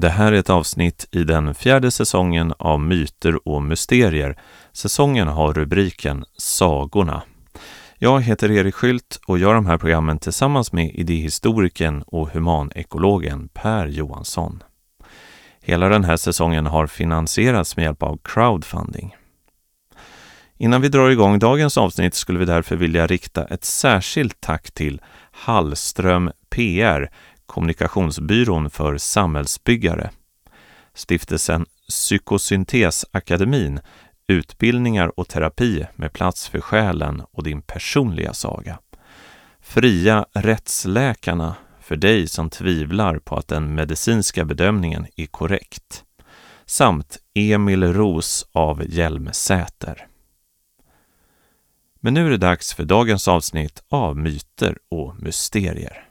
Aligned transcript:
Det 0.00 0.08
här 0.08 0.32
är 0.32 0.36
ett 0.36 0.50
avsnitt 0.50 1.08
i 1.10 1.24
den 1.24 1.54
fjärde 1.54 1.90
säsongen 1.90 2.54
av 2.58 2.80
Myter 2.80 3.48
och 3.48 3.62
mysterier. 3.62 4.38
Säsongen 4.72 5.28
har 5.28 5.52
rubriken 5.52 6.24
Sagorna. 6.38 7.22
Jag 7.98 8.22
heter 8.22 8.50
Erik 8.50 8.74
Skylt 8.74 9.20
och 9.26 9.38
gör 9.38 9.54
de 9.54 9.66
här 9.66 9.78
programmen 9.78 10.18
tillsammans 10.18 10.72
med 10.72 10.90
idéhistorikern 10.94 12.02
och 12.02 12.30
humanekologen 12.30 13.48
Per 13.48 13.86
Johansson. 13.86 14.62
Hela 15.60 15.88
den 15.88 16.04
här 16.04 16.16
säsongen 16.16 16.66
har 16.66 16.86
finansierats 16.86 17.76
med 17.76 17.82
hjälp 17.82 18.02
av 18.02 18.18
crowdfunding. 18.24 19.16
Innan 20.56 20.80
vi 20.80 20.88
drar 20.88 21.10
igång 21.10 21.38
dagens 21.38 21.78
avsnitt 21.78 22.14
skulle 22.14 22.38
vi 22.38 22.44
därför 22.44 22.76
vilja 22.76 23.06
rikta 23.06 23.44
ett 23.44 23.64
särskilt 23.64 24.40
tack 24.40 24.70
till 24.70 25.00
Hallström 25.32 26.30
PR, 26.50 27.10
kommunikationsbyrån 27.46 28.70
för 28.70 28.98
samhällsbyggare. 28.98 30.10
Stiftelsen 30.94 31.66
Psykosyntesakademin, 31.88 33.80
utbildningar 34.28 35.20
och 35.20 35.28
terapi 35.28 35.86
med 35.94 36.12
plats 36.12 36.48
för 36.48 36.60
själen 36.60 37.22
och 37.32 37.42
din 37.42 37.62
personliga 37.62 38.32
saga. 38.32 38.78
Fria 39.60 40.26
rättsläkarna, 40.32 41.56
för 41.80 41.96
dig 41.96 42.28
som 42.28 42.50
tvivlar 42.50 43.18
på 43.18 43.36
att 43.36 43.48
den 43.48 43.74
medicinska 43.74 44.44
bedömningen 44.44 45.06
är 45.16 45.26
korrekt. 45.26 46.04
Samt 46.64 47.18
Emil 47.34 47.92
Ros 47.92 48.48
av 48.52 48.82
Hjälmsäter. 48.88 50.06
Men 52.00 52.14
nu 52.14 52.26
är 52.26 52.30
det 52.30 52.36
dags 52.36 52.74
för 52.74 52.84
dagens 52.84 53.28
avsnitt 53.28 53.82
av 53.88 54.16
Myter 54.16 54.78
och 54.88 55.22
mysterier. 55.22 56.05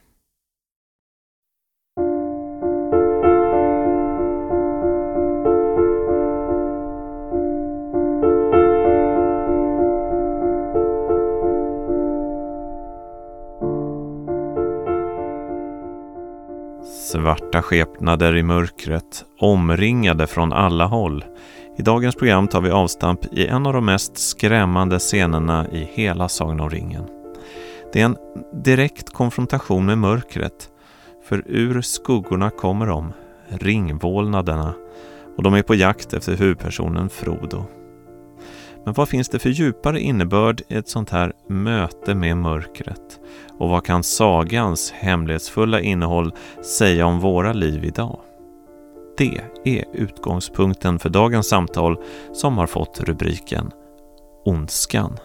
Svarta 17.06 17.62
skepnader 17.62 18.36
i 18.36 18.42
mörkret, 18.42 19.24
omringade 19.38 20.26
från 20.26 20.52
alla 20.52 20.86
håll. 20.86 21.24
I 21.78 21.82
dagens 21.82 22.14
program 22.14 22.48
tar 22.48 22.60
vi 22.60 22.70
avstamp 22.70 23.32
i 23.32 23.46
en 23.46 23.66
av 23.66 23.72
de 23.72 23.84
mest 23.84 24.18
skrämmande 24.18 24.98
scenerna 24.98 25.66
i 25.68 25.88
hela 25.92 26.28
Sagan 26.28 26.60
om 26.60 26.70
ringen. 26.70 27.04
Det 27.92 28.00
är 28.00 28.04
en 28.04 28.16
direkt 28.64 29.10
konfrontation 29.10 29.86
med 29.86 29.98
mörkret, 29.98 30.70
för 31.28 31.42
ur 31.46 31.80
skuggorna 31.80 32.50
kommer 32.50 32.86
de, 32.86 33.12
ringvålnaderna, 33.48 34.74
och 35.36 35.42
de 35.42 35.54
är 35.54 35.62
på 35.62 35.74
jakt 35.74 36.12
efter 36.12 36.36
huvudpersonen 36.36 37.08
Frodo. 37.08 37.64
Men 38.86 38.94
vad 38.94 39.08
finns 39.08 39.28
det 39.28 39.38
för 39.38 39.50
djupare 39.50 40.00
innebörd 40.00 40.62
i 40.68 40.74
ett 40.74 40.88
sånt 40.88 41.10
här 41.10 41.32
möte 41.48 42.14
med 42.14 42.36
mörkret? 42.36 43.20
Och 43.58 43.68
vad 43.68 43.84
kan 43.84 44.02
sagans 44.02 44.90
hemlighetsfulla 44.90 45.80
innehåll 45.80 46.32
säga 46.78 47.06
om 47.06 47.20
våra 47.20 47.52
liv 47.52 47.84
idag? 47.84 48.20
Det 49.18 49.40
är 49.64 49.84
utgångspunkten 49.92 50.98
för 50.98 51.08
dagens 51.08 51.48
samtal 51.48 51.96
som 52.32 52.58
har 52.58 52.66
fått 52.66 53.00
rubriken 53.00 53.70
Ondskan. 54.44 55.18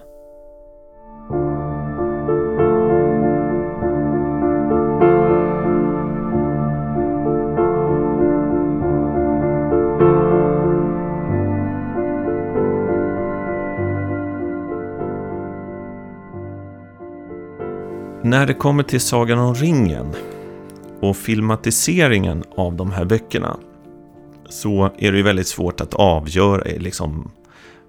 När 18.31 18.45
det 18.45 18.53
kommer 18.53 18.83
till 18.83 19.01
Sagan 19.01 19.39
om 19.39 19.55
ringen 19.55 20.15
och 21.01 21.17
filmatiseringen 21.17 22.43
av 22.55 22.75
de 22.75 22.91
här 22.91 23.05
böckerna 23.05 23.57
så 24.49 24.91
är 24.97 25.11
det 25.11 25.17
ju 25.17 25.23
väldigt 25.23 25.47
svårt 25.47 25.81
att 25.81 25.93
avgöra 25.93 26.63
liksom, 26.77 27.31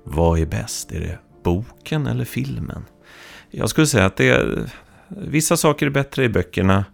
vad 0.04 0.38
är 0.38 0.46
bäst. 0.46 0.92
Är 0.92 1.00
det 1.00 1.18
boken 1.44 2.06
eller 2.06 2.24
filmen? 2.24 2.84
Jag 3.50 3.70
skulle 3.70 3.86
säga 3.86 4.06
att 4.06 4.16
det 4.16 4.28
är, 4.28 4.70
vissa 5.08 5.56
saker 5.56 5.86
är 5.86 5.90
bättre 5.90 6.24
i 6.24 6.28
böckerna 6.28 6.84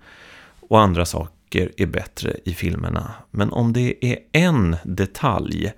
och 0.60 0.80
andra 0.80 1.04
saker 1.04 1.72
är 1.76 1.86
bättre 1.86 2.36
i 2.44 2.54
filmerna. 2.54 3.14
Men 3.30 3.52
om 3.52 3.72
det 3.72 4.04
är 4.04 4.18
en 4.32 4.76
detalj 4.84 5.72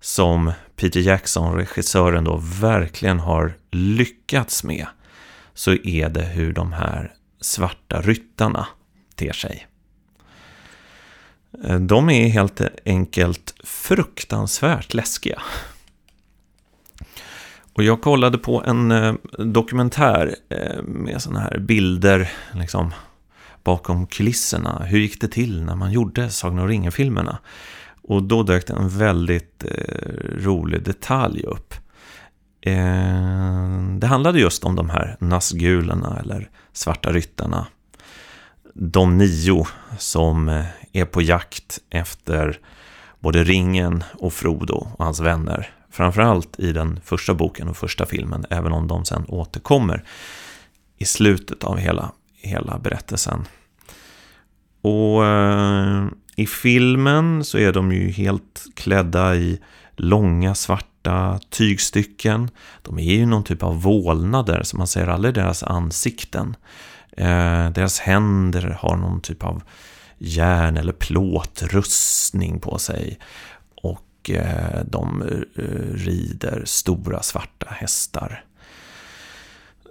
som 0.00 0.52
Peter 0.76 1.00
Jackson, 1.00 1.56
regissören, 1.56 2.24
då 2.24 2.40
verkligen 2.60 3.20
har 3.20 3.54
lyckats 3.70 4.64
med 4.64 4.86
så 5.54 5.72
är 5.72 6.08
det 6.08 6.24
hur 6.24 6.52
de 6.52 6.72
här 6.72 7.14
svarta 7.40 8.00
ryttarna 8.00 8.66
ter 9.14 9.32
sig. 9.32 9.66
Eh, 11.64 11.80
de 11.80 12.10
är 12.10 12.28
helt 12.28 12.60
enkelt 12.84 13.54
fruktansvärt 13.64 14.94
läskiga. 14.94 15.42
Och 17.74 17.84
jag 17.84 18.02
kollade 18.02 18.38
på 18.38 18.62
en 18.66 18.92
eh, 18.92 19.14
dokumentär 19.38 20.36
eh, 20.48 20.82
med 20.82 21.22
sådana 21.22 21.40
här 21.40 21.58
bilder 21.58 22.32
liksom, 22.52 22.92
bakom 23.64 24.06
kulisserna. 24.06 24.84
Hur 24.84 24.98
gick 24.98 25.20
det 25.20 25.28
till 25.28 25.62
när 25.62 25.74
man 25.74 25.92
gjorde 25.92 26.30
Sagan 26.30 26.58
om 26.58 26.68
ringen-filmerna? 26.68 27.38
Och 28.02 28.22
då 28.22 28.42
dök 28.42 28.66
det 28.66 28.74
en 28.74 28.88
väldigt 28.88 29.64
eh, 29.64 30.44
rolig 30.44 30.82
detalj 30.82 31.42
upp. 31.42 31.74
Eh, 32.66 33.98
det 33.98 34.06
handlade 34.06 34.40
just 34.40 34.64
om 34.64 34.76
de 34.76 34.90
här 34.90 35.16
Nazgulerna 35.20 36.20
eller 36.20 36.48
Svarta 36.72 37.12
Ryttarna. 37.12 37.66
De 38.74 39.18
nio 39.18 39.66
som 39.98 40.48
eh, 40.48 40.64
är 40.92 41.04
på 41.04 41.22
jakt 41.22 41.78
efter 41.90 42.58
både 43.20 43.44
ringen 43.44 44.04
och 44.18 44.32
Frodo 44.32 44.88
och 44.96 45.04
hans 45.04 45.20
vänner. 45.20 45.70
Framförallt 45.90 46.58
i 46.58 46.72
den 46.72 47.00
första 47.04 47.34
boken 47.34 47.68
och 47.68 47.76
första 47.76 48.06
filmen, 48.06 48.44
även 48.50 48.72
om 48.72 48.88
de 48.88 49.04
sen 49.04 49.24
återkommer 49.28 50.04
i 50.98 51.04
slutet 51.04 51.64
av 51.64 51.78
hela, 51.78 52.12
hela 52.34 52.78
berättelsen. 52.78 53.44
Och 54.80 55.26
eh, 55.26 56.06
i 56.36 56.46
filmen 56.46 57.44
så 57.44 57.58
är 57.58 57.72
de 57.72 57.92
ju 57.92 58.10
helt 58.10 58.64
klädda 58.74 59.36
i 59.36 59.60
långa 59.96 60.54
svarta 60.54 61.40
tygstycken. 61.50 62.50
De 62.82 62.98
är 62.98 63.14
ju 63.14 63.26
någon 63.26 63.44
typ 63.44 63.62
av 63.62 63.82
vålnader, 63.82 64.62
så 64.62 64.76
man 64.76 64.86
ser 64.86 65.06
aldrig 65.06 65.34
deras 65.34 65.62
ansikten. 65.62 66.56
Eh, 67.16 67.70
deras 67.70 67.98
händer 67.98 68.78
har 68.80 68.96
någon 68.96 69.20
typ 69.20 69.44
av 69.44 69.62
järn 70.18 70.76
eller 70.76 70.92
plåtrustning 70.92 72.60
på 72.60 72.78
sig. 72.78 73.18
Och 73.82 74.30
eh, 74.30 74.84
de 74.86 75.22
eh, 75.22 75.62
rider 75.94 76.62
stora 76.64 77.22
svarta 77.22 77.66
hästar. 77.70 78.44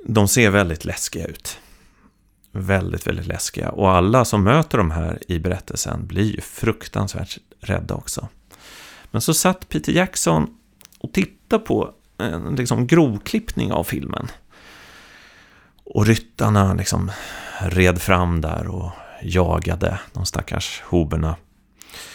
De 0.06 0.28
ser 0.28 0.50
väldigt 0.50 0.86
läskiga 0.86 1.26
ut. 1.26 1.60
Väldigt, 2.52 3.08
väldigt 3.08 3.28
läskiga. 3.28 3.70
Och 3.70 3.92
alla 3.92 4.26
som 4.26 4.44
möter 4.44 4.78
de 4.78 4.92
här 4.92 5.20
i 5.28 5.40
berättelsen 5.40 6.08
blir 6.08 6.36
ju 6.36 6.42
fruktansvärt 6.42 7.38
rädda 7.60 7.96
också. 7.96 8.28
Men 9.14 9.22
så 9.22 9.34
satt 9.34 9.70
Peter 9.70 9.92
Jackson 9.92 10.50
och 11.00 11.14
tittade 11.14 11.64
på 11.64 11.92
en 12.18 12.56
liksom 12.56 12.88
grovklippning 12.88 13.72
av 13.72 13.84
filmen. 13.84 14.28
Och 15.84 16.06
ryttarna 16.06 16.74
liksom 16.74 17.12
red 17.60 18.02
fram 18.02 18.42
där 18.42 18.68
och 18.68 18.92
jagade 19.22 20.00
de 20.14 20.26
stackars 20.26 20.82
hoberna. 20.86 21.36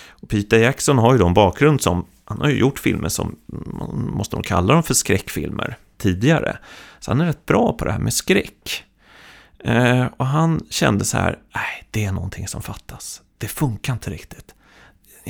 Och 0.08 0.28
Peter 0.28 0.58
Jackson 0.58 0.98
har 0.98 1.12
ju 1.12 1.18
då 1.18 1.26
en 1.26 1.34
bakgrund 1.34 1.80
som, 1.80 2.06
han 2.24 2.40
har 2.40 2.48
ju 2.48 2.58
gjort 2.58 2.78
filmer 2.78 3.08
som, 3.08 3.36
man 3.46 4.10
måste 4.10 4.36
nog 4.36 4.44
kalla 4.44 4.74
dem 4.74 4.82
för 4.82 4.94
skräckfilmer 4.94 5.76
tidigare. 5.98 6.58
Så 7.00 7.10
han 7.10 7.20
är 7.20 7.26
rätt 7.26 7.46
bra 7.46 7.72
på 7.72 7.84
det 7.84 7.92
här 7.92 7.98
med 7.98 8.14
skräck. 8.14 8.84
Eh, 9.58 10.06
och 10.16 10.26
han 10.26 10.66
kände 10.70 11.04
så 11.04 11.16
här, 11.16 11.38
nej, 11.54 11.86
det 11.90 12.04
är 12.04 12.12
någonting 12.12 12.48
som 12.48 12.62
fattas. 12.62 13.22
Det 13.38 13.48
funkar 13.48 13.92
inte 13.92 14.10
riktigt 14.10 14.54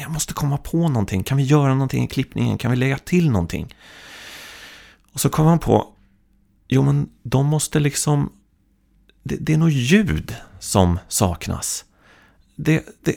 jag 0.03 0.11
måste 0.11 0.35
komma 0.35 0.59
på 0.59 0.89
någonting. 0.89 1.23
Kan 1.23 1.37
vi 1.37 1.43
göra 1.43 1.73
någonting 1.73 2.05
i 2.05 2.09
klippningen? 2.09 2.59
Kan 2.59 2.71
vi 2.71 2.77
lägga 2.77 2.99
till 2.99 3.31
någonting? 3.31 3.75
Och 5.13 5.21
så 5.21 5.29
kom 5.29 5.47
han 5.47 5.59
på, 5.59 5.95
jo 6.69 6.83
men 6.83 7.09
de 7.23 7.47
måste 7.47 7.81
liksom, 7.81 8.33
det, 9.23 9.37
det 9.37 9.53
är 9.53 9.59
nog 9.59 9.71
ljud 9.71 10.35
som 10.61 10.99
saknas. 11.09 11.85
Det, 12.57 12.85
det, 13.03 13.17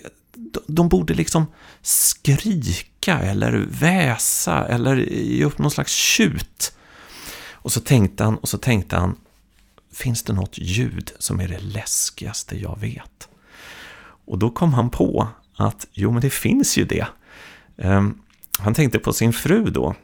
de 0.68 0.90
borde 0.90 1.14
liksom 1.14 1.46
skrika 1.82 3.20
eller 3.20 3.66
väsa 3.70 4.68
eller 4.68 4.96
ge 5.10 5.44
upp 5.46 5.58
någon 5.58 5.72
slags 5.72 5.94
tjut. 5.94 6.74
Och 7.52 7.72
så 7.72 7.80
tänkte 7.80 8.24
han, 8.24 8.38
och 8.38 8.50
så 8.50 8.58
tänkte 8.58 8.96
han, 8.96 9.16
finns 9.94 10.24
det 10.24 10.34
något 10.34 10.58
ljud 10.58 11.12
som 11.20 11.40
är 11.40 11.48
det 11.48 11.60
läskigaste 11.60 12.58
jag 12.58 12.80
vet? 12.80 13.30
Och 14.26 14.40
då 14.40 14.50
kom 14.50 14.74
han 14.74 14.90
på 14.90 15.28
att 15.62 15.88
jo, 15.92 16.12
men 16.12 16.22
det 16.22 16.30
finns 16.30 16.78
ju 16.78 16.86
det. 16.86 17.08
Ehm, 17.78 18.18
han 18.60 18.74
tänkte 18.74 19.00
på 19.00 19.14
sin 19.14 19.34
fru 19.34 19.64
då. 19.64 19.96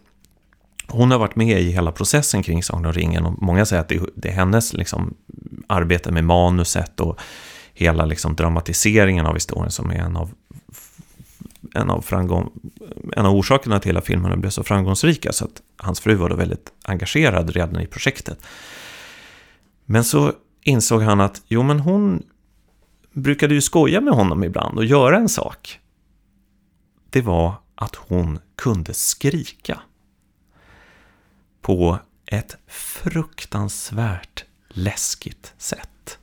Hon 0.88 1.12
har 1.12 1.20
varit 1.20 1.36
med 1.36 1.62
i 1.62 1.72
hela 1.72 1.92
processen 1.92 2.44
kring 2.44 2.64
Sagan 2.64 2.86
om 2.86 2.94
ringen 2.94 3.26
och 3.26 3.42
många 3.42 3.66
säger 3.66 3.82
att 3.82 3.90
det, 3.90 4.02
det 4.16 4.30
är 4.30 4.34
hennes 4.34 4.74
liksom, 4.74 5.14
arbete 5.68 6.12
med 6.12 6.24
manuset 6.24 7.00
och 7.00 7.20
hela 7.74 8.06
liksom, 8.06 8.36
dramatiseringen 8.36 9.26
av 9.26 9.34
historien 9.34 9.72
som 9.72 9.90
är 9.90 9.96
en 9.96 10.18
av, 10.18 10.32
en 11.76 11.90
av, 11.90 12.02
framgång, 12.02 12.50
en 13.14 13.26
av 13.26 13.36
orsakerna 13.36 13.80
till 13.80 13.98
att 13.98 14.06
filmerna 14.06 14.38
blev 14.38 14.50
så 14.50 14.64
framgångsrika. 14.64 15.32
Så 15.32 15.46
att 15.46 15.62
hans 15.78 16.00
fru 16.00 16.16
var 16.16 16.30
då 16.30 16.36
väldigt 16.36 16.72
engagerad 16.84 17.50
redan 17.50 17.82
i 17.82 17.88
projektet. 17.88 18.40
Men 19.86 20.04
så 20.04 20.34
insåg 20.62 21.02
han 21.02 21.22
att 21.22 21.42
jo, 21.48 21.64
men 21.64 21.80
hon 21.80 22.24
brukade 23.22 23.54
ju 23.54 23.62
skoja 23.62 24.02
med 24.02 24.14
honom 24.14 24.44
ibland 24.44 24.78
och 24.78 24.86
göra 24.86 25.18
en 25.18 25.30
sak. 25.30 25.80
Det 27.10 27.22
var 27.22 27.54
att 27.76 27.96
hon 27.96 28.40
kunde 28.56 28.94
skrika. 28.94 29.80
På 31.62 32.00
ett 32.26 32.58
fruktansvärt 32.68 34.46
läskigt 34.70 35.54
sätt. 35.58 36.20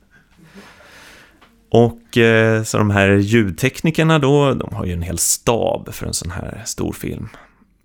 Och 1.69 2.17
eh, 2.17 2.63
så 2.63 2.77
de 2.77 2.89
här 2.89 3.09
ljudteknikerna 3.09 4.19
då, 4.19 4.53
de 4.53 4.75
har 4.75 4.85
ju 4.85 4.93
en 4.93 5.01
hel 5.01 5.17
stab 5.17 5.93
för 5.93 6.05
en 6.05 6.13
sån 6.13 6.31
här 6.31 6.63
stor 6.65 6.93
film. 6.93 7.29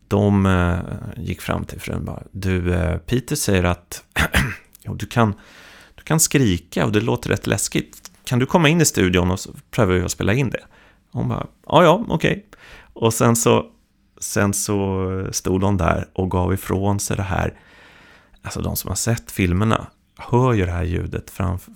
De 0.09 0.47
eh, 0.47 0.79
gick 1.25 1.41
fram 1.41 1.65
till 1.65 1.81
frun 1.81 1.97
och 1.97 2.03
bara, 2.03 2.23
du 2.31 2.75
eh, 2.75 2.97
Peter 2.97 3.37
säger 3.37 3.65
att 3.65 4.05
jo, 4.83 4.95
du, 4.95 5.07
kan, 5.07 5.35
du 5.95 6.03
kan 6.03 6.21
skrika 6.21 6.85
och 6.87 6.93
det 6.93 7.01
låter 7.01 7.31
rätt 7.31 7.47
läskigt. 7.47 8.00
Kan 8.25 8.39
du 8.39 8.47
komma 8.47 8.69
in 8.69 8.81
i 8.81 8.85
studion 8.85 9.31
och 9.31 9.41
så 9.41 9.51
prövar 9.71 9.95
vi 9.95 10.03
att 10.03 10.11
spela 10.11 10.33
in 10.33 10.51
det? 10.51 10.65
hon 11.13 11.29
bara, 11.29 11.47
ja, 11.67 11.85
ja, 11.85 12.05
okej. 12.09 12.31
Okay. 12.31 12.43
Och 12.93 13.15
sen 13.15 13.37
så, 13.37 13.67
sen 14.21 14.55
så 14.55 15.29
stod 15.33 15.61
de 15.61 15.77
där 15.77 16.09
och 16.13 16.31
gav 16.31 16.55
ifrån 16.55 17.01
sig 17.01 17.17
det 17.17 17.23
här. 17.23 17.61
Alltså 18.43 18.61
de 18.61 18.77
som 18.77 18.89
har 18.89 18.97
sett 18.97 19.31
filmerna 19.31 19.87
hör 20.19 20.53
ju 20.53 20.65
det 20.65 20.73
här 20.73 20.85
ljudet 20.85 21.31
framför, 21.31 21.73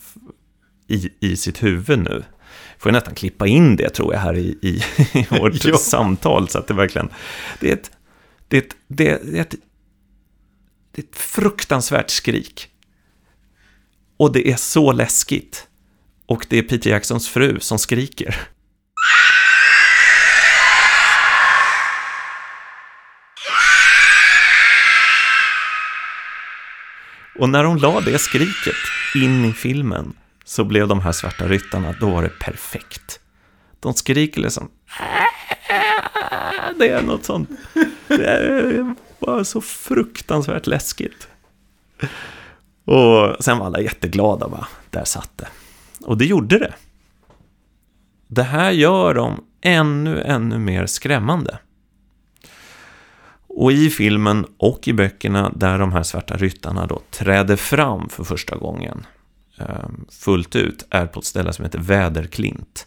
i, 0.87 1.11
i 1.21 1.37
sitt 1.37 1.63
huvud 1.63 1.99
nu. 1.99 2.25
Får 2.79 2.91
jag 2.91 2.93
nästan 2.93 3.15
klippa 3.15 3.47
in 3.47 3.77
det 3.77 3.91
tror 3.91 4.15
jag 4.15 4.21
här 4.21 4.35
i, 4.37 4.59
i, 4.63 4.83
i 5.13 5.27
vårt 5.31 5.81
samtal 5.81 6.49
så 6.49 6.59
att 6.59 6.67
det 6.67 6.75
verkligen... 6.75 7.09
Det 7.61 7.69
är 7.69 7.73
ett, 7.73 7.91
det 8.49 8.57
är 8.57 8.63
ett, 8.63 8.77
det 8.89 9.09
är 9.09 9.41
ett, 9.41 9.55
det 10.93 11.03
är 11.03 11.07
ett 11.07 11.17
fruktansvärt 11.17 12.11
skrik. 12.11 12.69
Och 14.17 14.33
det 14.33 14.51
är 14.51 14.57
så 14.57 14.93
läskigt. 14.93 15.69
Och 16.27 16.47
det 16.49 16.59
är 16.59 16.63
Peter 16.63 16.91
Jacksons 16.91 17.29
fru 17.29 17.61
som 17.61 17.79
skriker. 17.79 18.37
Och 27.39 27.49
när 27.49 27.65
hon 27.65 27.79
la 27.79 28.01
det 28.01 28.19
skriket 28.19 28.75
in 29.15 29.45
i 29.45 29.53
filmen 29.53 30.13
så 30.45 30.65
blev 30.65 30.89
de 30.89 31.01
här 31.01 31.13
svarta 31.13 31.49
ryttarna, 31.49 31.95
då 32.01 32.11
var 32.11 32.23
det 32.23 32.39
perfekt. 32.39 33.21
De 33.81 33.95
skriker 33.95 34.41
liksom... 34.41 34.71
Äh, 35.01 36.79
det 36.79 36.89
är 36.89 37.03
något 37.03 37.25
sånt. 37.25 37.51
Det 38.07 38.95
var 39.19 39.45
så 39.45 39.61
fruktansvärt 39.61 40.67
läskigt. 40.67 41.29
Och 42.85 43.45
sen 43.45 43.59
var 43.59 43.67
alla 43.67 43.81
jätteglada, 43.81 44.49
va? 44.49 44.67
Där 44.91 45.05
satt 45.05 45.31
det. 45.37 45.49
Och 46.05 46.19
det 46.19 46.25
gjorde 46.25 46.59
det. 46.59 46.75
Det 48.29 48.43
här 48.43 48.71
gör 48.71 49.15
dem 49.15 49.45
ännu, 49.61 50.23
ännu 50.23 50.59
mer 50.59 50.87
skrämmande. 50.87 51.59
Och 53.47 53.73
i 53.73 53.91
filmen 53.91 54.47
och 54.57 54.89
i 54.89 54.93
böckerna 54.93 55.53
där 55.57 55.79
de 55.79 55.93
här 55.93 56.03
svarta 56.03 56.37
ryttarna 56.37 56.87
då 56.87 57.01
träder 57.11 57.57
fram 57.57 58.09
för 58.09 58.25
första 58.25 58.57
gången 58.57 59.07
ehm, 59.59 60.05
fullt 60.11 60.57
ut 60.57 60.87
är 60.91 61.07
på 61.07 61.21
ett 61.21 61.27
ställe 61.27 61.53
som 61.53 61.65
heter 61.65 61.79
Väderklint. 61.79 62.87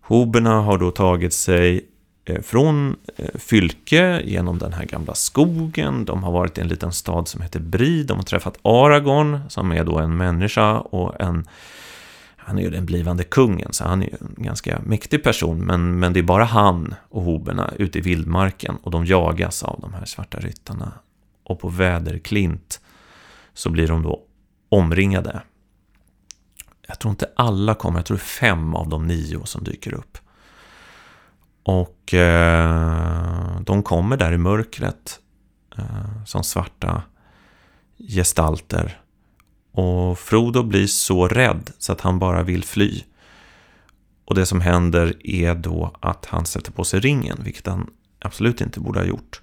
Hoberna 0.00 0.60
har 0.60 0.78
då 0.78 0.90
tagit 0.90 1.32
sig 1.32 1.86
eh, 2.24 2.42
från 2.42 2.96
eh, 3.16 3.38
Fylke 3.38 4.22
genom 4.24 4.58
den 4.58 4.72
här 4.72 4.84
gamla 4.84 5.14
skogen. 5.14 6.04
De 6.04 6.22
har 6.24 6.32
varit 6.32 6.58
i 6.58 6.60
en 6.60 6.68
liten 6.68 6.92
stad 6.92 7.28
som 7.28 7.42
heter 7.42 7.60
Bri. 7.60 8.02
De 8.02 8.16
har 8.16 8.24
träffat 8.24 8.58
Aragorn 8.62 9.40
som 9.48 9.72
är 9.72 9.84
då 9.84 9.98
en 9.98 10.16
människa 10.16 10.78
och 10.78 11.20
en 11.20 11.46
han 12.46 12.58
är 12.58 12.62
ju 12.62 12.70
den 12.70 12.86
blivande 12.86 13.24
kungen, 13.24 13.72
så 13.72 13.84
han 13.84 14.02
är 14.02 14.06
ju 14.06 14.16
en 14.20 14.44
ganska 14.44 14.80
mäktig 14.84 15.22
person, 15.22 15.58
men, 15.58 15.98
men 15.98 16.12
det 16.12 16.20
är 16.20 16.22
bara 16.22 16.44
han 16.44 16.94
och 17.08 17.22
hoberna 17.22 17.72
ute 17.78 17.98
i 17.98 18.00
vildmarken 18.00 18.76
och 18.82 18.90
de 18.90 19.06
jagas 19.06 19.62
av 19.62 19.80
de 19.80 19.94
här 19.94 20.04
svarta 20.04 20.38
ryttarna. 20.38 20.92
Och 21.44 21.60
på 21.60 21.68
väderklint 21.68 22.80
så 23.54 23.70
blir 23.70 23.88
de 23.88 24.02
då 24.02 24.22
omringade. 24.68 25.42
Jag 26.86 26.98
tror 26.98 27.10
inte 27.10 27.30
alla 27.36 27.74
kommer, 27.74 27.98
jag 27.98 28.06
tror 28.06 28.16
fem 28.16 28.74
av 28.74 28.88
de 28.88 29.06
nio 29.06 29.46
som 29.46 29.64
dyker 29.64 29.94
upp. 29.94 30.18
Och 31.62 32.14
eh, 32.14 33.60
de 33.60 33.82
kommer 33.82 34.16
där 34.16 34.32
i 34.32 34.38
mörkret 34.38 35.20
eh, 35.78 36.24
som 36.26 36.44
svarta 36.44 37.02
gestalter 37.98 39.00
och 39.74 40.18
Frodo 40.18 40.62
blir 40.62 40.86
så 40.86 41.28
rädd 41.28 41.70
så 41.78 41.92
att 41.92 42.00
han 42.00 42.18
bara 42.18 42.42
vill 42.42 42.64
fly. 42.64 43.02
Och 44.24 44.34
det 44.34 44.46
som 44.46 44.60
händer 44.60 45.26
är 45.26 45.54
då 45.54 45.96
att 46.00 46.26
han 46.26 46.46
sätter 46.46 46.72
på 46.72 46.84
sig 46.84 47.00
ringen, 47.00 47.40
vilket 47.44 47.66
han 47.66 47.90
absolut 48.20 48.60
inte 48.60 48.80
borde 48.80 48.98
ha 48.98 49.06
gjort. 49.06 49.40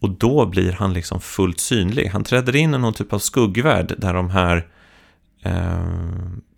Och 0.00 0.10
då 0.10 0.46
blir 0.46 0.72
han 0.72 0.92
liksom 0.92 1.20
fullt 1.20 1.60
synlig. 1.60 2.06
Han 2.06 2.24
träder 2.24 2.56
in 2.56 2.74
i 2.74 2.78
någon 2.78 2.94
typ 2.94 3.12
av 3.12 3.18
skuggvärld 3.18 3.94
där 3.98 4.14
de 4.14 4.30
här 4.30 4.66
eh, 5.42 5.86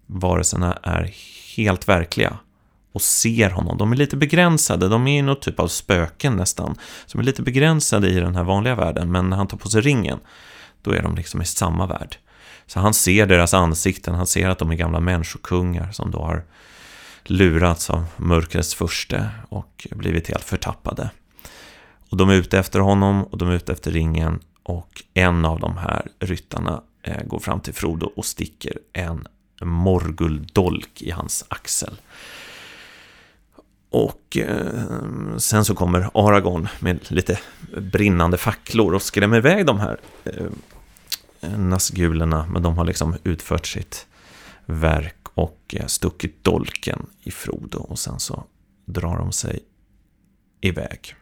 varelserna 0.06 0.72
är 0.82 1.14
helt 1.56 1.88
verkliga 1.88 2.38
och 2.92 3.02
ser 3.02 3.50
honom. 3.50 3.78
De 3.78 3.92
är 3.92 3.96
lite 3.96 4.16
begränsade, 4.16 4.88
de 4.88 5.06
är 5.06 5.22
någon 5.22 5.40
typ 5.40 5.60
av 5.60 5.68
spöken 5.68 6.36
nästan, 6.36 6.74
som 7.06 7.20
är 7.20 7.24
lite 7.24 7.42
begränsade 7.42 8.08
i 8.08 8.14
den 8.14 8.36
här 8.36 8.44
vanliga 8.44 8.74
världen, 8.74 9.12
men 9.12 9.30
när 9.30 9.36
han 9.36 9.46
tar 9.46 9.58
på 9.58 9.68
sig 9.68 9.80
ringen, 9.80 10.18
då 10.82 10.90
är 10.90 11.02
de 11.02 11.14
liksom 11.14 11.42
i 11.42 11.44
samma 11.44 11.86
värld. 11.86 12.16
Så 12.72 12.80
han 12.80 12.94
ser 12.94 13.26
deras 13.26 13.54
ansikten, 13.54 14.14
han 14.14 14.26
ser 14.26 14.48
att 14.48 14.58
de 14.58 14.70
är 14.70 14.74
gamla 14.74 15.00
människokungar 15.00 15.92
som 15.92 16.10
då 16.10 16.18
har 16.18 16.44
lurats 17.24 17.90
av 17.90 18.04
mörkrets 18.16 18.74
förste 18.74 19.28
och 19.48 19.86
blivit 19.90 20.28
helt 20.28 20.44
förtappade. 20.44 21.10
Och 22.08 22.16
de 22.16 22.30
är 22.30 22.34
ute 22.34 22.58
efter 22.58 22.80
honom 22.80 23.24
och 23.24 23.38
de 23.38 23.48
är 23.48 23.52
ute 23.52 23.72
efter 23.72 23.90
ringen 23.90 24.40
och 24.62 25.02
en 25.14 25.44
av 25.44 25.60
de 25.60 25.76
här 25.76 26.06
ryttarna 26.18 26.82
eh, 27.02 27.22
går 27.24 27.38
fram 27.38 27.60
till 27.60 27.74
Frodo 27.74 28.12
och 28.16 28.24
sticker 28.24 28.78
en 28.92 29.26
morguldolk 29.62 31.02
i 31.02 31.10
hans 31.10 31.44
axel. 31.48 32.00
Och 33.90 34.36
eh, 34.36 35.36
sen 35.38 35.64
så 35.64 35.74
kommer 35.74 36.10
Aragorn 36.14 36.68
med 36.80 36.98
lite 37.12 37.38
brinnande 37.76 38.36
facklor 38.36 38.94
och 38.94 39.02
skrämmer 39.02 39.36
iväg 39.36 39.66
de 39.66 39.80
här 39.80 39.96
eh, 40.24 40.46
Nazgulerna, 41.48 42.46
men 42.50 42.62
de 42.62 42.78
har 42.78 42.84
liksom 42.84 43.16
utfört 43.24 43.66
sitt 43.66 44.06
verk 44.66 45.16
och 45.34 45.74
eh, 45.78 45.86
stuckit 45.86 46.44
dolken 46.44 47.06
i 47.22 47.30
Frodo 47.30 47.78
och 47.78 47.98
sen 47.98 48.20
så 48.20 48.44
drar 48.84 49.18
de 49.18 49.32
sig 49.32 49.60
iväg. 50.60 51.14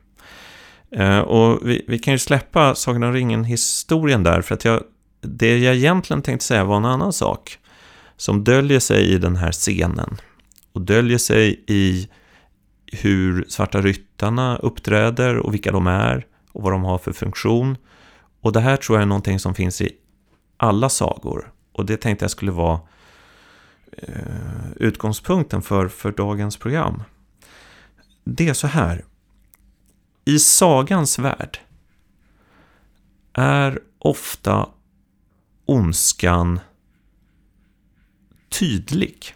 Eh, 0.90 1.18
och 1.18 1.68
vi, 1.68 1.84
vi 1.88 1.98
kan 1.98 2.14
ju 2.14 2.18
släppa 2.18 2.74
Sagan 2.74 3.02
om 3.02 3.12
ringen-historien 3.12 4.22
där, 4.22 4.42
för 4.42 4.54
att 4.54 4.64
jag, 4.64 4.82
det 5.20 5.58
jag 5.58 5.74
egentligen 5.74 6.22
tänkte 6.22 6.46
säga 6.46 6.64
var 6.64 6.76
en 6.76 6.84
annan 6.84 7.12
sak 7.12 7.58
som 8.16 8.44
döljer 8.44 8.80
sig 8.80 9.04
i 9.04 9.18
den 9.18 9.36
här 9.36 9.52
scenen 9.52 10.16
och 10.72 10.80
döljer 10.80 11.18
sig 11.18 11.64
i 11.66 12.08
hur 12.92 13.44
Svarta 13.48 13.80
Ryttarna 13.80 14.56
uppträder 14.56 15.36
och 15.36 15.54
vilka 15.54 15.72
de 15.72 15.86
är 15.86 16.26
och 16.52 16.62
vad 16.62 16.72
de 16.72 16.84
har 16.84 16.98
för 16.98 17.12
funktion. 17.12 17.76
Och 18.40 18.52
det 18.52 18.60
här 18.60 18.76
tror 18.76 18.98
jag 18.98 19.02
är 19.02 19.06
någonting 19.06 19.38
som 19.38 19.54
finns 19.54 19.80
i 19.80 19.92
alla 20.62 20.88
sagor. 20.88 21.52
Och 21.72 21.86
det 21.86 21.96
tänkte 21.96 22.24
jag 22.24 22.30
skulle 22.30 22.52
vara 22.52 22.80
eh, 23.92 24.72
utgångspunkten 24.76 25.62
för, 25.62 25.88
för 25.88 26.12
dagens 26.12 26.56
program. 26.56 27.02
Det 28.24 28.48
är 28.48 28.54
så 28.54 28.66
här. 28.66 29.04
I 30.24 30.38
sagans 30.38 31.18
värld 31.18 31.58
är 33.32 33.80
ofta 33.98 34.68
ondskan 35.64 36.60
tydlig. 38.48 39.34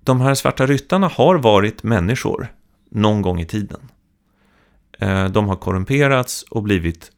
De 0.00 0.20
här 0.20 0.34
svarta 0.34 0.66
ryttarna 0.66 1.08
har 1.08 1.38
varit 1.38 1.82
människor 1.82 2.48
någon 2.90 3.22
gång 3.22 3.40
i 3.40 3.46
tiden. 3.46 3.80
Eh, 4.98 5.24
de 5.24 5.48
har 5.48 5.56
korrumperats 5.56 6.42
och 6.42 6.62
blivit 6.62 7.12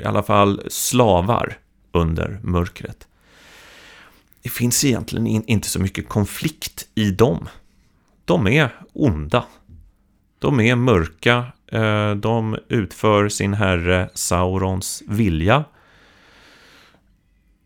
i 0.00 0.04
alla 0.04 0.22
fall 0.22 0.62
slavar 0.68 1.58
under 1.92 2.40
mörkret. 2.42 3.08
det 4.42 4.48
finns 4.48 4.84
egentligen 4.84 5.26
inte 5.26 5.68
så 5.68 5.80
mycket 5.80 6.08
konflikt 6.08 6.88
i 6.94 7.10
dem. 7.10 7.48
De 8.24 8.46
är 8.46 8.74
onda. 8.92 9.44
De 10.38 10.60
är 10.60 10.76
mörka. 10.76 11.52
Eh, 11.66 12.14
de 12.14 12.58
utför 12.68 13.28
sin 13.28 13.54
herre 13.54 14.10
Saurons 14.14 15.02
vilja. 15.06 15.64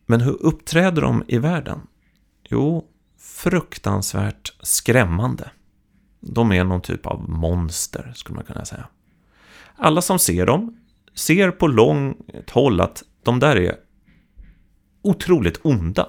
Men 0.06 0.20
hur 0.20 0.42
uppträder 0.42 1.02
de 1.02 1.24
i 1.28 1.38
världen? 1.38 1.80
Jo, 2.48 2.84
fruktansvärt 3.18 4.54
skrämmande. 4.60 5.50
De 6.20 6.52
är 6.52 6.64
någon 6.64 6.80
typ 6.80 7.06
av 7.06 7.30
monster, 7.30 8.12
skulle 8.16 8.36
man 8.36 8.44
kunna 8.44 8.64
säga. 8.64 8.88
Alla 9.76 10.02
som 10.02 10.18
ser 10.18 10.46
dem 10.46 10.79
ser 11.14 11.50
på 11.50 11.66
långt 11.66 12.50
håll 12.50 12.80
att 12.80 13.02
de 13.22 13.38
där 13.40 13.56
är 13.56 13.76
otroligt 15.02 15.60
onda. 15.62 16.08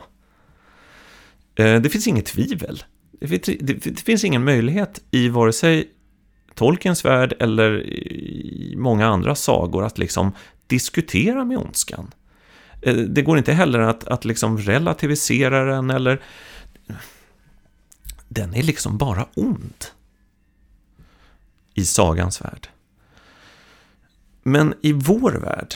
Eh, 1.55 1.81
det 1.81 1.89
finns 1.89 2.07
inget 2.07 2.25
tvivel. 2.25 2.83
Det 3.19 4.01
finns 4.05 4.23
ingen 4.23 4.43
möjlighet 4.43 5.01
i 5.11 5.29
vare 5.29 5.53
sig 5.53 5.91
Tolkiens 6.55 7.05
värld 7.05 7.33
eller 7.39 7.81
i 7.87 8.75
många 8.77 9.07
andra 9.07 9.35
sagor 9.35 9.85
att 9.85 9.97
liksom 9.97 10.31
diskutera 10.67 11.45
med 11.45 11.57
ondskan. 11.57 12.11
Eh, 12.81 12.95
det 12.95 13.21
går 13.21 13.37
inte 13.37 13.53
heller 13.53 13.79
att, 13.79 14.03
att 14.03 14.25
liksom 14.25 14.57
relativisera 14.57 15.75
den 15.75 15.89
eller... 15.89 16.21
Den 18.27 18.53
är 18.53 18.63
liksom 18.63 18.97
bara 18.97 19.27
ond. 19.33 19.85
I 21.73 21.85
sagans 21.85 22.41
värld. 22.41 22.67
Men 24.43 24.73
i 24.81 24.93
vår 24.93 25.31
värld, 25.31 25.75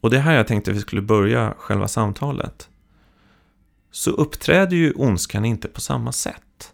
och 0.00 0.10
det 0.10 0.16
är 0.16 0.20
här 0.20 0.34
jag 0.34 0.46
tänkte 0.46 0.70
att 0.70 0.76
vi 0.76 0.80
skulle 0.80 1.02
börja 1.02 1.54
själva 1.58 1.88
samtalet, 1.88 2.68
så 3.90 4.10
uppträder 4.10 4.76
ju 4.76 4.92
ondskan 4.92 5.44
inte 5.44 5.68
på 5.68 5.80
samma 5.80 6.12
sätt. 6.12 6.72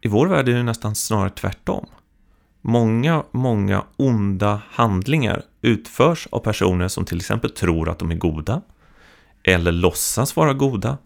I 0.00 0.08
vår 0.08 0.26
värld 0.26 0.48
är 0.48 0.54
det 0.54 0.62
nästan 0.62 0.94
snarare 0.94 1.30
tvärtom. 1.30 1.86
Många, 2.60 3.24
många 3.30 3.84
onda 3.96 4.62
handlingar 4.70 5.42
utförs 5.62 6.28
av 6.30 6.38
personer 6.38 6.88
som 6.88 7.04
till 7.04 7.16
exempel 7.16 7.50
tror 7.50 7.88
att 7.88 7.98
de 7.98 8.10
är 8.10 8.14
goda 8.14 8.62
eller 9.42 9.72
låtsas 9.72 10.36
vara 10.36 10.54
goda. 10.54 10.98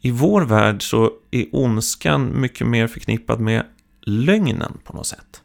I 0.00 0.10
vår 0.10 0.42
värld 0.42 0.90
så 0.90 1.10
är 1.30 1.46
ondskan 1.52 2.40
mycket 2.40 2.66
mer 2.66 2.86
förknippad 2.86 3.40
med 3.40 3.66
lögnen 4.00 4.78
på 4.84 4.92
något 4.92 5.06
sätt. 5.06 5.42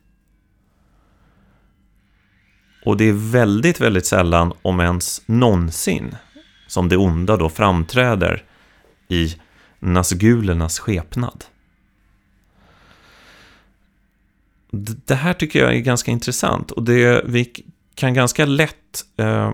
Och 2.85 2.97
det 2.97 3.09
är 3.09 3.31
väldigt, 3.31 3.81
väldigt 3.81 4.05
sällan, 4.05 4.53
om 4.61 4.79
ens 4.79 5.21
någonsin, 5.25 6.15
som 6.67 6.89
det 6.89 6.97
onda 6.97 7.37
då 7.37 7.49
framträder 7.49 8.43
i 9.07 9.35
Nazgulernas 9.79 10.79
skepnad. 10.79 11.45
Det 15.05 15.15
här 15.15 15.33
tycker 15.33 15.59
jag 15.59 15.75
är 15.75 15.79
ganska 15.79 16.11
intressant 16.11 16.71
och 16.71 16.83
det, 16.83 17.23
vi 17.25 17.53
kan 17.95 18.13
ganska 18.13 18.45
lätt 18.45 19.05
eh, 19.17 19.53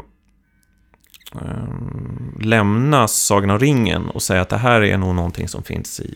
eh, 1.35 1.67
lämna 2.41 3.07
Sagan 3.07 3.49
om 3.49 3.59
ringen 3.59 4.09
och 4.09 4.23
säga 4.23 4.41
att 4.41 4.49
det 4.49 4.57
här 4.57 4.81
är 4.81 4.97
nog 4.97 5.15
någonting 5.15 5.47
som 5.47 5.63
finns 5.63 5.99
i 5.99 6.15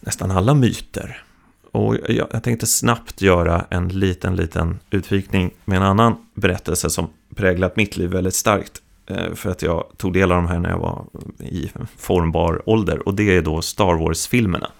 nästan 0.00 0.30
alla 0.30 0.54
myter. 0.54 1.24
Och 1.72 1.96
jag, 2.08 2.28
jag 2.32 2.42
tänkte 2.42 2.66
snabbt 2.66 3.22
göra 3.22 3.66
en 3.70 3.88
liten, 3.88 4.36
liten 4.36 4.80
utvikning 4.90 5.50
med 5.64 5.76
en 5.76 5.82
annan 5.82 6.16
berättelse 6.34 6.90
som 6.90 7.08
präglat 7.34 7.76
mitt 7.76 7.96
liv 7.96 8.10
väldigt 8.10 8.34
starkt. 8.34 8.82
Eh, 9.06 9.34
för 9.34 9.50
att 9.50 9.62
jag 9.62 9.84
tog 9.96 10.12
del 10.12 10.32
av 10.32 10.36
de 10.36 10.46
här 10.46 10.58
när 10.58 10.70
jag 10.70 10.78
var 10.78 11.04
i 11.38 11.70
formbar 11.96 12.62
ålder. 12.68 13.08
Och 13.08 13.14
det 13.14 13.36
är 13.36 13.42
då 13.42 13.62
Star 13.62 13.94
Wars-filmerna. 13.94 14.70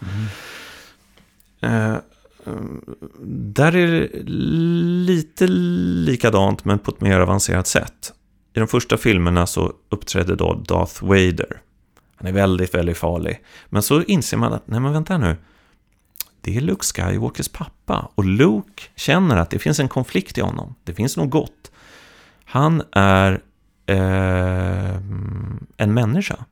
Mm. 1.61 1.93
Eh, 1.93 1.99
där 3.35 3.77
är 3.77 3.87
det 3.87 4.23
lite 5.07 5.47
likadant 5.47 6.65
men 6.65 6.79
på 6.79 6.91
ett 6.91 7.01
mer 7.01 7.21
avancerat 7.21 7.67
sätt. 7.67 8.13
I 8.55 8.59
de 8.59 8.69
första 8.69 8.97
filmerna 8.97 9.47
så 9.47 9.73
uppträdde 9.89 10.37
då 10.37 10.55
Darth 10.55 11.05
Vader. 11.05 11.61
Han 12.17 12.27
är 12.29 12.33
väldigt, 12.33 12.75
väldigt 12.75 12.97
farlig. 12.97 13.41
Men 13.69 13.83
så 13.83 14.03
inser 14.03 14.37
man 14.37 14.53
att, 14.53 14.67
nej 14.67 14.81
men 14.81 14.93
vänta 14.93 15.19
nu. 15.19 15.37
Det 16.45 16.57
är 16.57 16.61
Luke 16.61 16.85
Skywalkers 16.85 17.49
pappa. 17.49 18.09
Och 18.15 18.25
Luke 18.25 18.83
känner 18.97 19.37
att 19.37 19.51
det 19.51 19.59
finns 19.59 19.81
en 19.81 19.89
konflikt 19.89 20.39
i 20.39 20.41
honom. 20.41 20.75
Det 20.85 20.95
finns 20.95 21.17
något 21.17 21.31
gott. 21.31 21.73
Han 22.45 22.83
är 22.93 23.33
eh, 23.87 24.97
en 25.77 25.95
människa 25.95 26.45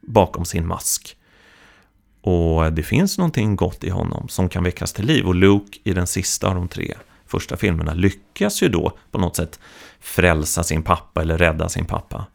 bakom 0.00 0.44
sin 0.44 0.66
mask. 0.66 1.16
Och 2.20 2.72
det 2.72 2.82
finns 2.82 3.18
någonting 3.18 3.56
gott 3.56 3.84
i 3.84 3.90
honom 3.90 4.28
som 4.28 4.48
kan 4.48 4.64
väckas 4.64 4.92
till 4.92 5.06
liv. 5.06 5.26
Och 5.26 5.34
Luke 5.34 5.78
i 5.84 5.92
den 5.92 6.06
sista 6.06 6.48
av 6.48 6.54
de 6.54 6.68
tre 6.68 6.94
första 7.26 7.56
filmerna 7.56 7.94
lyckas 7.94 8.62
ju 8.62 8.68
då 8.68 8.92
på 9.10 9.18
något 9.18 9.36
sätt 9.36 9.60
frälsa 10.00 10.62
sin 10.62 10.82
pappa 10.82 11.22
eller 11.22 11.38
rädda 11.38 11.68
sin 11.68 11.84
pappa. 11.84 12.26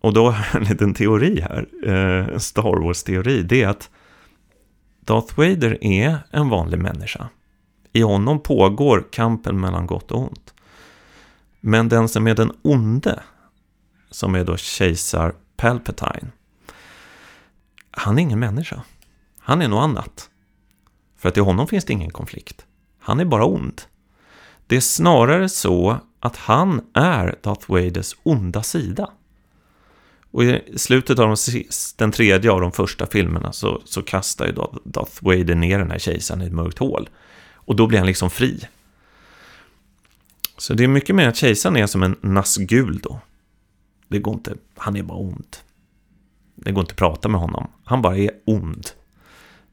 Och 0.00 0.12
då 0.12 0.30
har 0.30 0.46
jag 0.52 0.62
en 0.62 0.68
liten 0.68 0.94
teori 0.94 1.40
här, 1.40 1.66
eh, 1.84 2.38
Star 2.38 2.84
Wars-teori, 2.84 3.42
det 3.42 3.62
är 3.62 3.68
att 3.68 3.90
Darth 5.04 5.38
Vader 5.38 5.78
är 5.84 6.18
en 6.30 6.48
vanlig 6.48 6.78
människa. 6.78 7.28
I 7.92 8.02
honom 8.02 8.40
pågår 8.42 9.06
kampen 9.12 9.60
mellan 9.60 9.86
gott 9.86 10.10
och 10.12 10.20
ont. 10.20 10.54
Men 11.60 11.88
den 11.88 12.08
som 12.08 12.26
är 12.26 12.34
den 12.34 12.52
onde, 12.62 13.22
som 14.10 14.34
är 14.34 14.44
då 14.44 14.56
kejsar 14.56 15.34
Palpatine, 15.56 16.30
han 17.90 18.18
är 18.18 18.22
ingen 18.22 18.38
människa. 18.38 18.82
Han 19.38 19.62
är 19.62 19.68
något 19.68 19.82
annat. 19.82 20.30
För 21.16 21.28
att 21.28 21.36
i 21.36 21.40
honom 21.40 21.66
finns 21.66 21.84
det 21.84 21.92
ingen 21.92 22.10
konflikt. 22.10 22.66
Han 22.98 23.20
är 23.20 23.24
bara 23.24 23.44
ond. 23.44 23.82
Det 24.66 24.76
är 24.76 24.80
snarare 24.80 25.48
så 25.48 25.96
att 26.20 26.36
han 26.36 26.80
är 26.94 27.38
Darth 27.42 27.70
Vaders 27.70 28.16
onda 28.22 28.62
sida. 28.62 29.10
Och 30.32 30.44
i 30.44 30.60
slutet 30.76 31.18
av 31.18 31.28
de, 31.28 31.64
den 31.96 32.12
tredje 32.12 32.50
av 32.50 32.60
de 32.60 32.72
första 32.72 33.06
filmerna 33.06 33.52
så, 33.52 33.82
så 33.84 34.02
kastar 34.02 34.46
ju 34.46 34.52
Darth 34.84 35.24
Vader 35.24 35.54
ner 35.54 35.78
den 35.78 35.90
här 35.90 35.98
kejsaren 35.98 36.42
i 36.42 36.46
ett 36.46 36.52
mörkt 36.52 36.78
hål. 36.78 37.08
Och 37.54 37.76
då 37.76 37.86
blir 37.86 37.98
han 37.98 38.06
liksom 38.06 38.30
fri. 38.30 38.60
Så 40.58 40.74
det 40.74 40.84
är 40.84 40.88
mycket 40.88 41.16
mer 41.16 41.28
att 41.28 41.36
kejsaren 41.36 41.76
är 41.76 41.86
som 41.86 42.02
en 42.02 42.16
Nazgul 42.20 42.98
då. 42.98 43.20
Det 44.08 44.18
går 44.18 44.34
inte, 44.34 44.54
han 44.76 44.96
är 44.96 45.02
bara 45.02 45.18
ond. 45.18 45.56
Det 46.54 46.72
går 46.72 46.80
inte 46.80 46.92
att 46.92 46.98
prata 46.98 47.28
med 47.28 47.40
honom. 47.40 47.70
Han 47.84 48.02
bara 48.02 48.16
är 48.16 48.30
ond. 48.44 48.90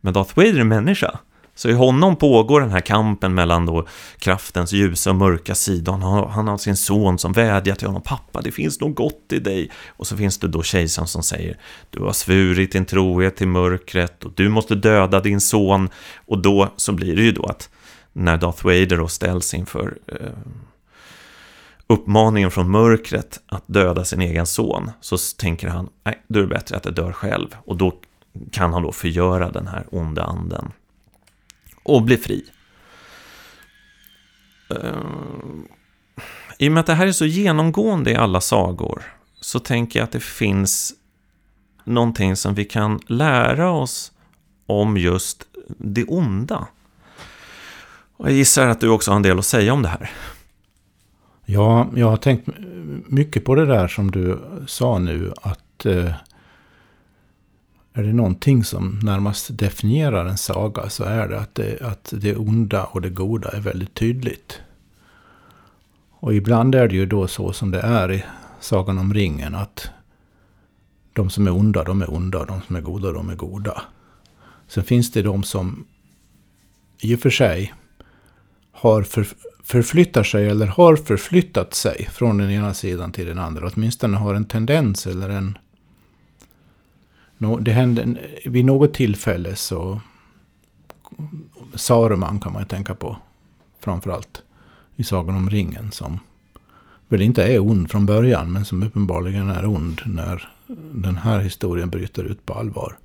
Men 0.02 0.14
Darth 0.14 0.38
Vader 0.38 0.60
är 0.60 0.64
människa. 0.64 1.20
Så 1.60 1.70
i 1.70 1.74
honom 1.74 2.16
pågår 2.16 2.62
den 2.62 2.70
här 2.70 2.80
kampen 2.80 3.34
mellan 3.34 3.66
då 3.66 3.88
kraftens 4.20 4.72
ljusa 4.72 5.10
och 5.10 5.16
mörka 5.16 5.56
sida. 5.56 5.92
Han 5.92 6.02
har, 6.02 6.28
han 6.28 6.48
har 6.48 6.58
sin 6.58 6.78
son 6.78 7.18
som 7.18 7.34
vädjar 7.34 7.76
till 7.76 7.88
honom. 7.88 8.02
Pappa, 8.02 8.42
det 8.42 8.52
finns 8.52 8.80
något 8.80 8.96
gott 8.96 9.34
i 9.34 9.40
dig. 9.40 9.72
Och 9.88 10.08
så 10.08 10.18
finns 10.18 10.38
det 10.38 10.48
då 10.48 10.64
kejsaren 10.64 11.08
som 11.08 11.24
säger 11.24 11.58
Du 11.90 12.00
har 12.00 12.14
svurit 12.14 12.72
din 12.72 12.86
trohet 12.86 13.36
till 13.36 13.48
mörkret 13.48 14.24
och 14.24 14.32
du 14.36 14.50
måste 14.50 14.76
döda 14.76 15.20
din 15.20 15.42
son. 15.42 15.90
Och 16.26 16.42
då 16.42 16.74
så 16.76 16.94
blir 16.94 17.16
det 17.16 17.22
ju 17.22 17.32
då 17.32 17.46
att 17.46 17.70
när 18.14 18.38
Darth 18.38 18.66
Vader 18.66 18.98
då 18.98 19.08
ställs 19.08 19.54
inför 19.54 19.98
eh, 20.08 20.16
uppmaningen 21.88 22.52
från 22.52 22.72
mörkret 22.72 23.40
att 23.48 23.64
döda 23.66 24.06
sin 24.06 24.22
egen 24.22 24.46
son 24.46 24.92
så 25.02 25.18
tänker 25.38 25.68
han, 25.68 25.90
nej, 26.04 26.24
då 26.28 26.40
är 26.40 26.44
det 26.44 26.50
bättre 26.50 26.78
att 26.78 26.86
jag 26.86 26.94
dör 26.94 27.12
själv. 27.12 27.56
Och 27.66 27.78
då 27.78 27.94
kan 28.52 28.74
han 28.74 28.84
då 28.84 28.92
förgöra 28.92 29.52
den 29.52 29.68
här 29.68 29.86
onda 29.92 30.24
anden. 30.24 30.72
Och 31.84 32.04
bli 32.04 32.18
fri. 32.18 32.46
Eh, 34.70 34.78
I 36.58 36.68
och 36.68 36.72
med 36.72 36.80
att 36.82 36.88
det 36.88 36.94
här 36.94 37.08
är 37.08 37.12
så 37.12 37.26
genomgående 37.26 38.12
i 38.12 38.16
alla 38.16 38.42
sagor 38.42 39.04
så 39.42 39.60
tänker 39.60 40.00
jag 40.00 40.04
att 40.04 40.12
det 40.12 40.24
finns 40.24 40.94
någonting 41.84 42.36
som 42.36 42.54
vi 42.54 42.66
kan 42.66 43.00
lära 43.08 43.72
oss 43.72 44.12
om 44.66 44.98
just 44.98 45.44
det 45.78 46.04
onda. 46.04 46.68
Och 48.18 48.26
jag 48.26 48.34
gissar 48.34 48.68
att 48.68 48.82
du 48.82 48.90
också 48.90 49.12
har 49.12 49.16
en 49.16 49.22
del 49.22 49.40
att 49.40 49.46
säga 49.46 49.74
om 49.74 49.82
det 49.82 49.90
här. 49.90 50.12
Ja, 51.46 51.90
jag 51.96 52.10
har 52.10 52.18
tänkt 52.18 52.50
mycket 53.08 53.46
på 53.46 53.56
det 53.56 53.66
där 53.66 53.88
som 53.88 54.12
du 54.12 54.40
sa 54.68 55.00
nu. 55.00 55.34
Att 55.42 55.86
eh, 55.86 56.12
är 58.00 58.04
det 58.04 58.14
någonting 58.14 58.64
som 58.64 59.00
närmast 59.04 59.58
definierar 59.58 60.26
en 60.26 60.38
saga 60.38 60.90
så 60.90 61.04
är 61.04 61.28
det 61.28 61.40
att, 61.40 61.56
det 61.56 61.82
att 61.82 62.14
det 62.18 62.36
onda 62.36 62.84
och 62.84 63.02
det 63.02 63.10
goda 63.10 63.50
är 63.50 63.62
väldigt 63.62 63.94
tydligt. 63.94 64.60
Och 66.10 66.34
ibland 66.34 66.76
är 66.76 66.88
det 66.88 66.96
ju 66.96 67.06
då 67.06 67.28
så 67.28 67.54
som 67.54 67.72
det 67.72 67.80
är 67.80 68.12
i 68.12 68.24
Sagan 68.60 68.98
om 68.98 69.14
ringen. 69.14 69.56
Att 69.56 69.90
de 71.14 71.30
som 71.30 71.48
är 71.48 71.56
onda, 71.56 71.84
de 71.84 72.02
är 72.02 72.14
onda. 72.14 72.46
De 72.46 72.62
som 72.62 72.76
är 72.76 72.82
goda, 72.82 73.12
de 73.12 73.30
är 73.30 73.36
goda. 73.36 73.82
Sen 74.68 74.84
finns 74.84 75.12
det 75.12 75.22
de 75.22 75.44
som 75.44 75.86
i 77.02 77.16
och 77.16 77.20
för 77.20 77.30
sig 77.30 77.74
har 78.72 79.04
för, 79.04 79.28
förflyttar 79.64 80.24
sig 80.24 80.50
eller 80.50 80.68
har 80.68 80.96
förflyttat 80.96 81.74
sig 81.74 82.08
från 82.12 82.38
den 82.38 82.50
ena 82.50 82.74
sidan 82.74 83.12
till 83.12 83.28
den 83.28 83.40
andra. 83.40 83.70
Åtminstone 83.74 84.18
har 84.18 84.34
en 84.34 84.46
tendens 84.46 85.08
eller 85.08 85.30
en... 85.30 85.58
Det 87.60 87.72
hände, 87.72 88.18
vid 88.46 88.66
något 88.66 88.94
tillfälle 88.94 89.56
så... 89.56 90.02
Saruman 91.74 92.40
kan 92.40 92.54
man 92.54 92.62
ju 92.62 92.68
tänka 92.68 92.96
på. 92.96 93.18
Framförallt 93.80 94.44
i 94.96 95.04
Sagan 95.04 95.36
om 95.36 95.50
ringen 95.50 95.92
som 95.92 96.20
väl 97.08 97.22
inte 97.22 97.44
är 97.44 97.60
ond 97.60 97.92
från 97.92 98.06
början 98.06 98.52
men 98.52 98.66
som 98.66 98.84
uppenbarligen 98.84 99.50
är 99.50 99.66
ond 99.66 100.02
när 100.06 100.50
den 100.94 101.16
här 101.16 101.40
historien 101.40 101.90
bryter 101.90 102.24
ut 102.24 102.46
på 102.46 102.54
allvar. 102.54 102.98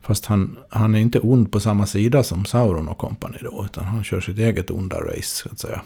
Fast 0.00 0.26
han, 0.26 0.56
han 0.68 0.94
är 0.94 0.98
inte 0.98 1.20
ond 1.20 1.52
på 1.52 1.60
samma 1.60 1.86
sida 1.86 2.22
som 2.22 2.44
Sauron 2.44 2.88
och 2.88 2.98
kompani 2.98 3.38
då. 3.42 3.64
Utan 3.64 3.84
han 3.84 4.04
kör 4.04 4.20
sitt 4.20 4.38
eget 4.38 4.70
onda 4.70 5.00
race 5.00 5.22
så 5.22 5.48
att 5.52 5.58
säga. 5.58 5.82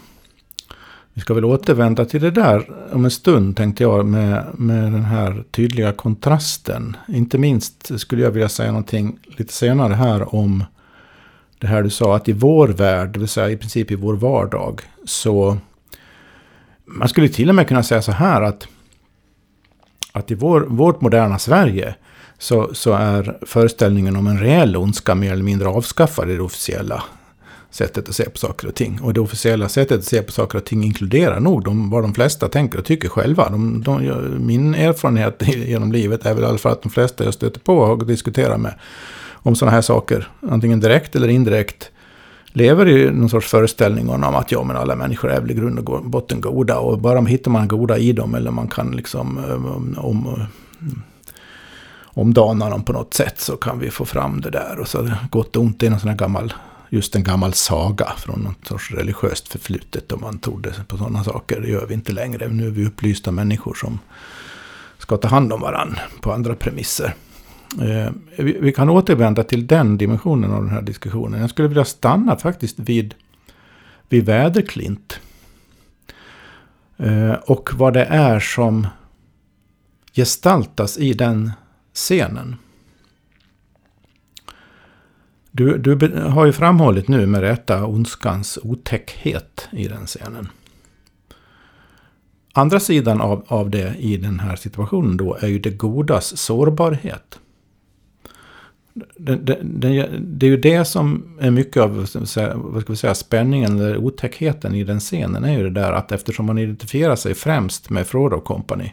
Vi 1.17 1.21
ska 1.21 1.33
väl 1.33 1.45
återvända 1.45 2.05
till 2.05 2.21
det 2.21 2.31
där 2.31 2.71
om 2.91 3.05
en 3.05 3.11
stund 3.11 3.57
tänkte 3.57 3.83
jag 3.83 4.05
med, 4.05 4.45
med 4.53 4.83
den 4.83 5.05
här 5.05 5.43
tydliga 5.51 5.93
kontrasten. 5.93 6.97
Inte 7.07 7.37
minst 7.37 7.99
skulle 7.99 8.23
jag 8.23 8.31
vilja 8.31 8.49
säga 8.49 8.71
någonting 8.71 9.19
lite 9.23 9.53
senare 9.53 9.93
här 9.93 10.35
om 10.35 10.63
det 11.59 11.67
här 11.67 11.83
du 11.83 11.89
sa 11.89 12.15
att 12.15 12.29
i 12.29 12.33
vår 12.33 12.67
värld, 12.67 13.09
det 13.13 13.19
vill 13.19 13.27
säga 13.27 13.49
i 13.49 13.57
princip 13.57 13.91
i 13.91 13.95
vår 13.95 14.13
vardag, 14.13 14.81
så 15.05 15.57
man 16.85 17.09
skulle 17.09 17.29
till 17.29 17.49
och 17.49 17.55
med 17.55 17.67
kunna 17.67 17.83
säga 17.83 18.01
så 18.01 18.11
här 18.11 18.41
att, 18.41 18.67
att 20.11 20.31
i 20.31 20.35
vår, 20.35 20.61
vårt 20.61 21.01
moderna 21.01 21.39
Sverige 21.39 21.95
så, 22.37 22.73
så 22.73 22.93
är 22.93 23.37
föreställningen 23.41 24.15
om 24.15 24.27
en 24.27 24.39
reell 24.39 24.77
ondska 24.77 25.15
mer 25.15 25.31
eller 25.31 25.43
mindre 25.43 25.67
avskaffad 25.67 26.29
i 26.29 26.35
det 26.35 26.41
officiella 26.41 27.03
sättet 27.77 28.09
att 28.09 28.15
se 28.15 28.29
på 28.29 28.37
saker 28.37 28.67
och 28.67 28.75
ting. 28.75 28.99
Och 29.01 29.13
det 29.13 29.19
officiella 29.19 29.69
sättet 29.69 29.97
att 29.99 30.05
se 30.05 30.21
på 30.21 30.31
saker 30.31 30.57
och 30.57 30.65
ting 30.65 30.83
inkluderar 30.83 31.39
nog 31.39 31.63
de, 31.63 31.89
vad 31.89 32.03
de 32.03 32.13
flesta 32.13 32.47
tänker 32.47 32.79
och 32.79 32.85
tycker 32.85 33.09
själva. 33.09 33.49
De, 33.49 33.83
de, 33.83 34.45
min 34.45 34.75
erfarenhet 34.75 35.43
genom 35.47 35.91
livet 35.91 36.25
är 36.25 36.33
väl 36.33 36.43
i 36.43 36.47
alla 36.47 36.57
fall 36.57 36.71
att 36.71 36.81
de 36.81 36.89
flesta 36.89 37.23
jag 37.23 37.33
stöter 37.33 37.59
på 37.59 37.77
och 37.77 38.05
diskuterar 38.05 38.57
med 38.57 38.73
om 39.33 39.55
sådana 39.55 39.75
här 39.75 39.81
saker, 39.81 40.27
antingen 40.49 40.79
direkt 40.79 41.15
eller 41.15 41.27
indirekt, 41.27 41.91
lever 42.47 42.87
i 42.87 43.11
någon 43.11 43.29
sorts 43.29 43.47
föreställning 43.47 44.09
om 44.09 44.23
att 44.23 44.51
ja, 44.51 44.63
men 44.63 44.75
alla 44.75 44.95
människor 44.95 45.31
är 45.31 45.41
väl 45.41 45.51
i 45.51 45.53
grund 45.53 45.79
och 45.79 46.05
botten 46.05 46.41
goda 46.41 46.79
och 46.79 46.99
bara 46.99 47.21
hittar 47.21 47.51
man 47.51 47.67
goda 47.67 47.97
i 47.97 48.13
dem 48.13 48.35
eller 48.35 48.51
man 48.51 48.67
kan 48.67 48.91
liksom 48.91 49.37
eh, 49.37 50.05
om, 50.05 50.47
omdana 52.03 52.69
dem 52.69 52.83
på 52.83 52.93
något 52.93 53.13
sätt 53.13 53.39
så 53.39 53.57
kan 53.57 53.79
vi 53.79 53.89
få 53.89 54.05
fram 54.05 54.41
det 54.41 54.49
där. 54.49 54.79
Och 54.79 54.87
så 54.87 55.09
gott 55.31 55.55
och 55.55 55.63
ont, 55.63 55.79
det 55.79 55.85
är 55.85 55.89
någon 55.89 55.99
sån 55.99 56.09
här 56.09 56.17
gammal, 56.17 56.53
just 56.89 57.15
en 57.15 57.23
gammal 57.23 57.53
saga 57.53 58.13
från 58.17 58.39
något 58.39 58.67
sorts 58.67 58.91
religiöst 58.91 59.47
förflutet. 59.47 60.11
Om 60.11 60.21
man 60.21 60.39
trodde 60.39 60.73
på 60.87 60.97
sådana 60.97 61.23
saker. 61.23 61.61
Det 61.61 61.67
gör 61.67 61.85
vi 61.85 61.93
inte 61.93 62.11
längre. 62.11 62.47
Nu 62.47 62.67
är 62.67 62.71
vi 62.71 62.85
upplysta 62.85 63.31
människor 63.31 63.73
som 63.73 63.99
ska 64.97 65.17
ta 65.17 65.27
hand 65.27 65.53
om 65.53 65.61
varandra 65.61 66.01
på 66.21 66.33
andra 66.33 66.55
premisser. 66.55 67.13
Eh, 67.81 68.11
vi, 68.37 68.71
kan 68.71 68.89
återvända 68.89 69.43
till 69.43 69.67
den 69.67 69.97
dimensionen 69.97 70.51
av 70.51 70.63
den 70.63 70.73
här 70.73 70.81
diskussionen. 70.81 71.41
Jag 71.41 71.49
skulle 71.49 71.67
vilja 71.67 71.85
stanna 71.85 72.37
faktiskt 72.37 72.79
vid, 72.79 73.15
vid 74.09 74.25
väderklint. 74.25 75.19
Eh, 76.97 77.31
och 77.31 77.69
vad 77.73 77.93
det 77.93 78.05
är 78.05 78.39
som 78.39 78.87
gestaltas 80.13 80.97
i 80.97 81.13
den 81.13 81.51
scenen. 81.93 82.55
Du, 85.57 85.77
du 85.77 86.19
har 86.19 86.45
ju 86.45 86.51
framhållit 86.51 87.07
nu 87.07 87.25
med 87.25 87.41
rätta 87.41 87.85
ondskans 87.85 88.59
otäckhet 88.63 89.67
i 89.71 89.87
den 89.87 90.05
scenen. 90.05 90.47
Andra 92.53 92.79
sidan 92.79 93.21
av, 93.21 93.45
av 93.47 93.69
det 93.69 93.95
i 93.99 94.17
den 94.17 94.39
här 94.39 94.55
situationen 94.55 95.17
då 95.17 95.37
är 95.41 95.47
ju 95.47 95.59
det 95.59 95.69
godas 95.69 96.37
sårbarhet. 96.37 97.39
Det, 98.93 99.35
det, 99.35 99.59
det, 99.63 100.09
det 100.19 100.45
är 100.45 100.49
ju 100.49 100.57
det 100.57 100.85
som 100.85 101.37
är 101.39 101.51
mycket 101.51 101.83
av 101.83 101.95
vad 102.55 102.81
ska 102.81 102.93
vi 102.93 102.97
säga, 102.97 103.15
spänningen 103.15 103.79
eller 103.79 103.97
otäckheten 103.97 104.75
i 104.75 104.83
den 104.83 104.99
scenen. 104.99 105.43
är 105.43 105.57
ju 105.57 105.63
det 105.63 105.81
där 105.81 105.91
att 105.91 106.11
eftersom 106.11 106.45
man 106.45 106.57
identifierar 106.57 107.15
sig 107.15 107.33
främst 107.33 107.89
med 107.89 108.07
Frodo 108.07 108.41
Company 108.41 108.91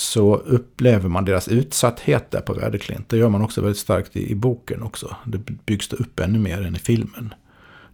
så 0.00 0.36
upplever 0.36 1.08
man 1.08 1.24
deras 1.24 1.48
utsatthet 1.48 2.30
där 2.30 2.40
på 2.40 2.52
Väderklint. 2.52 3.08
Det 3.08 3.16
gör 3.16 3.28
man 3.28 3.42
också 3.42 3.60
väldigt 3.60 3.78
starkt 3.78 4.16
i, 4.16 4.30
i 4.30 4.34
boken 4.34 4.82
också. 4.82 5.16
Det 5.24 5.38
byggs 5.66 5.88
det 5.88 5.96
upp 5.96 6.20
ännu 6.20 6.38
mer 6.38 6.62
än 6.62 6.76
i 6.76 6.78
filmen. 6.78 7.34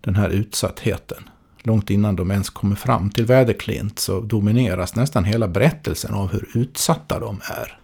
Den 0.01 0.15
här 0.15 0.29
utsattheten. 0.29 1.29
Långt 1.63 1.91
innan 1.91 2.17
de 2.17 2.31
ens 2.31 2.51
kommer 2.51 2.77
fram 2.77 3.11
till 3.11 3.25
Väderklint 3.25 3.99
så 3.99 4.21
domineras 4.21 4.95
nästan 4.95 5.25
hela 5.25 5.49
berättelsen 5.49 6.15
av 6.15 6.33
hur 6.33 6.49
utsatta 6.55 7.19
de 7.19 7.41
är. 7.45 7.79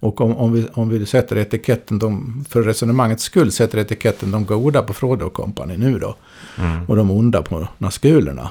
Och 0.00 0.20
om, 0.20 0.36
om, 0.36 0.52
vi, 0.52 0.68
om 0.72 0.88
vi 0.88 1.06
sätter 1.06 1.36
etiketten, 1.36 1.98
de, 1.98 2.44
för 2.48 2.62
resonemangets 2.62 3.22
skull, 3.22 3.52
sätter 3.52 3.78
etiketten 3.78 4.30
de 4.30 4.44
goda 4.44 4.82
på 4.82 4.94
Frodo 4.94 5.26
och 5.26 5.32
kompani 5.32 5.76
nu 5.76 5.98
då. 5.98 6.16
Mm. 6.58 6.86
Och 6.86 6.96
de 6.96 7.10
onda 7.10 7.42
på 7.42 7.68
Naskulerna. 7.78 8.50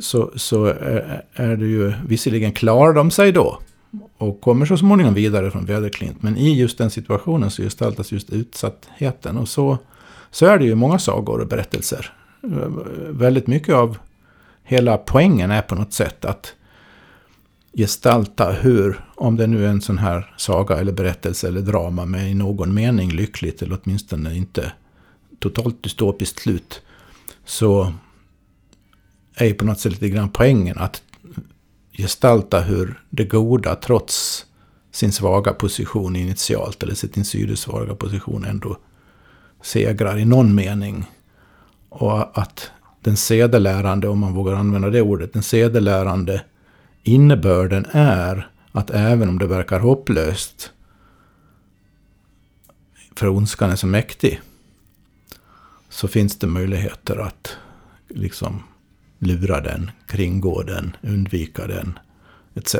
Så, 0.00 0.30
så 0.36 0.64
är, 0.64 1.22
är 1.34 1.56
det 1.56 1.66
ju, 1.66 1.92
visserligen 2.06 2.52
klarar 2.52 2.92
de 2.92 3.10
sig 3.10 3.32
då. 3.32 3.58
Och 4.18 4.40
kommer 4.40 4.66
så 4.66 4.76
småningom 4.76 5.14
vidare 5.14 5.50
från 5.50 5.64
Väderklint. 5.64 6.22
Men 6.22 6.36
i 6.36 6.58
just 6.58 6.78
den 6.78 6.90
situationen 6.90 7.50
så 7.50 7.62
gestaltas 7.62 8.12
just 8.12 8.30
utsattheten. 8.30 9.36
Och 9.36 9.48
så, 9.48 9.78
så 10.30 10.46
är 10.46 10.58
det 10.58 10.64
ju 10.64 10.74
många 10.74 10.98
sagor 10.98 11.40
och 11.40 11.48
berättelser. 11.48 12.12
Väldigt 13.10 13.46
mycket 13.46 13.74
av 13.74 13.98
hela 14.62 14.98
poängen 14.98 15.50
är 15.50 15.62
på 15.62 15.74
något 15.74 15.92
sätt 15.92 16.24
att 16.24 16.54
gestalta 17.72 18.52
hur, 18.52 19.04
om 19.14 19.36
det 19.36 19.46
nu 19.46 19.64
är 19.64 19.68
en 19.68 19.80
sån 19.80 19.98
här 19.98 20.34
saga 20.36 20.76
eller 20.76 20.92
berättelse 20.92 21.48
eller 21.48 21.60
drama 21.60 22.04
med 22.04 22.30
i 22.30 22.34
någon 22.34 22.74
mening 22.74 23.10
lyckligt 23.10 23.62
eller 23.62 23.78
åtminstone 23.82 24.36
inte 24.36 24.72
totalt 25.38 25.82
dystopiskt 25.82 26.42
slut. 26.42 26.82
Så 27.44 27.92
är 29.34 29.46
ju 29.46 29.54
på 29.54 29.64
något 29.64 29.80
sätt 29.80 29.92
lite 29.92 30.08
grann 30.08 30.28
poängen 30.28 30.78
att 30.78 31.02
gestalta 31.92 32.60
hur 32.60 33.02
det 33.10 33.24
goda 33.24 33.74
trots 33.74 34.46
sin 34.92 35.12
svaga 35.12 35.52
position 35.52 36.16
initialt, 36.16 36.82
eller 36.82 36.94
sin 36.94 37.56
svaga 37.56 37.94
position 37.94 38.44
ändå 38.44 38.76
segrar 39.62 40.18
i 40.18 40.24
någon 40.24 40.54
mening. 40.54 41.10
Och 41.88 42.38
att 42.38 42.70
den 43.00 43.16
sedelärande, 43.16 44.08
om 44.08 44.18
man 44.18 44.34
vågar 44.34 44.54
använda 44.54 44.90
det 44.90 45.02
ordet, 45.02 45.32
den 45.32 45.42
sedelärande 45.42 46.44
innebörden 47.02 47.86
är 47.92 48.50
att 48.72 48.90
även 48.90 49.28
om 49.28 49.38
det 49.38 49.46
verkar 49.46 49.80
hopplöst, 49.80 50.72
för 53.16 53.28
ondskan 53.28 53.70
är 53.70 53.76
så 53.76 53.86
mäktig, 53.86 54.40
så 55.88 56.08
finns 56.08 56.38
det 56.38 56.46
möjligheter 56.46 57.16
att 57.16 57.56
liksom 58.08 58.62
lura 59.20 59.60
den, 59.60 59.90
kringgå 60.06 60.62
den, 60.62 60.96
undvika 61.02 61.66
den, 61.66 61.98
etc. 62.54 62.74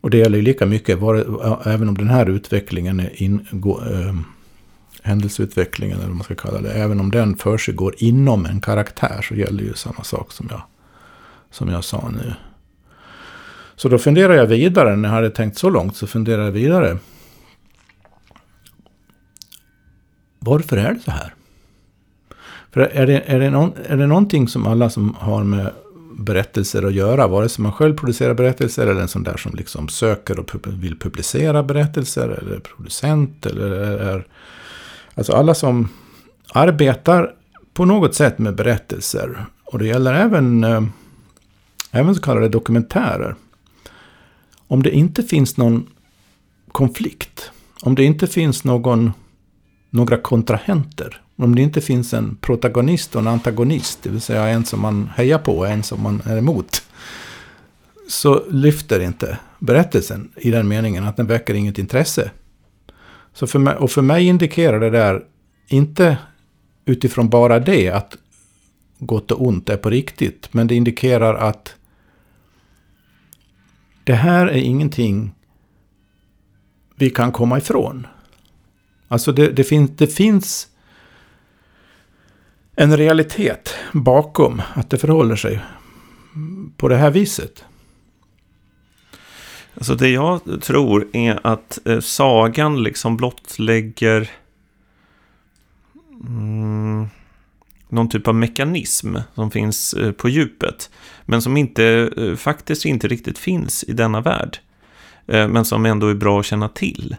Och 0.00 0.10
det 0.10 0.16
gäller 0.16 0.38
ju 0.38 0.44
lika 0.44 0.66
mycket, 0.66 0.98
var, 0.98 1.16
även 1.68 1.88
om 1.88 1.98
den 1.98 2.08
här 2.08 2.26
utvecklingen 2.26 3.00
är 3.00 3.22
in, 3.22 3.46
gå, 3.50 3.82
äh, 3.82 4.08
ehm, 4.08 4.24
händelseutvecklingen, 5.02 5.98
eller 5.98 6.06
vad 6.06 6.16
man 6.16 6.24
ska 6.24 6.34
kalla 6.34 6.60
det, 6.60 6.72
även 6.72 7.00
om 7.00 7.10
den 7.10 7.36
för 7.36 7.58
sig 7.58 7.74
går 7.74 7.94
inom 7.98 8.46
en 8.46 8.60
karaktär 8.60 9.22
så 9.22 9.34
gäller 9.34 9.62
ju 9.62 9.74
samma 9.74 10.04
sak 10.04 10.32
som 10.32 10.46
jag, 10.50 10.62
som 11.50 11.68
jag 11.68 11.84
sa 11.84 12.10
nu. 12.10 12.34
Så 13.76 13.88
då 13.88 13.98
funderar 13.98 14.34
jag 14.34 14.46
vidare, 14.46 14.96
när 14.96 15.08
jag 15.08 15.14
hade 15.14 15.30
tänkt 15.30 15.58
så 15.58 15.70
långt 15.70 15.96
så 15.96 16.06
funderar 16.06 16.44
jag 16.44 16.52
vidare. 16.52 16.98
Varför 20.38 20.76
är 20.76 20.94
det 20.94 21.00
så 21.00 21.10
här? 21.10 21.34
För 22.74 22.80
är 22.80 23.06
det, 23.06 23.22
är, 23.26 23.38
det 23.38 23.50
någon, 23.50 23.72
är 23.86 23.96
det 23.96 24.06
någonting 24.06 24.48
som 24.48 24.66
alla 24.66 24.90
som 24.90 25.14
har 25.14 25.44
med 25.44 25.70
berättelser 26.18 26.82
att 26.82 26.92
göra, 26.92 27.26
vare 27.26 27.48
sig 27.48 27.62
man 27.62 27.72
själv 27.72 27.96
producerar 27.96 28.34
berättelser 28.34 28.86
eller 28.86 29.00
en 29.00 29.08
sån 29.08 29.22
där 29.22 29.36
som 29.36 29.54
liksom 29.54 29.88
söker 29.88 30.38
och 30.38 30.50
vill 30.66 30.98
publicera 30.98 31.62
berättelser 31.62 32.28
eller 32.28 32.60
producent 32.60 33.46
eller 33.46 33.70
är... 33.80 34.26
Alltså 35.14 35.32
alla 35.32 35.54
som 35.54 35.88
arbetar 36.52 37.34
på 37.74 37.84
något 37.84 38.14
sätt 38.14 38.38
med 38.38 38.54
berättelser. 38.54 39.46
Och 39.64 39.78
det 39.78 39.86
gäller 39.86 40.14
även, 40.14 40.64
eh, 40.64 40.82
även 41.90 42.14
så 42.14 42.22
kallade 42.22 42.48
dokumentärer. 42.48 43.34
Om 44.68 44.82
det 44.82 44.90
inte 44.90 45.22
finns 45.22 45.56
någon 45.56 45.86
konflikt, 46.72 47.50
om 47.82 47.94
det 47.94 48.04
inte 48.04 48.26
finns 48.26 48.64
någon, 48.64 49.12
några 49.94 50.16
kontrahenter, 50.16 51.20
om 51.36 51.54
det 51.54 51.62
inte 51.62 51.80
finns 51.80 52.14
en 52.14 52.36
protagonist 52.36 53.14
och 53.14 53.20
en 53.20 53.28
antagonist, 53.28 54.02
det 54.02 54.10
vill 54.10 54.20
säga 54.20 54.48
en 54.48 54.64
som 54.64 54.80
man 54.80 55.10
hejar 55.16 55.38
på 55.38 55.58
och 55.58 55.68
en 55.68 55.82
som 55.82 56.02
man 56.02 56.22
är 56.24 56.36
emot, 56.36 56.82
så 58.08 58.42
lyfter 58.50 59.00
inte 59.00 59.38
berättelsen 59.58 60.30
i 60.36 60.50
den 60.50 60.68
meningen 60.68 61.04
att 61.04 61.16
den 61.16 61.26
väcker 61.26 61.54
inget 61.54 61.78
intresse. 61.78 62.30
Så 63.34 63.46
för 63.46 63.58
mig, 63.58 63.76
och 63.76 63.90
för 63.90 64.02
mig 64.02 64.26
indikerar 64.26 64.80
det 64.80 64.90
där 64.90 65.24
inte 65.66 66.18
utifrån 66.84 67.28
bara 67.28 67.60
det 67.60 67.90
att 67.90 68.16
gott 68.98 69.30
och 69.30 69.46
ont 69.46 69.68
är 69.68 69.76
på 69.76 69.90
riktigt. 69.90 70.48
Men 70.54 70.66
det 70.66 70.74
indikerar 70.74 71.34
att 71.34 71.74
det 74.04 74.14
här 74.14 74.46
är 74.46 74.58
ingenting 74.58 75.34
vi 76.94 77.10
kan 77.10 77.32
komma 77.32 77.58
ifrån. 77.58 78.06
Alltså 79.14 79.32
det, 79.32 79.48
det, 79.48 79.64
fin 79.64 79.94
det 79.96 80.06
finns 80.06 80.68
en 82.76 82.96
realitet 82.96 83.74
bakom 83.92 84.62
att 84.74 84.90
det 84.90 84.98
förhåller 84.98 85.36
sig 85.36 85.60
på 86.76 86.88
det 86.88 86.96
här 86.96 87.10
viset. 87.10 87.64
Alltså 89.74 89.94
det 89.94 90.08
jag 90.08 90.62
tror 90.62 91.08
är 91.12 91.46
att 91.46 91.78
eh, 91.86 92.00
sagan 92.00 92.82
liksom 92.82 93.16
blottlägger 93.16 94.30
mm, 96.26 97.06
någon 97.88 98.08
typ 98.08 98.28
av 98.28 98.34
mekanism 98.34 99.16
som 99.34 99.50
finns 99.50 99.94
eh, 99.94 100.12
på 100.12 100.28
djupet. 100.28 100.90
Men 101.26 101.42
som 101.42 101.56
inte, 101.56 102.10
eh, 102.16 102.34
faktiskt 102.36 102.84
inte 102.84 103.08
riktigt 103.08 103.38
finns 103.38 103.84
i 103.84 103.92
denna 103.92 104.20
värld. 104.20 104.58
Men 105.26 105.64
som 105.64 105.86
ändå 105.86 106.06
är 106.06 106.14
bra 106.14 106.40
att 106.40 106.46
känna 106.46 106.68
till. 106.68 107.16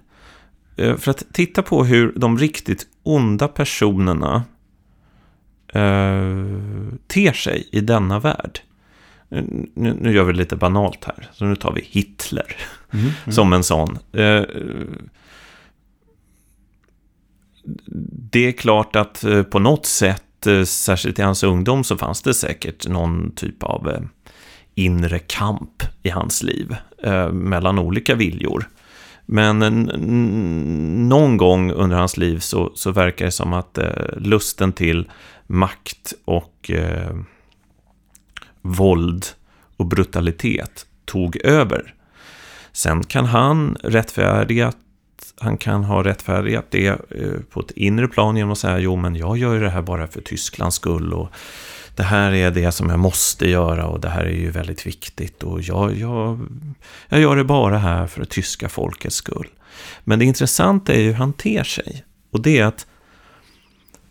Eh, 0.76 0.98
för 0.98 1.12
att 1.12 1.24
titta 1.34 1.62
på 1.62 1.84
hur 1.84 2.14
de 2.16 2.38
riktigt 2.38 2.88
onda 3.04 3.48
personerna 3.48 4.44
eh, 5.74 6.46
ter 7.08 7.34
sig 7.34 7.70
i 7.72 7.82
denna 7.82 8.20
värld. 8.20 8.60
Nu, 9.30 9.98
nu, 10.02 10.14
gör 10.14 10.24
vi 10.24 10.32
det 10.32 10.38
lite 10.38 10.56
banalt 10.56 11.06
här, 11.06 11.30
så 11.34 11.46
nu 11.46 11.56
tar 11.56 11.74
vi 11.74 11.82
Hitler 11.82 12.56
mm, 12.92 13.06
mm. 13.24 13.34
som 13.34 13.54
en 13.54 13.64
sån. 13.64 13.98
Eh, 14.12 14.44
det 18.32 18.48
är 18.48 18.52
klart 18.52 18.96
att 18.96 19.24
eh, 19.24 19.44
på 19.44 19.60
något 19.60 19.86
sätt, 19.86 20.48
eh, 20.48 20.64
särskilt 20.64 21.20
i 21.20 21.22
hans 21.22 21.44
ungdom, 21.44 21.84
så 21.84 21.98
fanns 21.98 22.22
det 22.22 22.34
säkert 22.34 22.88
någon 22.88 23.32
typ 23.32 23.64
av 23.64 24.08
inre 24.76 25.20
kamp 25.20 25.84
i 26.04 26.10
hans 26.10 26.44
liv 26.44 26.76
mellan 27.32 27.80
olika 27.80 28.16
viljor. 28.16 28.70
Men 29.26 29.60
någon 31.10 31.38
gång 31.38 31.72
under 31.72 31.98
hans 31.98 32.18
liv 32.18 32.40
så, 32.40 32.72
så 32.76 32.92
verkar 32.92 33.26
det 33.26 33.32
som 33.32 33.54
att 33.54 33.78
eh, 33.78 33.88
lusten 34.18 34.74
till 34.74 35.10
makt 35.48 36.14
och 36.26 36.72
eh, 36.72 37.16
våld 38.62 39.26
och 39.78 39.86
brutalitet 39.86 40.86
tog 41.06 41.38
över. 41.38 41.94
Sen 42.72 43.04
kan 43.04 43.26
han 43.26 43.78
rättfärdiga 43.84 44.74
han 45.38 45.58
kan 45.58 45.84
ha 45.84 46.04
rättfärdigat 46.04 46.66
det 46.70 46.88
eh, 46.88 47.40
på 47.50 47.60
ett 47.60 47.72
inre 47.72 48.08
plan 48.08 48.38
genom 48.38 48.52
att 48.52 48.58
säga 48.58 48.80
jo 48.80 48.96
men 48.96 49.16
jag 49.16 49.38
gör 49.38 49.60
det 49.60 49.70
här 49.70 49.82
bara 49.82 50.08
för 50.08 50.22
Tysklands 50.22 50.76
skull 50.76 51.14
och 51.14 51.30
det 51.96 52.04
här 52.04 52.32
är 52.32 52.52
det 52.52 52.72
som 52.72 52.90
jag 52.90 53.00
måste 53.00 53.50
göra 53.50 53.88
och 53.88 54.00
det 54.00 54.10
här 54.10 54.24
är 54.26 54.38
ju 54.40 54.52
väldigt 54.52 54.88
viktigt 54.88 55.44
och 55.44 55.62
jag, 55.62 55.98
jag, 55.98 56.48
jag 57.10 57.20
gör 57.20 57.36
det 57.36 57.44
bara 57.44 57.78
här 57.78 58.08
för 58.08 58.20
det 58.20 58.26
tyska 58.26 58.70
folkets 58.70 59.16
skull. 59.16 59.48
Men 60.04 60.20
det 60.20 60.26
intressanta 60.26 60.94
är 60.94 61.04
hur 61.04 61.14
han 61.14 61.34
ter 61.34 61.64
sig. 61.64 62.06
Och 62.32 62.42
det 62.42 62.60
är 62.60 62.66
att 62.66 62.88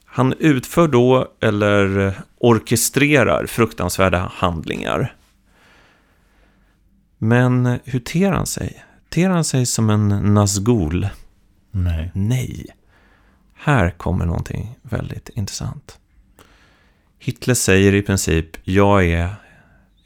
han 0.05 0.33
utför 0.39 0.89
då, 0.89 1.29
eller 1.41 2.13
orkestrerar, 2.39 3.47
fruktansvärda 3.47 4.31
handlingar. 4.35 5.15
Men 7.19 7.79
hur 7.85 8.01
ter 8.01 8.33
han 8.33 8.47
sig? 8.47 8.85
Ter 9.09 9.31
han 9.31 9.45
sig 9.45 9.67
som 9.67 9.91
en 9.91 10.09
Nazgul? 10.09 11.09
Nej. 11.71 12.11
Nej. 12.15 12.67
Här 13.55 13.91
kommer 13.91 14.27
någonting 14.27 14.79
väldigt 14.83 15.29
intressant. 15.29 15.99
Hitler 17.27 17.55
säger 17.55 17.95
i 17.95 18.03
princip, 18.03 18.47
jag 18.65 19.05
är, 19.05 19.35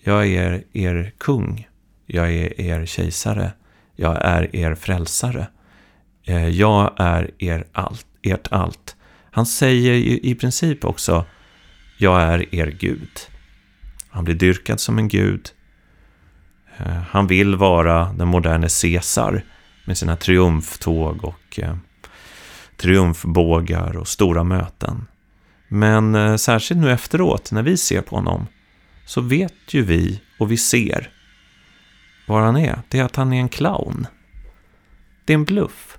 jag 0.03 0.27
är 0.27 0.65
er 0.73 1.13
kung, 1.19 1.69
jag 2.07 2.33
är 2.33 2.61
er 2.61 2.87
kejsare, 2.87 3.53
jag 3.97 4.19
är 4.21 4.57
er 4.57 4.75
frälsare, 4.75 5.47
eh, 6.25 6.49
jag 6.49 6.93
är 6.97 7.31
er 7.39 7.65
allt, 7.73 8.07
ert 8.23 8.49
allt. 8.51 8.97
Han 9.31 9.47
säger 9.47 9.95
ju 9.95 10.19
i 10.19 10.35
princip 10.35 10.85
också 10.85 11.25
Jag 11.97 12.23
är 12.23 12.55
er 12.55 12.67
Gud. 12.67 13.21
Han 14.09 14.25
blir 14.25 14.35
dyrkad 14.35 14.81
som 14.81 14.99
en 14.99 15.09
gud. 15.09 15.51
Eh, 16.77 17.03
han 17.11 17.27
vill 17.27 17.57
vara 17.57 18.13
den 18.13 18.29
moderne 18.29 18.69
Caesar 18.83 19.45
med 19.85 19.99
sina 19.99 20.17
triumftåg 20.17 21.25
och 21.25 21.59
eh, 21.59 21.77
triumfbågar 22.77 23.97
och 23.97 24.09
stora 24.09 24.45
möten. 24.45 25.07
Men 25.69 26.15
eh, 26.15 26.37
särskilt 26.37 26.81
nu 26.81 26.93
efteråt, 26.93 27.53
när 27.53 27.63
vi 27.63 27.77
ser 27.77 28.01
på 28.01 28.17
honom, 28.17 28.47
så 29.07 29.21
vet 29.21 29.75
ju 29.75 29.83
vi 29.83 30.21
och 30.39 30.51
vi 30.51 30.57
ser 30.57 31.11
vad 32.27 32.43
han 32.43 32.57
är. 32.57 32.83
Det 32.89 32.99
är 32.99 33.05
att 33.05 33.17
han 33.17 33.33
är 33.33 33.41
en 33.41 33.49
clown. 33.49 34.07
Det 35.25 35.33
är 35.33 35.35
en 35.35 35.45
bluff. 35.45 35.99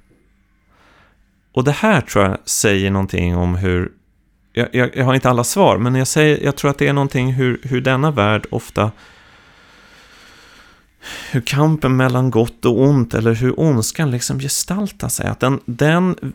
Och 1.54 1.64
det 1.64 1.72
här 1.72 2.02
tror 2.02 2.26
jag 2.26 2.38
säger 2.46 2.92
någonting 2.92 3.36
om 3.36 3.56
hur, 3.56 3.92
jag, 4.54 4.68
jag, 4.72 4.98
jag 4.98 5.06
har 5.06 5.16
inte 5.16 5.30
alla 5.30 5.44
svar, 5.44 5.78
men 5.78 5.96
jag, 5.96 6.08
säger, 6.08 6.44
jag 6.44 6.56
tror 6.56 6.72
att 6.72 6.78
det 6.78 6.88
är 6.88 6.94
någonting 6.94 7.34
hur, 7.34 7.62
hur 7.64 7.82
denna 7.82 8.12
värld 8.12 8.48
ofta, 8.52 8.92
hur 11.32 11.42
kampen 11.42 11.98
mellan 11.98 12.32
gott 12.32 12.66
och 12.66 12.82
ont, 12.82 13.14
eller 13.14 13.34
hur 13.34 13.60
ondskan 13.60 14.12
liksom 14.12 14.40
gestaltar 14.40 15.10
sig. 15.10 15.28
Att 15.28 15.40
den, 15.40 15.60
den, 15.66 16.34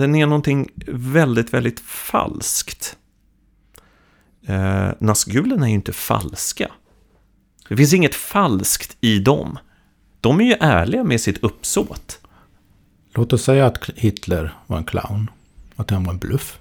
den 0.00 0.14
är 0.14 0.26
någonting 0.26 0.68
väldigt, 0.86 1.54
väldigt 1.54 1.80
falskt. 1.80 2.96
Eh, 4.46 4.90
Nazgulen 4.98 5.62
är 5.62 5.68
ju 5.68 5.74
inte 5.74 5.92
falska. 5.92 6.70
Det 7.68 7.76
finns 7.76 7.94
inget 7.94 8.14
falskt 8.14 8.96
i 9.00 9.18
dem. 9.18 9.58
De 10.20 10.40
är 10.40 10.44
ju 10.44 10.54
ärliga 10.60 11.04
med 11.04 11.20
sitt 11.20 11.44
uppsåt. 11.44 12.20
Låt 13.14 13.32
oss 13.32 13.42
säga 13.42 13.66
att 13.66 13.90
Hitler 13.96 14.54
var 14.66 14.78
en 14.78 14.84
clown. 14.84 15.30
Att 15.76 15.90
han 15.90 16.04
var 16.04 16.12
en 16.12 16.18
bluff. 16.18 16.58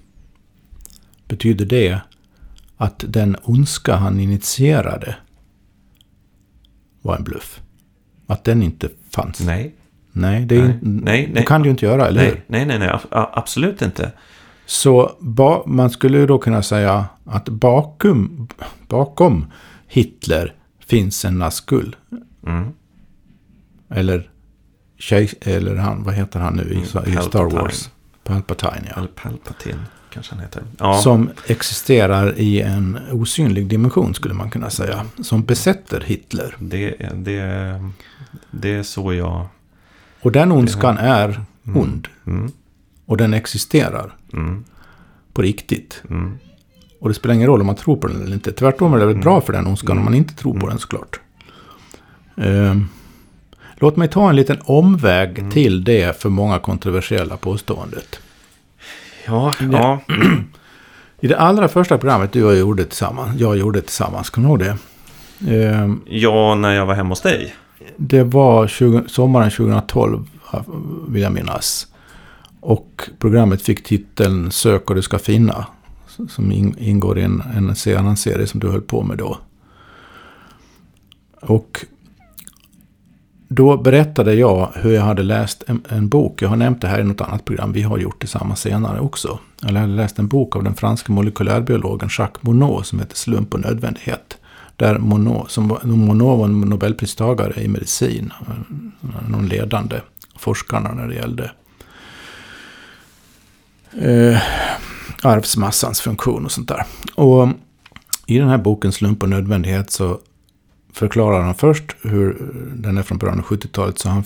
Betyder 1.28 1.65
det 1.65 2.02
att 2.78 3.04
den 3.08 3.38
ondska 3.43 3.95
han 3.95 4.19
initierade 4.19 5.15
var 7.02 7.15
en 7.15 7.23
bluff? 7.23 7.62
Att 8.28 8.43
den 8.43 8.63
inte 8.63 8.89
fanns? 9.10 9.39
Nej. 9.39 9.75
Nej, 10.12 10.45
det 10.45 10.62
nej, 10.62 10.80
nej, 10.82 11.30
nej. 11.34 11.45
kan 11.45 11.63
du 11.63 11.69
inte 11.69 11.86
göra, 11.86 12.08
eller 12.08 12.22
nej, 12.22 12.30
hur? 12.30 12.43
Nej, 12.48 12.65
nej, 12.65 12.80
nej, 12.80 13.00
absolut 13.12 13.82
inte. 13.82 14.12
Så 14.65 15.12
ba, 15.19 15.63
man 15.65 15.89
skulle 15.89 16.17
ju 16.17 16.28
då 16.28 16.38
kunna 16.38 16.63
säga 16.63 17.06
att 17.26 17.50
bakom, 17.50 18.48
bakom 18.88 19.52
Hitler 19.88 20.54
finns 20.86 21.26
en 21.26 21.39
Nazgul. 21.39 21.95
Mm. 22.48 22.69
Eller 23.89 24.30
eller 25.41 25.76
han, 25.76 26.04
vad 26.04 26.13
heter 26.13 26.39
han 26.39 26.56
nu 26.56 26.74
i, 26.74 26.82
i 27.12 27.15
Star 27.15 27.50
Wars? 27.50 27.89
Palpatine, 28.24 28.88
ja. 28.89 28.98
Eller 28.98 29.08
Palpatine 29.08 29.80
kanske 30.13 30.36
han 30.36 30.43
heter. 30.43 30.63
Ja. 30.78 30.93
Som 30.93 31.30
existerar 31.48 32.39
i 32.39 32.62
en 32.62 33.00
osynlig 33.12 33.67
dimension 33.67 34.13
skulle 34.13 34.34
man 34.34 34.50
kunna 34.50 34.69
säga. 34.69 35.06
Som 35.22 35.43
besätter 35.43 36.04
Hitler. 36.06 36.56
Det, 36.60 36.95
det, 37.13 37.91
det 38.52 38.69
är 38.69 38.84
så 38.84 39.13
jag... 39.13 39.48
Och 40.21 40.32
den 40.32 40.51
ondskan 40.51 40.95
det, 40.95 41.01
är 41.01 41.45
mm. 41.67 41.82
ond. 41.82 42.08
Mm. 42.27 42.51
Och 43.05 43.17
den 43.17 43.34
existerar. 43.34 44.15
Mm. 44.34 44.63
På 45.34 45.41
riktigt. 45.41 46.03
Och 46.99 47.10
det 47.10 47.15
spelar 47.15 47.36
ingen 47.36 47.47
roll 47.47 47.62
om 47.62 47.67
man 47.67 47.75
tror 47.75 47.97
på 47.97 48.08
den 48.08 48.21
eller 48.21 48.34
inte. 48.34 48.51
Tvärtom 48.51 48.93
är 48.93 48.99
det 48.99 49.05
väldigt 49.05 49.23
bra 49.23 49.41
för 49.41 49.53
den 49.53 49.67
ondskan 49.67 49.97
om 49.97 50.03
man 50.03 50.13
inte 50.13 50.36
tror 50.36 50.60
på 50.60 50.69
den 50.69 50.79
såklart. 50.79 51.19
Um, 52.36 52.88
Låt 53.82 53.95
mig 53.95 54.08
ta 54.08 54.29
en 54.29 54.36
liten 54.36 54.58
omväg 54.63 55.39
mm. 55.39 55.51
till 55.51 55.84
det 55.84 56.21
för 56.21 56.29
många 56.29 56.60
kontroversiella 56.60 57.38
påståendet. 57.38 58.19
Ja, 59.25 59.53
ja. 59.71 60.01
I 61.19 61.27
det 61.27 61.38
allra 61.38 61.67
första 61.67 61.97
programmet 61.97 62.32
du 62.32 62.43
och 62.43 62.51
jag 62.51 62.60
gjorde 62.60 62.86
tillsammans, 62.86 63.39
jag 63.39 63.58
gjorde 63.58 63.82
tillsammans, 63.82 64.29
kommer 64.29 64.47
du 64.47 64.51
ihåg 64.51 64.60
det? 64.60 64.77
Ehm, 65.55 66.01
ja, 66.05 66.55
när 66.55 66.75
jag 66.75 66.86
var 66.86 66.93
hemma 66.93 67.10
hos 67.10 67.21
dig. 67.21 67.55
Det 67.97 68.23
var 68.23 68.67
20, 68.67 69.04
sommaren 69.08 69.52
2012, 69.52 70.28
vill 71.08 71.21
jag 71.21 71.34
minnas. 71.34 71.88
Och 72.60 73.10
programmet 73.19 73.62
fick 73.62 73.84
titeln 73.84 74.52
Sök 74.52 74.89
och 74.89 74.95
du 74.95 75.02
ska 75.02 75.19
finna. 75.19 75.65
Som 76.30 76.52
ingår 76.78 77.19
i 77.19 77.21
en, 77.21 77.43
en 77.56 77.97
annan 77.97 78.17
serie 78.17 78.47
som 78.47 78.60
du 78.60 78.69
höll 78.69 78.82
på 78.82 79.04
med 79.04 79.17
då. 79.17 79.38
Och 81.41 81.86
då 83.47 83.78
berättade 83.78 84.34
jag 84.34 84.69
hur 84.75 84.91
jag 84.91 85.02
hade 85.02 85.23
läst 85.23 85.63
en, 85.67 85.82
en, 85.89 86.10
bok. 86.10 86.41
Jag 86.41 86.49
har 86.49 86.56
nämnt 86.56 86.82
det 86.82 86.88
här 86.88 86.99
i 86.99 87.04
något 87.04 87.21
annat 87.21 87.45
program. 87.45 87.71
Vi 87.73 87.82
har 87.82 87.97
gjort 87.97 88.21
det 88.21 88.28
samma 88.28 88.56
senare 88.56 88.99
också. 88.99 89.39
Jag 89.62 89.73
hade 89.73 89.88
läst 89.88 90.19
en 90.19 90.28
bok 90.28 90.56
av 90.56 90.63
den 90.63 90.75
franska 90.75 91.13
molekylärbiologen 91.13 92.10
Jacques 92.17 92.43
Monod 92.43 92.86
som 92.86 92.99
heter 92.99 93.15
Slump 93.15 93.54
och 93.54 93.60
nödvändighet. 93.60 94.38
Där 94.80 94.98
Monod, 94.98 95.52
som, 95.52 95.78
Monod 95.84 96.38
var 96.38 96.46
en 96.46 96.60
nobelpristagare 96.62 97.62
i 97.62 97.68
medicin. 97.68 98.34
Någon 99.30 99.48
ledande 99.48 100.02
forskarna 100.38 100.92
när 100.92 101.08
det 101.08 101.15
gällde. 101.15 101.52
Eh, 104.02 104.42
arvsmassans 105.22 106.02
funktion 106.02 106.46
och 106.46 106.52
sånt 106.52 106.68
där. 106.68 106.86
Och 107.15 107.44
um, 107.44 107.54
i 108.26 108.38
den 108.38 108.50
här 108.50 108.58
boken 108.58 108.92
Slump 108.92 109.24
och 109.24 109.30
nödvändighet 109.30 109.92
så 109.92 110.20
förklarar 110.94 111.42
han 111.42 111.56
först 111.56 111.96
hur, 112.02 112.52
den 112.76 112.98
är 112.98 113.04
från 113.04 113.18
början 113.18 113.39
av 113.39 113.46
70-talet, 113.46 114.00
så 114.00 114.10
han 114.10 114.24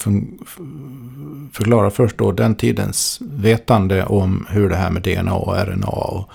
förklarar 1.53 1.89
först 1.89 2.17
då 2.17 2.31
den 2.31 2.55
tidens 2.55 3.19
vetande 3.21 4.05
om 4.05 4.45
hur 4.49 4.69
det 4.69 4.75
här 4.75 4.91
med 4.91 5.03
DNA 5.03 5.33
och 5.33 5.55
RNA 5.55 5.87
och 5.87 6.29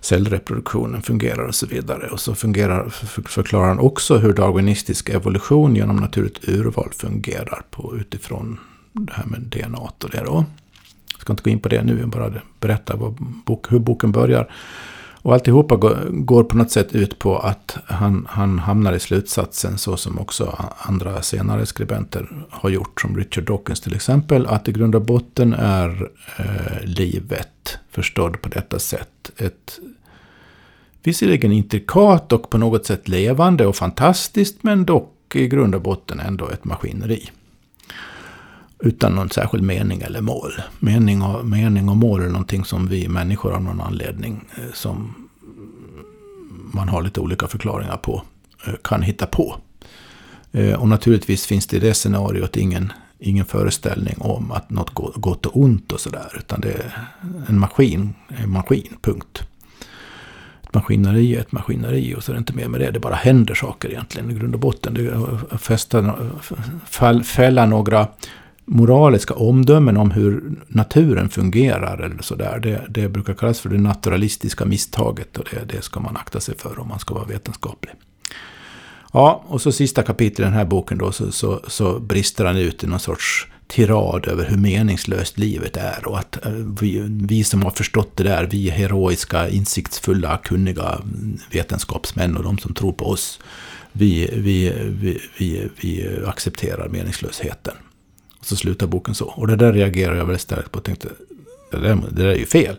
cellreproduktionen 0.00 1.02
fungerar 1.02 1.44
och 1.44 1.54
så 1.54 1.66
vidare. 1.66 2.08
Och 2.10 2.20
så 2.20 2.34
fungerar, 2.34 2.88
förklarar 3.28 3.68
han 3.68 3.78
också 3.78 4.18
hur 4.18 4.32
darwinistisk 4.32 5.08
evolution 5.08 5.76
genom 5.76 5.96
naturligt 5.96 6.48
urval 6.48 6.90
fungerar 6.92 7.62
på, 7.70 7.96
utifrån 7.96 8.58
det 8.92 9.12
här 9.12 9.24
med 9.24 9.40
DNA 9.40 9.78
och 9.78 10.10
det 10.12 10.22
då. 10.24 10.44
Jag 11.12 11.20
ska 11.20 11.32
inte 11.32 11.42
gå 11.42 11.50
in 11.50 11.60
på 11.60 11.68
det 11.68 11.82
nu, 11.82 12.00
jag 12.00 12.08
bara 12.08 12.32
berätta 12.60 12.96
vad 12.96 13.14
bok, 13.46 13.72
hur 13.72 13.78
boken 13.78 14.12
börjar. 14.12 14.50
Och 15.22 15.34
alltihopa 15.34 15.76
går 16.10 16.44
på 16.44 16.56
något 16.56 16.70
sätt 16.70 16.92
ut 16.92 17.18
på 17.18 17.38
att 17.38 17.78
han, 17.86 18.26
han 18.30 18.58
hamnar 18.58 18.92
i 18.92 19.00
slutsatsen, 19.00 19.78
så 19.78 19.96
som 19.96 20.18
också 20.18 20.56
andra 20.78 21.22
senare 21.22 21.66
skribenter 21.66 22.46
har 22.50 22.70
gjort, 22.70 23.00
som 23.00 23.16
Richard 23.16 23.44
Dawkins 23.44 23.80
till 23.80 23.94
exempel, 23.94 24.46
att 24.46 24.68
i 24.68 24.72
grund 24.72 24.94
och 24.94 25.02
botten 25.02 25.52
är 25.52 26.10
eh, 26.38 26.84
livet 26.84 27.78
förstådd 27.90 28.42
på 28.42 28.48
detta 28.48 28.78
sätt. 28.78 29.30
Ett 29.36 29.80
visserligen 31.02 31.52
intrikat 31.52 32.32
och 32.32 32.50
på 32.50 32.58
något 32.58 32.86
sätt 32.86 33.08
levande 33.08 33.66
och 33.66 33.76
fantastiskt, 33.76 34.62
men 34.62 34.84
dock 34.84 35.36
i 35.36 35.48
grund 35.48 35.74
och 35.74 35.82
botten 35.82 36.20
ändå 36.20 36.48
ett 36.48 36.64
maskineri. 36.64 37.30
Utan 38.82 39.14
någon 39.14 39.30
särskild 39.30 39.64
mening 39.64 40.00
eller 40.00 40.20
mål. 40.20 40.52
Mening 40.78 41.22
och, 41.22 41.46
mening 41.46 41.88
och 41.88 41.96
mål 41.96 42.22
är 42.22 42.28
någonting 42.28 42.64
som 42.64 42.88
vi 42.88 43.08
människor 43.08 43.52
av 43.52 43.62
någon 43.62 43.80
anledning 43.80 44.44
eh, 44.56 44.72
som 44.74 45.14
man 46.72 46.88
har 46.88 47.02
lite 47.02 47.20
olika 47.20 47.46
förklaringar 47.46 47.96
på 47.96 48.22
eh, 48.66 48.74
kan 48.84 49.02
hitta 49.02 49.26
på. 49.26 49.56
Eh, 50.52 50.80
och 50.80 50.88
naturligtvis 50.88 51.46
finns 51.46 51.66
det 51.66 51.76
i 51.76 51.80
det 51.80 51.94
scenariot 51.94 52.56
ingen, 52.56 52.92
ingen 53.18 53.44
föreställning 53.44 54.16
om 54.18 54.52
att 54.52 54.70
något 54.70 54.94
gott 55.14 55.46
och 55.46 55.60
ont 55.60 55.92
och 55.92 56.00
sådär. 56.00 56.36
Utan 56.38 56.60
det 56.60 56.72
är 56.72 57.08
en 57.48 57.58
maskin, 57.58 58.14
en 58.28 58.50
maskin, 58.50 58.96
punkt. 59.02 59.42
Ett 60.62 60.74
maskineri 60.74 61.36
är 61.36 61.40
ett 61.40 61.52
maskineri 61.52 62.14
och 62.14 62.24
så 62.24 62.32
är 62.32 62.34
det 62.34 62.38
inte 62.38 62.52
mer 62.52 62.68
med 62.68 62.80
det. 62.80 62.90
Det 62.90 63.00
bara 63.00 63.14
händer 63.14 63.54
saker 63.54 63.88
egentligen 63.88 64.30
i 64.30 64.34
grund 64.34 64.54
och 64.54 64.60
botten. 64.60 64.94
Det 64.94 65.58
fästa, 65.58 66.14
fälla 67.24 67.66
några 67.66 68.08
moraliska 68.64 69.34
omdömen 69.34 69.96
om 69.96 70.10
hur 70.10 70.42
naturen 70.68 71.28
fungerar 71.28 71.98
eller 71.98 72.22
sådär. 72.22 72.60
Det, 72.62 72.82
det 72.88 73.08
brukar 73.08 73.34
kallas 73.34 73.60
för 73.60 73.68
det 73.68 73.78
naturalistiska 73.78 74.64
misstaget 74.64 75.38
och 75.38 75.44
det, 75.50 75.74
det 75.74 75.82
ska 75.82 76.00
man 76.00 76.16
akta 76.16 76.40
sig 76.40 76.58
för 76.58 76.78
om 76.78 76.88
man 76.88 76.98
ska 76.98 77.14
vara 77.14 77.24
vetenskaplig. 77.24 77.94
Ja, 79.12 79.44
och 79.46 79.62
så 79.62 79.72
sista 79.72 80.02
kapitlet 80.02 80.38
i 80.38 80.42
den 80.42 80.52
här 80.52 80.64
boken 80.64 80.98
då 80.98 81.12
så, 81.12 81.32
så, 81.32 81.60
så 81.66 82.00
brister 82.00 82.44
han 82.44 82.56
ut 82.56 82.84
i 82.84 82.86
någon 82.86 83.00
sorts 83.00 83.46
tirad 83.70 84.28
över 84.28 84.46
hur 84.46 84.56
meningslöst 84.56 85.38
livet 85.38 85.76
är 85.76 86.08
och 86.08 86.18
att 86.18 86.46
eh, 86.46 86.52
vi, 86.52 87.02
vi 87.08 87.44
som 87.44 87.62
har 87.62 87.70
förstått 87.70 88.16
det 88.16 88.24
där, 88.24 88.48
vi 88.50 88.70
heroiska, 88.70 89.48
insiktsfulla, 89.48 90.36
kunniga 90.36 91.00
vetenskapsmän 91.50 92.36
och 92.36 92.42
de 92.42 92.58
som 92.58 92.74
tror 92.74 92.92
på 92.92 93.06
oss, 93.06 93.40
vi, 93.92 94.30
vi, 94.32 94.72
vi, 95.00 95.20
vi, 95.38 95.68
vi 95.80 96.18
accepterar 96.26 96.88
meningslösheten. 96.88 97.74
Och 98.40 98.46
så 98.46 98.56
slutar 98.56 98.86
boken 98.86 99.14
så. 99.14 99.24
Och 99.24 99.46
det 99.46 99.56
där 99.56 99.72
reagerade 99.72 100.18
jag 100.18 100.24
väldigt 100.24 100.42
starkt 100.42 100.72
på 100.72 100.78
och 100.78 100.84
tänkte, 100.84 101.08
det 101.70 101.78
där, 101.78 101.98
det 102.10 102.22
där 102.22 102.28
är 102.28 102.36
ju 102.36 102.46
fel. 102.46 102.76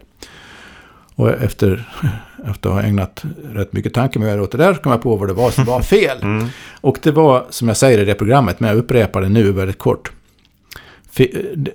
Och 1.15 1.29
efter, 1.29 1.89
efter 2.45 2.69
att 2.69 2.75
ha 2.75 2.81
ägnat 2.81 3.23
rätt 3.51 3.73
mycket 3.73 3.93
tankemöda 3.93 4.41
åt 4.41 4.51
det 4.51 4.57
där 4.57 4.73
så 4.73 4.81
kom 4.81 4.91
jag 4.91 5.01
på 5.01 5.15
vad 5.15 5.29
det 5.29 5.33
var 5.33 5.51
som 5.51 5.65
var 5.65 5.81
fel. 5.81 6.17
Mm. 6.21 6.47
Och 6.81 6.97
det 7.03 7.11
var, 7.11 7.45
som 7.49 7.67
jag 7.67 7.77
säger 7.77 7.99
i 7.99 8.05
det 8.05 8.15
programmet, 8.15 8.59
men 8.59 8.69
jag 8.69 8.77
upprepar 8.77 9.21
det 9.21 9.29
nu 9.29 9.51
väldigt 9.51 9.77
kort. 9.77 10.11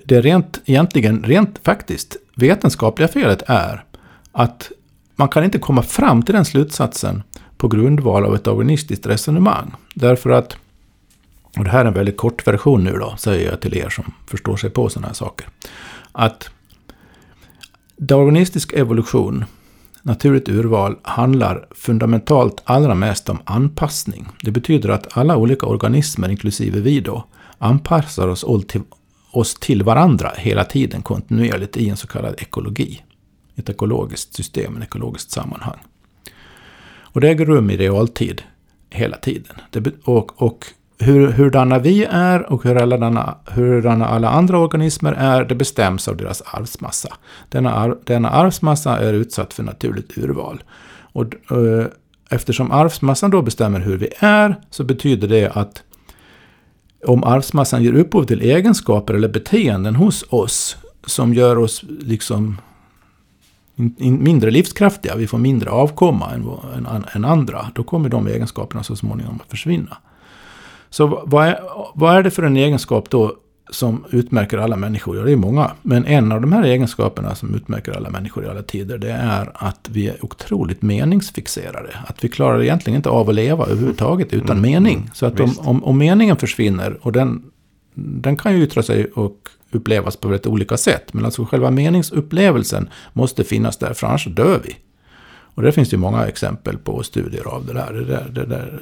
Det 0.03 0.21
rent, 0.21 0.61
egentligen, 0.65 1.23
rent 1.23 1.59
faktiskt, 1.63 2.17
vetenskapliga 2.35 3.07
felet 3.07 3.43
är 3.47 3.83
att 4.31 4.71
man 5.15 5.29
kan 5.29 5.43
inte 5.43 5.59
komma 5.59 5.81
fram 5.81 6.23
till 6.23 6.35
den 6.35 6.45
slutsatsen 6.45 7.23
på 7.57 7.67
grundval 7.67 8.25
av 8.25 8.35
ett 8.35 8.43
darwinistiskt 8.43 9.05
resonemang. 9.05 9.71
Därför 9.93 10.29
att 10.29 10.57
och 11.57 11.63
det 11.63 11.69
här 11.69 11.81
är 11.81 11.85
en 11.85 11.93
väldigt 11.93 12.17
kort 12.17 12.47
version 12.47 12.83
nu 12.83 12.91
då, 12.91 13.15
säger 13.17 13.49
jag 13.49 13.61
till 13.61 13.77
er 13.77 13.89
som 13.89 14.13
förstår 14.27 14.57
sig 14.57 14.69
på 14.69 14.89
sådana 14.89 15.07
här 15.07 15.13
saker. 15.13 15.47
Att 16.11 16.49
darwinistisk 17.97 18.73
evolution, 18.73 19.45
naturligt 20.01 20.49
urval, 20.49 20.95
handlar 21.01 21.67
fundamentalt 21.71 22.61
allra 22.63 22.95
mest 22.95 23.29
om 23.29 23.39
anpassning. 23.43 24.27
Det 24.41 24.51
betyder 24.51 24.89
att 24.89 25.17
alla 25.17 25.37
olika 25.37 25.65
organismer, 25.65 26.29
inklusive 26.29 26.79
vi 26.79 26.99
då, 26.99 27.25
anpassar 27.57 28.27
oss 28.27 28.45
till, 28.67 28.81
oss 29.31 29.55
till 29.55 29.83
varandra 29.83 30.31
hela 30.37 30.63
tiden 30.63 31.01
kontinuerligt 31.01 31.77
i 31.77 31.89
en 31.89 31.97
så 31.97 32.07
kallad 32.07 32.35
ekologi. 32.37 33.03
Ett 33.55 33.69
ekologiskt 33.69 34.33
system, 34.33 34.77
ett 34.77 34.83
ekologiskt 34.83 35.31
sammanhang. 35.31 35.77
Och 37.17 37.21
det 37.21 37.29
äger 37.29 37.45
rum 37.45 37.69
i 37.69 37.77
realtid 37.77 38.41
hela 38.89 39.17
tiden. 39.17 39.55
Det, 39.71 39.93
och, 40.03 40.41
och 40.41 40.65
hur, 40.99 41.31
hurdana 41.31 41.79
vi 41.79 42.03
är 42.03 42.51
och 42.51 42.63
hurdana, 42.63 43.37
hurdana 43.45 44.05
alla 44.07 44.29
andra 44.29 44.59
organismer 44.59 45.13
är, 45.13 45.45
det 45.45 45.55
bestäms 45.55 46.07
av 46.07 46.17
deras 46.17 46.41
arvsmassa. 46.45 47.09
Denna, 47.49 47.73
arv, 47.73 47.97
denna 48.03 48.29
arvsmassa 48.29 48.99
är 48.99 49.13
utsatt 49.13 49.53
för 49.53 49.63
naturligt 49.63 50.17
urval. 50.17 50.63
Och, 51.13 51.25
eh, 51.51 51.85
eftersom 52.29 52.71
arvsmassan 52.71 53.31
då 53.31 53.41
bestämmer 53.41 53.79
hur 53.79 53.97
vi 53.97 54.09
är, 54.19 54.55
så 54.69 54.83
betyder 54.83 55.27
det 55.27 55.49
att 55.49 55.83
om 57.05 57.23
arvsmassan 57.23 57.83
ger 57.83 57.93
upphov 57.93 58.23
till 58.23 58.41
egenskaper 58.41 59.13
eller 59.13 59.29
beteenden 59.29 59.95
hos 59.95 60.25
oss 60.29 60.77
som 61.05 61.33
gör 61.33 61.57
oss 61.57 61.83
liksom 61.99 62.57
mindre 63.99 64.51
livskraftiga, 64.51 65.15
vi 65.15 65.27
får 65.27 65.37
mindre 65.37 65.69
avkomma 65.69 66.31
än, 66.31 66.85
än, 66.85 67.05
än 67.13 67.25
andra, 67.25 67.71
då 67.75 67.83
kommer 67.83 68.09
de 68.09 68.27
egenskaperna 68.27 68.83
så 68.83 68.95
småningom 68.95 69.39
att 69.43 69.49
försvinna. 69.49 69.97
Så 70.89 71.23
vad 71.25 71.47
är, 71.47 71.59
vad 71.95 72.15
är 72.15 72.23
det 72.23 72.31
för 72.31 72.43
en 72.43 72.57
egenskap 72.57 73.09
då 73.09 73.35
som 73.69 74.05
utmärker 74.09 74.57
alla 74.57 74.75
människor? 74.75 75.17
Ja, 75.17 75.23
det 75.23 75.31
är 75.31 75.35
många. 75.35 75.71
Men 75.81 76.05
en 76.05 76.31
av 76.31 76.41
de 76.41 76.53
här 76.53 76.63
egenskaperna 76.63 77.35
som 77.35 77.55
utmärker 77.55 77.91
alla 77.91 78.09
människor 78.09 78.45
i 78.45 78.47
alla 78.47 78.63
tider, 78.63 78.97
det 78.97 79.11
är 79.11 79.51
att 79.53 79.89
vi 79.91 80.07
är 80.07 80.25
otroligt 80.25 80.81
meningsfixerade. 80.81 81.89
Att 82.07 82.23
vi 82.23 82.29
klarar 82.29 82.63
egentligen 82.63 82.97
inte 82.97 83.09
av 83.09 83.29
att 83.29 83.35
leva 83.35 83.65
överhuvudtaget 83.65 84.33
utan 84.33 84.57
mm. 84.57 84.71
mening. 84.71 85.09
Så 85.13 85.25
att 85.25 85.39
om, 85.39 85.53
om, 85.57 85.83
om, 85.83 85.97
meningen 85.97 86.37
försvinner, 86.37 86.97
och 87.01 87.11
den, 87.11 87.43
den 87.93 88.37
kan 88.37 88.57
ju 88.57 88.63
yttra 88.63 88.83
sig 88.83 89.05
och 89.05 89.49
upplevas 89.71 90.17
på 90.17 90.27
väldigt 90.27 90.47
olika 90.47 90.77
sätt. 90.77 91.13
Men 91.13 91.25
alltså 91.25 91.45
själva 91.45 91.71
meningsupplevelsen 91.71 92.89
måste 93.13 93.43
finnas 93.43 93.77
där, 93.77 93.93
för 93.93 94.07
annars 94.07 94.25
dör 94.25 94.61
vi. 94.63 94.75
Och 95.57 95.63
det 95.63 95.71
finns 95.71 95.93
ju 95.93 95.97
många 95.97 96.27
exempel 96.27 96.77
på 96.77 97.03
studier 97.03 97.47
av 97.47 97.65
det 97.65 97.73
där. 97.73 97.93
Det 97.93 98.05
där, 98.05 98.29
det 98.31 98.45
där 98.45 98.79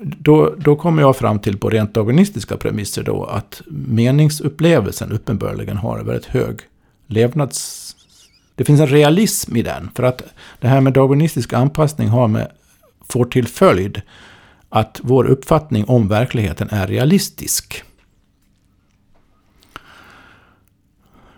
då, 0.00 0.54
då 0.58 0.76
kommer 0.76 1.02
jag 1.02 1.16
fram 1.16 1.38
till 1.38 1.58
på 1.58 1.70
rent 1.70 1.94
darwinistiska 1.94 2.56
premisser 2.56 3.02
då 3.02 3.24
att 3.24 3.62
meningsupplevelsen 3.68 5.12
uppenbarligen 5.12 5.76
har 5.76 5.98
en 5.98 6.06
väldigt 6.06 6.26
hög 6.26 6.60
levnads... 7.06 7.82
Det 8.54 8.64
finns 8.64 8.80
en 8.80 8.86
realism 8.86 9.56
i 9.56 9.62
den. 9.62 9.90
För 9.94 10.02
att 10.02 10.22
det 10.60 10.68
här 10.68 10.80
med 10.80 10.92
dagonistisk 10.92 11.52
anpassning 11.52 12.08
har 12.08 12.28
med, 12.28 12.50
får 13.08 13.24
till 13.24 13.46
följd 13.46 14.02
att 14.68 15.00
vår 15.02 15.24
uppfattning 15.24 15.84
om 15.84 16.08
verkligheten 16.08 16.68
är 16.70 16.86
realistisk. 16.86 17.84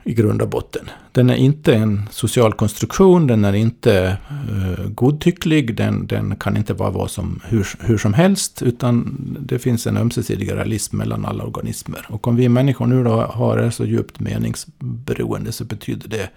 I 0.08 0.14
grund 0.14 0.42
och 0.42 0.48
botten. 0.48 0.90
Den 1.12 1.30
är 1.30 1.34
inte 1.34 1.74
en 1.74 2.08
social 2.10 2.52
konstruktion, 2.52 3.26
den 3.26 3.44
är 3.44 3.52
inte 3.52 4.16
uh, 4.50 4.88
godtycklig, 4.88 5.76
den, 5.76 6.06
den 6.06 6.36
kan 6.36 6.56
inte 6.56 6.74
vara 6.74 6.90
vad 6.90 7.10
som, 7.10 7.40
hur, 7.44 7.66
hur 7.80 7.98
som 7.98 8.14
helst, 8.14 8.62
utan 8.62 9.18
det 9.40 9.58
finns 9.58 9.86
en 9.86 9.96
ömsesidig 9.96 10.52
realism 10.52 10.96
mellan 10.96 11.24
alla 11.24 11.44
organismer. 11.44 12.06
Och 12.08 12.28
om 12.28 12.36
vi 12.36 12.48
människor 12.48 12.86
nu 12.86 13.04
då 13.04 13.10
har 13.10 13.56
det 13.56 13.70
så 13.70 13.84
djupt 13.84 14.20
meningsberoende 14.20 15.52
så 15.52 15.64
betyder 15.64 16.08
det 16.08 16.30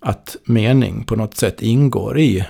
att 0.00 0.36
mening 0.44 1.04
på 1.04 1.16
något 1.16 1.36
sätt 1.36 1.62
ingår 1.62 2.18
i 2.18 2.44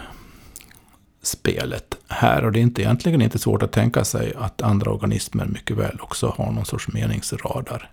spelet 1.23 1.97
här. 2.09 2.45
Och 2.45 2.53
det 2.53 2.59
är 2.59 2.63
inte, 2.63 2.83
egentligen 2.83 3.23
inte 3.23 3.39
svårt 3.39 3.63
att 3.63 3.73
tänka 3.73 4.05
sig 4.05 4.33
att 4.37 4.63
andra 4.63 4.91
organismer 4.91 5.47
mycket 5.47 5.77
väl 5.77 5.99
också 6.01 6.35
har 6.37 6.53
någon 6.53 6.67
sorts 6.67 6.89
meningsradar 6.89 7.91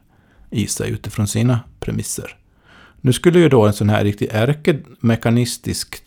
i 0.52 0.68
sig 0.68 0.92
utifrån 0.92 1.28
sina 1.28 1.60
premisser. 1.80 2.38
Nu 3.02 3.14
skulle 3.14 3.40
ju 3.40 3.50
då 3.50 3.66
en 3.66 3.74
sån 3.74 3.90
här 3.90 4.04
riktig 4.04 4.28
ärkemekanistisk 4.32 6.04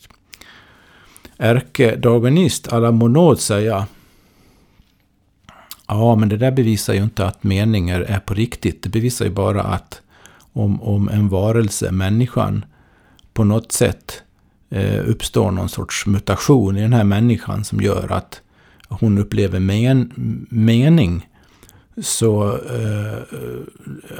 ärkedarwinist 1.38 2.72
à 2.72 2.78
la 2.78 2.92
Monod 2.92 3.40
säga 3.40 3.86
Ja, 5.86 6.16
men 6.16 6.28
det 6.28 6.36
där 6.36 6.50
bevisar 6.50 6.94
ju 6.94 7.02
inte 7.02 7.26
att 7.26 7.44
meningar 7.44 8.00
är 8.00 8.20
på 8.20 8.34
riktigt. 8.34 8.82
Det 8.82 8.88
bevisar 8.88 9.24
ju 9.24 9.30
bara 9.30 9.62
att 9.62 10.00
om, 10.52 10.82
om 10.82 11.08
en 11.08 11.28
varelse, 11.28 11.92
människan, 11.92 12.64
på 13.32 13.44
något 13.44 13.72
sätt 13.72 14.22
eh, 14.70 15.08
uppstår 15.08 15.50
någon 15.50 15.68
sorts 15.68 16.06
mutation 16.06 16.76
i 16.76 16.80
den 16.80 16.92
här 16.92 17.04
människan 17.04 17.64
som 17.64 17.80
gör 17.80 18.12
att 18.12 18.40
hon 18.88 19.18
upplever 19.18 19.60
men, 19.60 20.12
mening 20.50 21.28
så 22.02 22.52
eh, 22.52 23.18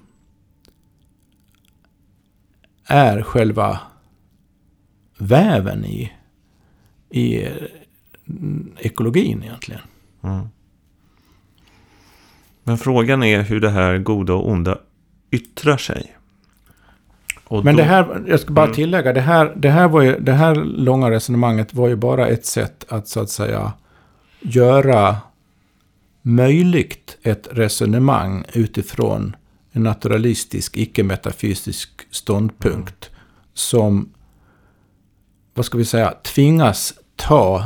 är 2.86 3.22
själva 3.22 3.80
väven 5.18 5.86
i, 5.86 6.12
i 7.10 7.48
mm, 8.28 8.72
ekologin 8.80 9.44
egentligen. 9.44 9.82
Mm. 10.22 10.48
Men 12.64 12.78
frågan 12.78 13.24
är 13.24 13.42
hur 13.42 13.60
det 13.60 13.70
här 13.70 13.98
goda 13.98 14.34
och 14.34 14.50
onda 14.50 14.80
yttrar 15.32 15.78
sig. 15.78 16.16
Men 17.50 17.66
då, 17.66 17.72
det 17.72 17.84
här, 17.84 18.24
jag 18.28 18.40
ska 18.40 18.54
bara 18.54 18.66
mm. 18.66 18.76
tillägga, 18.76 19.14
det 19.14 19.22
här, 19.22 19.54
det, 19.56 19.70
här 19.70 19.88
var 19.88 20.02
ju, 20.02 20.20
det 20.20 20.34
här 20.34 20.56
långa 20.56 21.12
resonemanget 21.12 21.74
var 21.74 21.88
ju 21.88 21.96
bara 21.96 22.28
ett 22.28 22.46
sätt 22.46 22.86
att 22.90 23.08
så 23.08 23.20
att 23.20 23.30
säga 23.30 23.74
göra 24.40 25.18
möjligt 26.22 27.18
ett 27.22 27.48
resonemang 27.52 28.44
utifrån 28.54 29.36
en 29.72 29.84
naturalistisk, 29.84 30.78
icke-metafysisk 30.78 31.90
ståndpunkt 32.12 33.10
mm. 33.10 33.22
som, 33.54 34.10
vad 35.54 35.66
ska 35.66 35.78
vi 35.78 35.86
säga, 35.86 36.14
tvingas 36.24 36.94
ta 37.16 37.66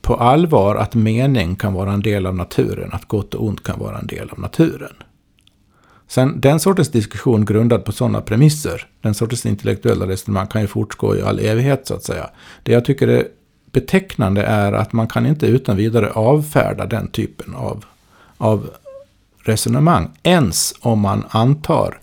på 0.00 0.14
allvar 0.14 0.76
att 0.76 0.94
mening 0.94 1.56
kan 1.56 1.72
vara 1.72 1.92
en 1.92 2.02
del 2.02 2.26
av 2.26 2.34
naturen, 2.34 2.90
att 2.92 3.04
gott 3.04 3.34
och 3.34 3.46
ont 3.46 3.62
kan 3.62 3.78
vara 3.78 3.98
en 3.98 4.06
del 4.06 4.30
av 4.30 4.38
naturen. 4.38 4.94
Sen 6.10 6.40
den 6.40 6.60
sortens 6.60 6.88
diskussion 6.88 7.44
grundad 7.44 7.84
på 7.84 7.92
sådana 7.92 8.20
premisser, 8.20 8.86
den 9.00 9.14
sortens 9.14 9.46
intellektuella 9.46 10.06
resonemang 10.06 10.46
kan 10.46 10.60
ju 10.60 10.66
fortgå 10.66 11.16
i 11.16 11.22
all 11.22 11.38
evighet 11.38 11.86
så 11.86 11.94
att 11.94 12.02
säga. 12.02 12.30
Det 12.62 12.72
jag 12.72 12.84
tycker 12.84 13.08
är 13.08 13.26
betecknande 13.72 14.42
är 14.42 14.72
att 14.72 14.92
man 14.92 15.08
kan 15.08 15.26
inte 15.26 15.46
utan 15.46 15.76
vidare 15.76 16.10
avfärda 16.10 16.86
den 16.86 17.08
typen 17.08 17.54
av, 17.54 17.84
av 18.36 18.70
resonemang. 19.38 20.10
Ens 20.22 20.74
om 20.80 21.00
man 21.00 21.24
antar 21.28 22.00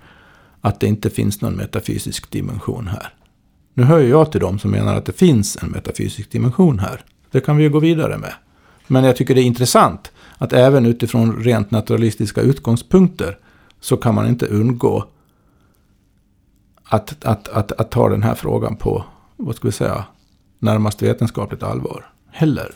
att 0.61 0.79
det 0.79 0.87
inte 0.87 1.09
finns 1.09 1.41
någon 1.41 1.55
metafysisk 1.55 2.31
dimension 2.31 2.87
här. 2.87 3.13
Nu 3.73 3.83
hör 3.83 3.99
jag 3.99 4.31
till 4.31 4.41
dem 4.41 4.59
som 4.59 4.71
menar 4.71 4.95
att 4.95 5.05
det 5.05 5.17
finns 5.17 5.57
en 5.63 5.69
metafysisk 5.69 6.31
dimension 6.31 6.79
här. 6.79 7.01
Det 7.31 7.39
kan 7.39 7.57
vi 7.57 7.63
ju 7.63 7.69
gå 7.69 7.79
vidare 7.79 8.17
med. 8.17 8.33
Men 8.87 9.03
jag 9.03 9.15
tycker 9.15 9.35
det 9.35 9.41
är 9.41 9.45
intressant 9.45 10.11
att 10.37 10.53
även 10.53 10.85
utifrån 10.85 11.43
rent 11.43 11.71
naturalistiska 11.71 12.41
utgångspunkter 12.41 13.37
så 13.79 13.97
kan 13.97 14.15
man 14.15 14.27
inte 14.27 14.45
undgå 14.45 15.05
att, 16.83 17.25
att, 17.25 17.47
att, 17.47 17.71
att 17.71 17.91
ta 17.91 18.09
den 18.09 18.23
här 18.23 18.35
frågan 18.35 18.75
på, 18.75 19.03
vad 19.35 19.55
ska 19.55 19.67
vi 19.67 19.71
säga, 19.71 20.05
närmast 20.59 21.01
vetenskapligt 21.01 21.63
allvar 21.63 22.05
heller. 22.31 22.71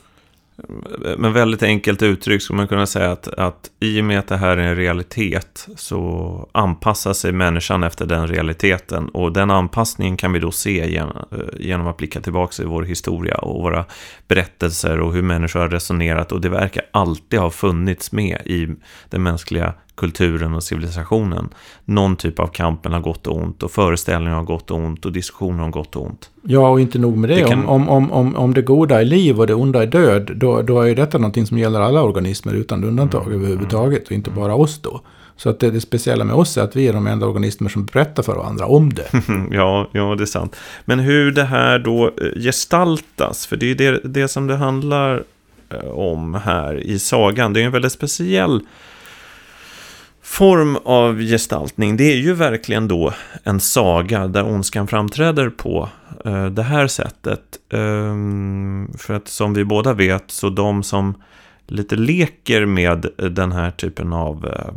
Men 1.18 1.34
väldigt 1.34 1.64
enkelt 1.64 2.02
uttryckt 2.02 2.44
skulle 2.44 2.58
man 2.58 2.68
kunna 2.68 2.86
säga 2.86 3.12
att, 3.12 3.28
att 3.28 3.72
i 3.80 4.02
och 4.02 4.06
med 4.06 4.20
att 4.20 4.28
det 4.28 4.38
här 4.38 4.58
är 4.58 4.68
en 4.68 4.76
realitet 4.76 5.68
så 5.76 6.50
anpassar 6.52 7.14
sig 7.14 7.32
människan 7.32 7.84
efter 7.84 8.06
den 8.06 8.28
realiteten. 8.28 9.10
Och 9.10 9.34
den 9.34 9.52
anpassningen 9.52 10.18
kan 10.18 10.34
vi 10.34 10.40
då 10.40 10.52
se 10.52 10.92
genom, 10.92 11.18
eh, 11.32 11.38
genom 11.60 11.88
att 11.88 11.98
blicka 11.98 12.22
tillbaka 12.22 12.64
i 12.64 12.66
vår 12.66 12.84
historia 12.84 13.38
och 13.38 13.64
våra 13.64 13.86
berättelser 14.28 15.00
och 15.00 15.14
hur 15.14 15.22
människor 15.22 15.60
har 15.60 15.70
resonerat. 15.70 16.32
Och 16.32 16.42
det 16.42 16.50
verkar 16.50 16.84
alltid 16.92 17.40
ha 17.40 17.50
funnits 17.50 18.12
med 18.12 18.42
i 18.46 18.68
den 19.10 19.24
mänskliga 19.24 19.74
kulturen 20.02 20.54
och 20.54 20.64
civilisationen. 20.64 21.50
Någon 21.86 22.16
typ 22.16 22.40
av 22.40 22.48
kampen 22.48 22.94
har 22.94 23.00
gått 23.00 23.28
ont 23.28 23.64
och 23.64 23.72
föreställningar 23.72 24.36
har 24.36 24.44
gått 24.44 24.72
ont 24.72 25.06
och 25.06 25.12
diskussioner 25.12 25.64
har 25.64 25.72
gått 25.72 25.96
ont. 25.96 26.30
Ja, 26.44 26.70
och 26.70 26.82
inte 26.82 27.00
nog 27.00 27.18
med 27.18 27.30
det. 27.30 27.36
det 27.36 27.48
kan... 27.50 27.66
om, 27.66 27.90
om, 27.90 28.12
om, 28.12 28.36
om 28.36 28.54
det 28.54 28.62
goda 28.62 29.02
är 29.02 29.06
liv 29.06 29.40
och 29.40 29.48
det 29.48 29.54
onda 29.54 29.84
är 29.84 29.88
död, 29.88 30.32
då, 30.36 30.62
då 30.62 30.82
är 30.82 30.96
detta 30.96 31.18
någonting 31.18 31.46
som 31.46 31.58
gäller 31.58 31.80
alla 31.82 32.04
organismer 32.04 32.54
utan 32.54 32.84
undantag 32.84 33.28
mm. 33.28 33.40
överhuvudtaget 33.40 34.06
och 34.06 34.12
inte 34.12 34.32
bara 34.32 34.56
oss 34.56 34.80
då. 34.82 35.02
Så 35.38 35.50
att 35.50 35.60
det, 35.60 35.72
det 35.72 35.82
speciella 35.82 36.24
med 36.24 36.36
oss 36.36 36.58
är 36.58 36.62
att 36.62 36.76
vi 36.76 36.88
är 36.88 36.94
de 36.94 37.08
enda 37.08 37.26
organismer 37.26 37.70
som 37.70 37.86
berättar 37.86 38.24
för 38.24 38.36
varandra 38.36 38.66
om 38.66 38.94
det. 38.94 39.10
ja, 39.52 39.90
ja, 39.92 40.16
det 40.16 40.24
är 40.24 40.26
sant. 40.26 40.56
Men 40.86 41.00
hur 41.00 41.32
det 41.32 41.44
här 41.44 41.80
då 41.80 42.06
eh, 42.06 42.42
gestaltas, 42.42 43.48
för 43.48 43.58
det 43.58 43.72
är 43.72 43.76
det, 43.76 44.02
det 44.04 44.28
som 44.28 44.48
det 44.48 44.56
handlar 44.56 45.24
eh, 45.70 45.90
om 45.90 46.34
här 46.34 46.76
i 46.84 47.00
sagan. 47.00 47.54
Det 47.54 47.62
är 47.62 47.66
en 47.66 47.72
väldigt 47.72 47.92
speciell 47.92 48.62
form 50.32 50.78
av 50.84 51.20
gestaltning, 51.20 51.98
det 51.98 52.04
är 52.04 52.18
ju 52.18 52.34
verkligen 52.34 52.88
då 52.88 53.14
en 53.44 53.60
saga 53.60 54.28
där 54.28 54.44
ondskan 54.44 54.88
framträder 54.88 55.50
på 55.50 55.90
eh, 56.26 56.46
det 56.46 56.64
här 56.64 56.88
sättet. 56.88 57.42
Um, 57.70 58.94
för 58.98 59.14
att 59.14 59.28
som 59.28 59.54
vi 59.54 59.66
båda 59.66 59.94
vet, 59.94 60.32
så 60.32 60.50
de 60.50 60.84
som 60.84 61.16
lite 61.68 61.96
leker 61.96 62.66
med 62.66 63.06
den 63.32 63.52
här 63.52 63.72
typen 63.72 64.14
av 64.14 64.46
eh, 64.46 64.74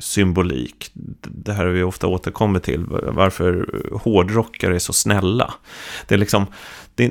symbolik. 0.00 0.90
Det 1.22 1.52
här 1.52 1.64
har 1.64 1.72
vi 1.72 1.82
ofta 1.82 2.06
återkommit 2.06 2.62
till, 2.62 2.84
varför 3.02 3.68
hårdrockare 4.02 4.74
är 4.74 4.78
så 4.78 4.92
snälla. 4.92 5.54
Det 6.06 6.14
är 6.14 6.18
liksom, 6.18 6.46
det, 6.94 7.10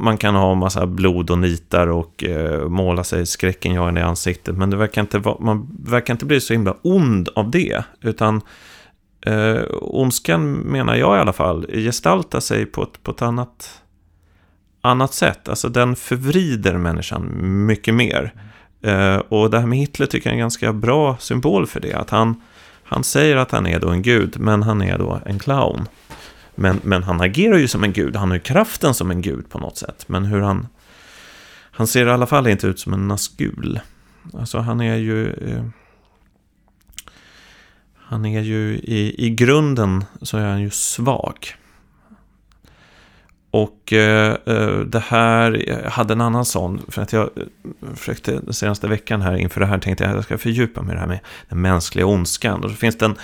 man 0.00 0.16
kan 0.16 0.34
ha 0.34 0.54
massa 0.54 0.86
blod 0.86 1.30
och 1.30 1.38
nitar 1.38 1.86
och 1.86 2.24
eh, 2.24 2.68
måla 2.68 3.04
sig 3.04 3.26
skräckinjagande 3.26 4.00
i 4.00 4.04
ansiktet, 4.04 4.56
men 4.56 4.70
det 4.70 4.76
verkar 4.76 5.00
inte, 5.00 5.22
man 5.40 5.78
verkar 5.84 6.14
inte 6.14 6.26
bli 6.26 6.40
så 6.40 6.52
himla 6.52 6.76
ond 6.82 7.28
av 7.34 7.50
det, 7.50 7.84
utan 8.00 8.40
eh, 9.26 9.60
ondskan, 9.80 10.52
menar 10.52 10.96
jag 10.96 11.16
i 11.16 11.20
alla 11.20 11.32
fall, 11.32 11.66
gestaltar 11.72 12.40
sig 12.40 12.66
på 12.66 12.82
ett, 12.82 13.02
på 13.02 13.10
ett 13.10 13.22
annat, 13.22 13.82
annat 14.80 15.14
sätt. 15.14 15.48
Alltså 15.48 15.68
den 15.68 15.96
förvrider 15.96 16.78
människan 16.78 17.30
mycket 17.66 17.94
mer. 17.94 18.34
Eh, 18.82 19.16
och 19.16 19.50
det 19.50 19.58
här 19.58 19.66
med 19.66 19.78
Hitler 19.78 20.06
tycker 20.06 20.28
jag 20.28 20.32
är 20.32 20.36
en 20.36 20.40
ganska 20.40 20.72
bra 20.72 21.16
symbol 21.20 21.66
för 21.66 21.80
det, 21.80 21.94
att 21.94 22.10
han, 22.10 22.42
han 22.84 23.04
säger 23.04 23.36
att 23.36 23.50
han 23.50 23.66
är 23.66 23.80
då 23.80 23.88
en 23.88 24.02
gud, 24.02 24.40
men 24.40 24.62
han 24.62 24.82
är 24.82 24.98
då 24.98 25.20
en 25.26 25.38
clown. 25.38 25.88
Men, 26.54 26.80
men 26.82 27.02
han 27.02 27.20
agerar 27.20 27.58
ju 27.58 27.68
som 27.68 27.84
en 27.84 27.92
gud, 27.92 28.16
han 28.16 28.28
har 28.28 28.36
ju 28.36 28.42
kraften 28.42 28.94
som 28.94 29.10
en 29.10 29.22
gud 29.22 29.48
på 29.50 29.58
något 29.58 29.76
sätt. 29.76 30.04
Men 30.08 30.24
hur 30.24 30.40
han... 30.40 30.68
Han 31.72 31.86
ser 31.86 32.06
i 32.06 32.10
alla 32.10 32.26
fall 32.26 32.46
inte 32.46 32.66
ut 32.66 32.80
som 32.80 32.92
en 32.92 33.08
naskul. 33.08 33.80
Alltså 34.38 34.58
han 34.58 34.80
är 34.80 34.96
ju... 34.96 35.32
Eh, 35.32 35.64
han 37.94 38.24
är 38.26 38.40
ju 38.40 38.74
i, 38.78 39.26
i 39.26 39.30
grunden 39.30 40.04
så 40.22 40.38
är 40.38 40.46
han 40.46 40.60
ju 40.60 40.70
svag. 40.70 41.54
Och 43.50 43.92
eh, 43.92 44.36
eh 44.46 44.78
det 44.78 45.02
här, 45.06 45.68
jag 45.68 45.90
hade 45.90 46.12
en 46.12 46.20
annan 46.20 46.44
sån, 46.44 46.82
för 46.88 47.02
att 47.02 47.12
jag 47.12 47.22
eh, 47.22 47.94
försökte 47.94 48.32
den 48.32 48.54
senaste 48.54 48.88
veckan 48.88 49.22
här 49.22 49.36
inför 49.36 49.60
det 49.60 49.66
här 49.66 49.78
tänkte 49.78 50.04
jag 50.04 50.10
att 50.10 50.16
jag 50.16 50.24
ska 50.24 50.38
fördjupa 50.38 50.82
mig 50.82 50.92
i 50.92 50.94
det 50.94 51.00
här 51.00 51.08
med 51.08 51.20
den 51.48 51.60
mänskliga 51.60 52.06
ondskan. 52.06 52.64
Och 52.64 52.70
så 52.70 52.76
finns 52.76 52.98
det 52.98 53.04
en, 53.04 53.14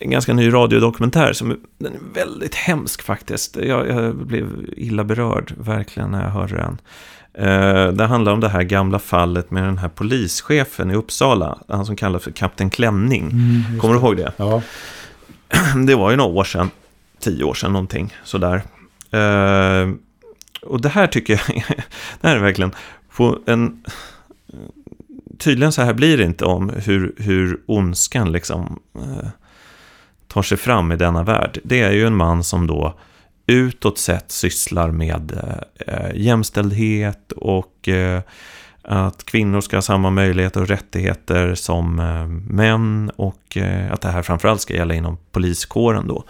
en 0.00 0.10
ganska 0.10 0.34
ny 0.34 0.52
radiodokumentär 0.52 1.32
som 1.32 1.56
den 1.78 1.92
är 1.92 2.14
väldigt 2.14 2.54
hemsk 2.54 3.02
faktiskt. 3.02 3.56
Jag, 3.56 3.88
jag 3.88 4.16
blev 4.16 4.48
illa 4.76 5.04
berörd 5.04 5.52
verkligen 5.58 6.10
när 6.10 6.22
jag 6.22 6.30
hörde 6.30 6.56
den. 6.56 6.78
Eh, 7.34 7.92
det 7.92 8.04
handlar 8.04 8.32
om 8.32 8.40
det 8.40 8.48
här 8.48 8.62
gamla 8.62 8.98
fallet 8.98 9.50
med 9.50 9.64
den 9.64 9.78
här 9.78 9.88
polischefen 9.88 10.90
i 10.90 10.94
Uppsala, 10.94 11.58
han 11.68 11.86
som 11.86 11.96
kallas 11.96 12.22
för 12.22 12.30
Kapten 12.30 12.70
Klänning. 12.70 13.30
Mm, 13.30 13.80
Kommer 13.80 13.94
du 13.94 14.00
ihåg 14.00 14.16
det? 14.16 14.32
Ja. 14.36 14.62
Det 15.86 15.94
var 15.94 16.10
ju 16.10 16.16
några 16.16 16.30
år 16.30 16.44
sedan, 16.44 16.70
tio 17.20 17.44
år 17.44 17.54
sedan 17.54 17.72
någonting, 17.72 18.14
sådär. 18.24 18.62
Eh, 19.10 19.88
och 20.62 20.80
det 20.80 20.88
här 20.88 21.06
tycker 21.06 21.32
jag 21.32 21.64
det 22.20 22.28
här 22.28 22.36
är 22.36 22.40
verkligen 22.40 22.74
på 23.16 23.38
en... 23.46 23.84
Tydligen 25.38 25.72
så 25.72 25.82
här 25.82 25.94
blir 25.94 26.18
det 26.18 26.24
inte 26.24 26.44
om 26.44 26.70
hur, 26.70 27.14
hur 27.16 27.60
ondskan 27.66 28.32
liksom 28.32 28.80
eh, 28.94 29.28
tar 30.28 30.42
sig 30.42 30.58
fram 30.58 30.92
i 30.92 30.96
denna 30.96 31.22
värld. 31.22 31.58
Det 31.64 31.80
är 31.80 31.92
ju 31.92 32.06
en 32.06 32.16
man 32.16 32.44
som 32.44 32.66
då 32.66 32.98
utåt 33.46 33.98
sett 33.98 34.32
sysslar 34.32 34.90
med 34.90 35.38
eh, 35.86 36.10
jämställdhet 36.14 37.32
och 37.32 37.88
eh, 37.88 38.20
att 38.82 39.24
kvinnor 39.24 39.60
ska 39.60 39.76
ha 39.76 39.82
samma 39.82 40.10
möjligheter 40.10 40.60
och 40.60 40.68
rättigheter 40.68 41.54
som 41.54 41.98
eh, 41.98 42.26
män 42.54 43.10
och 43.16 43.56
eh, 43.56 43.92
att 43.92 44.00
det 44.00 44.08
här 44.08 44.22
framförallt 44.22 44.60
ska 44.60 44.74
gälla 44.74 44.94
inom 44.94 45.18
poliskåren 45.32 46.08
då. 46.08 46.24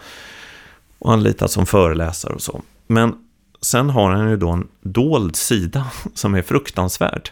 Och 0.99 1.13
anlitas 1.13 1.51
som 1.51 1.65
föreläsare 1.65 2.33
och 2.33 2.41
så. 2.41 2.61
Men 2.87 3.15
sen 3.61 3.89
har 3.89 4.11
han 4.11 4.29
ju 4.29 4.37
då 4.37 4.49
en 4.49 4.67
dold 4.81 5.35
sida 5.35 5.91
som 6.13 6.35
är 6.35 6.41
fruktansvärd. 6.41 7.29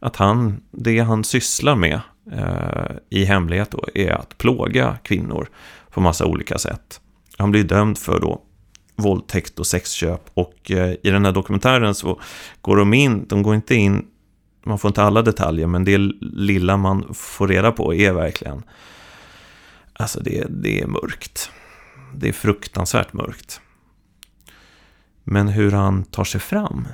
Att 0.00 0.16
han, 0.16 0.60
det 0.70 0.98
han 0.98 1.24
sysslar 1.24 1.76
med 1.76 2.00
eh, 2.32 2.96
i 3.10 3.24
hemlighet 3.24 3.70
då 3.70 3.84
är 3.94 4.10
att 4.10 4.38
plåga 4.38 4.98
kvinnor 5.02 5.48
på 5.90 6.00
massa 6.00 6.26
olika 6.26 6.58
sätt. 6.58 7.00
Han 7.36 7.50
blir 7.50 7.64
dömd 7.64 7.98
för 7.98 8.20
då 8.20 8.42
våldtäkt 8.96 9.58
och 9.58 9.66
sexköp 9.66 10.30
och 10.34 10.70
eh, 10.70 10.94
i 11.02 11.10
den 11.10 11.24
här 11.24 11.32
dokumentären 11.32 11.94
så 11.94 12.20
går 12.60 12.76
de 12.76 12.94
in, 12.94 13.26
de 13.28 13.42
går 13.42 13.54
inte 13.54 13.74
in, 13.74 14.06
man 14.64 14.78
får 14.78 14.88
inte 14.88 15.02
alla 15.02 15.22
detaljer 15.22 15.66
men 15.66 15.84
det 15.84 15.98
lilla 16.20 16.76
man 16.76 17.14
får 17.14 17.48
reda 17.48 17.72
på 17.72 17.94
är 17.94 18.12
verkligen, 18.12 18.62
alltså 19.92 20.20
det, 20.20 20.46
det 20.48 20.80
är 20.80 20.86
mörkt. 20.86 21.50
Det 22.14 22.28
är 22.28 22.32
fruktansvärt 22.32 23.12
mörkt. 23.12 23.60
Men 25.24 25.48
hur 25.48 25.72
han 25.72 26.04
tar 26.04 26.24
sig 26.24 26.40
fram 26.40 26.88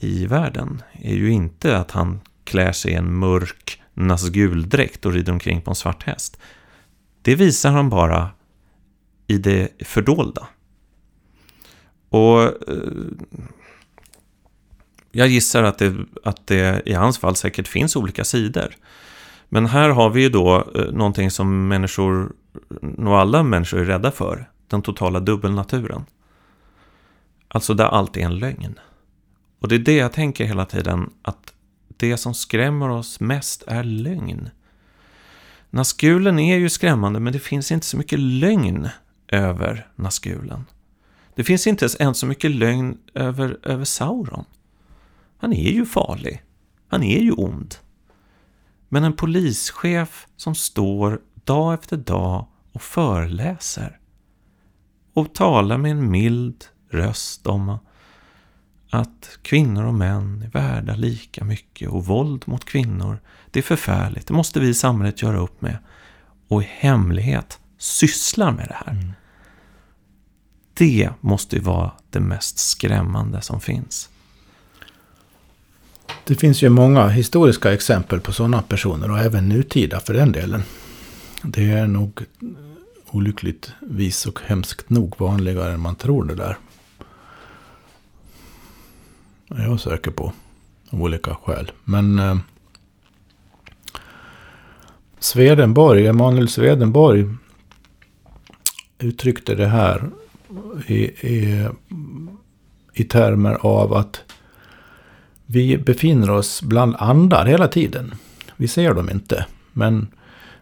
i 0.00 0.26
världen 0.26 0.82
är 0.92 1.14
ju 1.14 1.30
inte 1.30 1.78
att 1.78 1.90
han 1.90 2.20
klär 2.44 2.72
sig 2.72 2.92
i 2.92 2.94
en 2.94 3.18
mörk 3.18 3.82
Nazgul-dräkt 3.94 5.06
och 5.06 5.12
rider 5.12 5.32
omkring 5.32 5.62
på 5.62 5.70
en 5.70 5.74
svart 5.74 6.02
häst. 6.02 6.38
Det 7.22 7.34
visar 7.34 7.70
han 7.70 7.90
bara 7.90 8.30
i 9.26 9.38
det 9.38 9.68
fördolda. 9.80 10.48
Och 12.08 12.42
eh, 12.42 12.52
jag 15.12 15.28
gissar 15.28 15.62
att 15.62 15.78
det, 15.78 15.94
att 16.24 16.46
det 16.46 16.82
i 16.86 16.92
hans 16.92 17.18
fall 17.18 17.36
säkert 17.36 17.68
finns 17.68 17.96
olika 17.96 18.24
sidor. 18.24 18.74
Men 19.48 19.66
här 19.66 19.88
har 19.88 20.10
vi 20.10 20.22
ju 20.22 20.28
då 20.28 20.70
eh, 20.74 20.92
någonting 20.92 21.30
som 21.30 21.68
människor, 21.68 22.32
nog 22.80 23.14
alla 23.14 23.42
människor 23.42 23.80
är 23.80 23.84
rädda 23.84 24.10
för. 24.10 24.50
Den 24.68 24.82
totala 24.82 25.20
dubbelnaturen. 25.20 26.04
Alltså 27.48 27.74
där 27.74 27.84
allt 27.84 28.16
är 28.16 28.20
en 28.20 28.38
lögn. 28.38 28.78
Och 29.58 29.68
det 29.68 29.74
är 29.74 29.78
det 29.78 29.96
jag 29.96 30.12
tänker 30.12 30.44
hela 30.44 30.64
tiden, 30.64 31.10
att 31.22 31.54
det 31.96 32.16
som 32.16 32.34
skrämmer 32.34 32.88
oss 32.88 33.20
mest 33.20 33.62
är 33.66 33.84
lögn. 33.84 34.50
Naskulen 35.70 36.38
är 36.38 36.56
ju 36.56 36.68
skrämmande, 36.68 37.20
men 37.20 37.32
det 37.32 37.38
finns 37.38 37.72
inte 37.72 37.86
så 37.86 37.96
mycket 37.96 38.18
lögn 38.18 38.88
över 39.28 39.88
Naskulen. 39.94 40.64
Det 41.34 41.44
finns 41.44 41.66
inte 41.66 41.88
ens 41.98 42.18
så 42.18 42.26
mycket 42.26 42.50
lögn 42.50 42.98
över, 43.14 43.58
över 43.62 43.84
Sauron. 43.84 44.44
Han 45.38 45.52
är 45.52 45.70
ju 45.70 45.86
farlig. 45.86 46.42
Han 46.88 47.02
är 47.02 47.20
ju 47.20 47.32
ond. 47.32 47.74
Men 48.88 49.04
en 49.04 49.12
polischef 49.12 50.26
som 50.36 50.54
står 50.54 51.20
dag 51.44 51.74
efter 51.74 51.96
dag 51.96 52.46
och 52.72 52.82
föreläser 52.82 53.98
och 55.16 55.34
talar 55.34 55.78
med 55.78 55.90
en 55.90 56.10
mild 56.10 56.64
röst 56.90 57.46
om 57.46 57.78
att 58.90 59.38
kvinnor 59.42 59.84
och 59.84 59.94
män 59.94 60.42
är 60.42 60.50
värda 60.50 60.94
lika 60.94 61.44
mycket 61.44 61.88
och 61.88 62.06
våld 62.06 62.42
mot 62.46 62.64
kvinnor, 62.64 63.18
det 63.50 63.60
är 63.60 63.62
förfärligt. 63.62 64.26
Det 64.26 64.34
måste 64.34 64.60
vi 64.60 64.68
i 64.68 64.74
samhället 64.74 65.22
göra 65.22 65.38
upp 65.38 65.62
med. 65.62 65.78
Och 66.48 66.62
i 66.62 66.68
hemlighet 66.70 67.58
sysslar 67.78 68.52
med 68.52 68.68
det 68.68 68.76
här. 68.86 68.92
Mm. 68.92 69.12
Det 70.74 71.10
måste 71.20 71.56
ju 71.56 71.62
vara 71.62 71.92
det 72.10 72.20
mest 72.20 72.58
skrämmande 72.58 73.42
som 73.42 73.60
finns. 73.60 74.08
Det 76.24 76.34
finns 76.34 76.62
ju 76.62 76.68
många 76.68 77.08
historiska 77.08 77.72
exempel 77.72 78.20
på 78.20 78.32
sådana 78.32 78.62
personer 78.62 79.10
och 79.10 79.18
även 79.18 79.48
nutida 79.48 80.00
för 80.00 80.14
den 80.14 80.32
delen. 80.32 80.62
Det 81.42 81.70
är 81.70 81.86
nog 81.86 82.22
olyckligtvis 83.16 84.26
och 84.26 84.40
hemskt 84.46 84.90
nog 84.90 85.14
vanligare 85.18 85.72
än 85.72 85.80
man 85.80 85.94
tror 85.96 86.24
det 86.24 86.34
där. 86.34 86.56
Jag 89.48 89.72
är 89.72 89.76
säker 89.76 90.10
på. 90.10 90.32
Av 90.90 91.02
olika 91.02 91.34
skäl. 91.34 91.72
Men 91.84 92.18
eh, 92.18 92.36
Swedenborg, 95.18 96.06
Emanuel 96.06 96.48
Swedenborg 96.48 97.24
uttryckte 98.98 99.54
det 99.54 99.66
här 99.66 100.10
i, 100.86 101.04
i, 101.04 101.68
i 102.92 103.04
termer 103.04 103.54
av 103.66 103.94
att 103.94 104.22
vi 105.46 105.78
befinner 105.78 106.30
oss 106.30 106.62
bland 106.62 106.96
andar 106.98 107.46
hela 107.46 107.68
tiden. 107.68 108.14
Vi 108.56 108.68
ser 108.68 108.94
dem 108.94 109.10
inte. 109.10 109.46
Men 109.72 110.08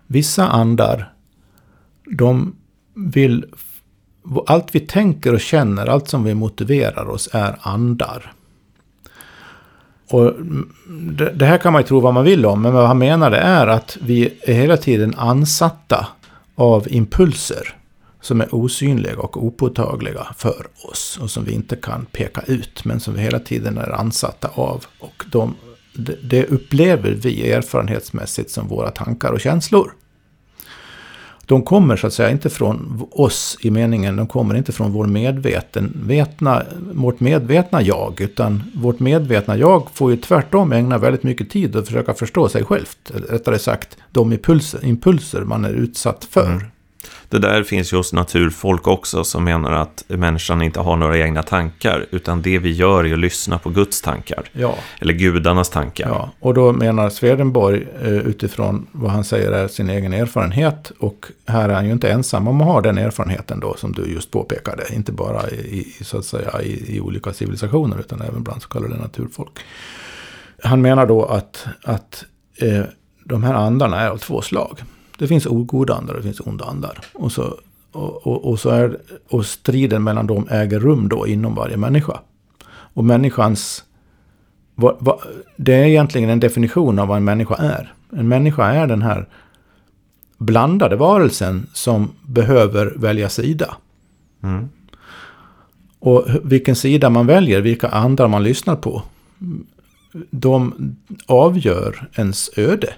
vissa 0.07 0.49
andar, 0.49 1.14
de 2.05 2.57
vill... 2.95 3.45
Allt 4.47 4.75
vi 4.75 4.81
tänker 4.81 5.35
och 5.35 5.41
känner, 5.41 5.87
allt 5.87 6.09
som 6.09 6.25
vi 6.25 6.35
motiverar 6.35 7.09
oss 7.09 7.29
är 7.33 7.57
andar. 7.61 8.33
Och 10.11 10.33
det, 10.89 11.33
det 11.33 11.47
här 11.47 11.59
kan 11.59 11.73
man 11.73 11.83
ju 11.83 11.89
tro 11.89 12.01
vad 12.01 12.15
man 12.15 12.25
vill 12.25 12.47
om, 12.47 12.63
men 12.63 12.73
vad 12.73 12.87
han 12.87 12.99
menar 12.99 13.31
det 13.31 13.39
är 13.39 13.67
att 13.67 13.99
vi 14.01 14.35
är 14.43 14.55
hela 14.55 14.77
tiden 14.77 15.15
ansatta 15.17 16.07
av 16.55 16.87
impulser 16.91 17.77
som 18.21 18.41
är 18.41 18.55
osynliga 18.55 19.19
och 19.19 19.45
opåtagliga 19.45 20.27
för 20.37 20.67
oss 20.91 21.19
och 21.23 21.31
som 21.31 21.45
vi 21.45 21.53
inte 21.53 21.77
kan 21.77 22.07
peka 22.13 22.41
ut 22.47 22.85
men 22.85 23.01
som 23.01 23.15
vi 23.15 23.21
hela 23.21 23.39
tiden 23.39 23.79
är 23.79 23.91
ansatta 23.91 24.49
av. 24.55 24.85
Och 24.99 25.25
de, 25.33 25.55
det 26.23 26.47
upplever 26.47 27.11
vi 27.11 27.53
erfarenhetsmässigt 27.53 28.51
som 28.51 28.69
våra 28.69 28.91
tankar 28.91 29.33
och 29.33 29.41
känslor. 29.41 29.93
De 31.47 31.63
kommer 31.63 31.97
så 31.97 32.07
att 32.07 32.13
säga 32.13 32.31
inte 32.31 32.51
från 32.51 33.07
oss 33.11 33.59
i 33.61 33.71
meningen, 33.71 34.17
de 34.17 34.27
kommer 34.27 34.55
inte 34.55 34.73
från 34.73 34.93
vår 34.93 35.07
medvetna, 35.07 36.63
vårt 36.93 37.21
medvetna 37.21 37.83
jag, 37.83 38.21
utan 38.21 38.63
vårt 38.75 39.01
medvetna 39.01 39.57
jag 39.57 39.89
får 39.95 40.11
ju 40.11 40.17
tvärtom 40.17 40.73
ägna 40.73 40.99
väldigt 40.99 41.23
mycket 41.23 41.51
tid 41.51 41.77
att 41.77 41.87
försöka 41.87 42.15
förstå 42.15 42.49
sig 42.49 42.65
självt. 42.65 43.11
Rättare 43.29 43.59
sagt, 43.59 43.97
de 44.11 44.33
impulser, 44.33 44.85
impulser 44.85 45.41
man 45.41 45.65
är 45.65 45.73
utsatt 45.73 46.25
för. 46.31 46.47
Mm. 46.47 46.63
Det 47.35 47.41
där 47.41 47.63
finns 47.63 47.93
ju 47.93 47.97
hos 47.97 48.13
naturfolk 48.13 48.87
också 48.87 49.25
som 49.25 49.45
menar 49.45 49.73
att 49.73 50.05
människan 50.09 50.63
inte 50.63 50.81
har 50.81 50.97
några 50.97 51.19
egna 51.19 51.43
tankar, 51.43 52.07
utan 52.11 52.43
det 52.43 52.59
vi 52.59 52.73
gör 52.73 53.05
är 53.05 53.13
att 53.13 53.19
lyssna 53.19 53.59
på 53.59 53.71
Guds 53.71 54.03
tankar. 54.03 54.43
Ja. 54.53 54.75
Eller 55.01 55.15
gudarnas 55.15 55.71
tankar. 55.71 56.09
Ja, 56.09 56.31
och 56.41 56.55
då 56.55 56.73
menar 56.73 57.11
Swedenborg 57.11 57.87
eh, 58.03 58.13
utifrån 58.13 58.87
vad 58.93 59.11
han 59.11 59.25
säger 59.25 59.53
är 59.53 59.69
sin 59.69 59.91
egen 59.91 60.13
erfarenhet. 60.13 60.93
Och 60.99 61.27
här 61.47 61.69
är 61.69 61.75
han 61.75 61.87
ju 61.87 61.93
inte 61.93 62.11
ensam 62.11 62.49
om 62.49 62.61
att 62.61 62.67
ha 62.67 62.81
den 62.81 62.99
erfarenheten 62.99 63.61
då, 63.61 63.75
som 63.77 63.93
du 63.93 64.13
just 64.13 64.31
påpekade. 64.31 64.83
Inte 64.95 65.13
bara 65.13 65.51
i, 65.51 65.97
så 66.03 66.19
att 66.19 66.25
säga, 66.25 66.63
i, 66.63 66.97
i 66.97 67.01
olika 67.01 67.33
civilisationer, 67.33 68.01
utan 68.01 68.21
även 68.21 68.43
bland 68.43 68.63
så 68.63 68.69
kallade 68.69 68.97
naturfolk. 68.97 69.59
Han 70.63 70.83
menar 70.83 71.07
då 71.07 71.25
att, 71.25 71.67
att 71.83 72.25
eh, 72.61 72.83
de 73.25 73.43
här 73.43 73.55
andarna 73.55 74.01
är 74.01 74.09
av 74.09 74.19
två 74.19 74.43
slag 74.43 74.79
det 75.19 75.29
finns 75.29 75.47
ogoda 75.47 75.95
andar 75.95 76.15
och 76.15 76.21
det 76.21 76.25
finns 76.25 76.41
onda 76.41 76.65
andar. 76.65 76.99
Och, 77.13 77.33
så, 77.33 77.55
och, 77.93 78.27
och, 78.27 78.45
och, 78.45 78.61
så 78.61 78.71
är, 78.71 78.99
och 79.29 79.47
striden 79.47 80.05
mellan 80.05 80.27
dem 80.27 80.49
äger 80.51 80.81
rum 80.81 81.09
då 81.09 81.27
inom 81.27 81.55
varje 81.55 81.77
människa. 81.77 82.21
Och 82.69 83.05
människans... 83.05 83.85
Va, 84.75 84.97
va, 84.99 85.19
det 85.57 85.75
är 85.75 85.85
egentligen 85.85 86.31
en 86.31 86.41
definition 86.41 86.99
av 86.99 87.09
vad 87.09 87.17
en 87.17 87.25
människa 87.25 87.55
är. 87.55 87.95
En 88.11 88.29
människa 88.29 88.67
är 88.67 88.87
den 88.87 89.03
här 89.03 89.29
blandade 90.39 90.97
varelsen 90.97 91.67
som 91.73 92.11
behöver 92.23 92.95
välja 92.97 93.29
sida. 93.29 93.77
Mm. 94.43 94.69
Och 95.99 96.27
vilken 96.43 96.77
sida 96.77 97.11
man 97.11 97.27
väljer, 97.27 97.61
vilka 97.61 97.89
andra 97.89 98.29
man 98.29 98.43
lyssnar 98.43 98.77
på, 98.77 99.03
de 100.31 100.75
avgör 101.27 102.09
ens 102.15 102.51
öde. 102.59 102.95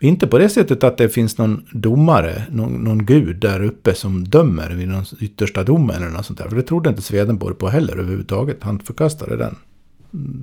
Inte 0.00 0.26
på 0.26 0.38
det 0.38 0.48
sättet 0.48 0.84
att 0.84 0.98
det 0.98 1.08
finns 1.08 1.38
någon 1.38 1.66
domare, 1.72 2.42
någon, 2.50 2.72
någon 2.72 3.06
gud 3.06 3.36
där 3.36 3.62
uppe 3.62 3.94
som 3.94 4.24
dömer 4.24 4.70
vid 4.70 4.88
någon 4.88 5.04
yttersta 5.20 5.64
domen 5.64 5.96
eller 5.96 6.12
något 6.12 6.26
sånt 6.26 6.38
där. 6.38 6.48
För 6.48 6.56
det 6.56 6.62
trodde 6.62 6.90
inte 6.90 7.02
Swedenborg 7.02 7.54
på 7.54 7.68
heller 7.68 7.96
överhuvudtaget. 7.96 8.62
Han 8.62 8.78
förkastade 8.78 9.36
den, 9.36 9.56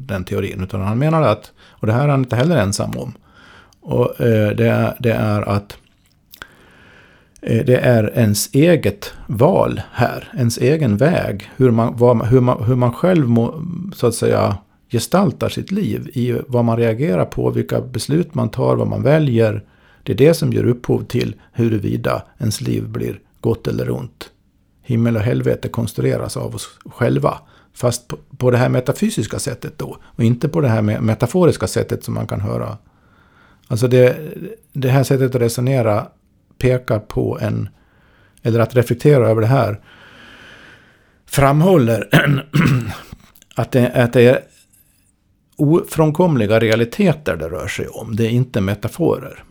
den 0.08 0.24
teorin. 0.24 0.64
Utan 0.64 0.82
han 0.82 1.00
menade 1.00 1.30
att, 1.30 1.52
och 1.60 1.88
det 1.88 1.94
här 1.94 2.04
är 2.04 2.08
han 2.08 2.20
inte 2.20 2.36
heller 2.36 2.58
ensam 2.58 2.92
om. 2.98 3.14
Och 3.82 4.22
eh, 4.22 4.56
det, 4.56 4.68
är, 4.68 4.96
det 5.00 5.12
är 5.12 5.42
att 5.42 5.78
Eh, 7.46 7.66
det 7.66 7.76
är 7.76 8.18
ens 8.18 8.50
eget 8.54 9.14
val 9.28 9.82
här, 9.92 10.32
ens 10.38 10.58
egen 10.58 10.98
väg. 10.98 11.52
Hur 11.56 11.72
man, 11.72 11.98
vad, 11.98 12.26
hur 12.26 12.42
man, 12.42 12.64
hur 12.64 12.76
man 12.76 12.94
själv 12.94 13.30
må, 13.30 13.64
så 13.96 14.08
att 14.08 14.16
säga 14.16 14.58
gestaltar 14.94 15.50
sitt 15.50 15.72
liv. 15.72 16.10
I 16.14 16.40
vad 16.48 16.66
man 16.66 16.78
reagerar 16.78 17.26
på, 17.26 17.50
vilka 17.50 17.82
beslut 17.82 18.36
man 18.36 18.50
tar, 18.50 18.76
vad 18.76 18.88
man 18.88 19.04
väljer. 19.04 19.64
Det 20.04 20.12
är 20.12 20.18
det 20.18 20.34
som 20.34 20.54
ger 20.54 20.64
upphov 20.64 21.04
till 21.04 21.36
huruvida 21.52 22.24
ens 22.40 22.62
liv 22.62 22.90
blir 22.90 23.20
gott 23.42 23.68
eller 23.68 23.92
ont. 23.92 24.30
Himmel 24.82 25.16
och 25.16 25.22
helvete 25.22 25.70
konstrueras 25.70 26.38
av 26.38 26.56
oss 26.56 26.80
själva. 26.86 27.38
Fast 27.74 28.08
på, 28.08 28.18
på 28.38 28.52
det 28.52 28.58
här 28.58 28.70
metafysiska 28.70 29.40
sättet 29.40 29.78
då. 29.78 29.98
Och 30.04 30.24
inte 30.24 30.50
på 30.50 30.62
det 30.62 30.68
här 30.68 30.82
metaforiska 30.82 31.68
sättet 31.68 32.04
som 32.04 32.14
man 32.14 32.28
kan 32.28 32.42
höra. 32.42 32.78
Alltså 33.68 33.88
det, 33.88 34.18
det 34.74 34.90
här 34.90 35.04
sättet 35.04 35.36
att 35.36 35.42
resonera 35.42 36.08
pekar 36.58 37.00
på 37.00 37.38
en, 37.42 37.70
eller 38.44 38.60
att 38.60 38.76
reflektera 38.76 39.30
över 39.30 39.42
det 39.42 39.48
här, 39.48 39.80
framhåller 41.26 42.10
att 43.56 43.72
det, 43.72 43.92
att 43.92 44.14
det 44.14 44.22
är 44.22 44.40
ofrånkomliga 45.64 46.60
realiteter 46.60 47.38
det 47.38 47.50
rör 47.50 47.68
sig 47.68 47.88
om. 47.88 48.16
Det 48.16 48.26
är 48.26 48.30
inte 48.30 48.62
metaforer. 48.62 49.44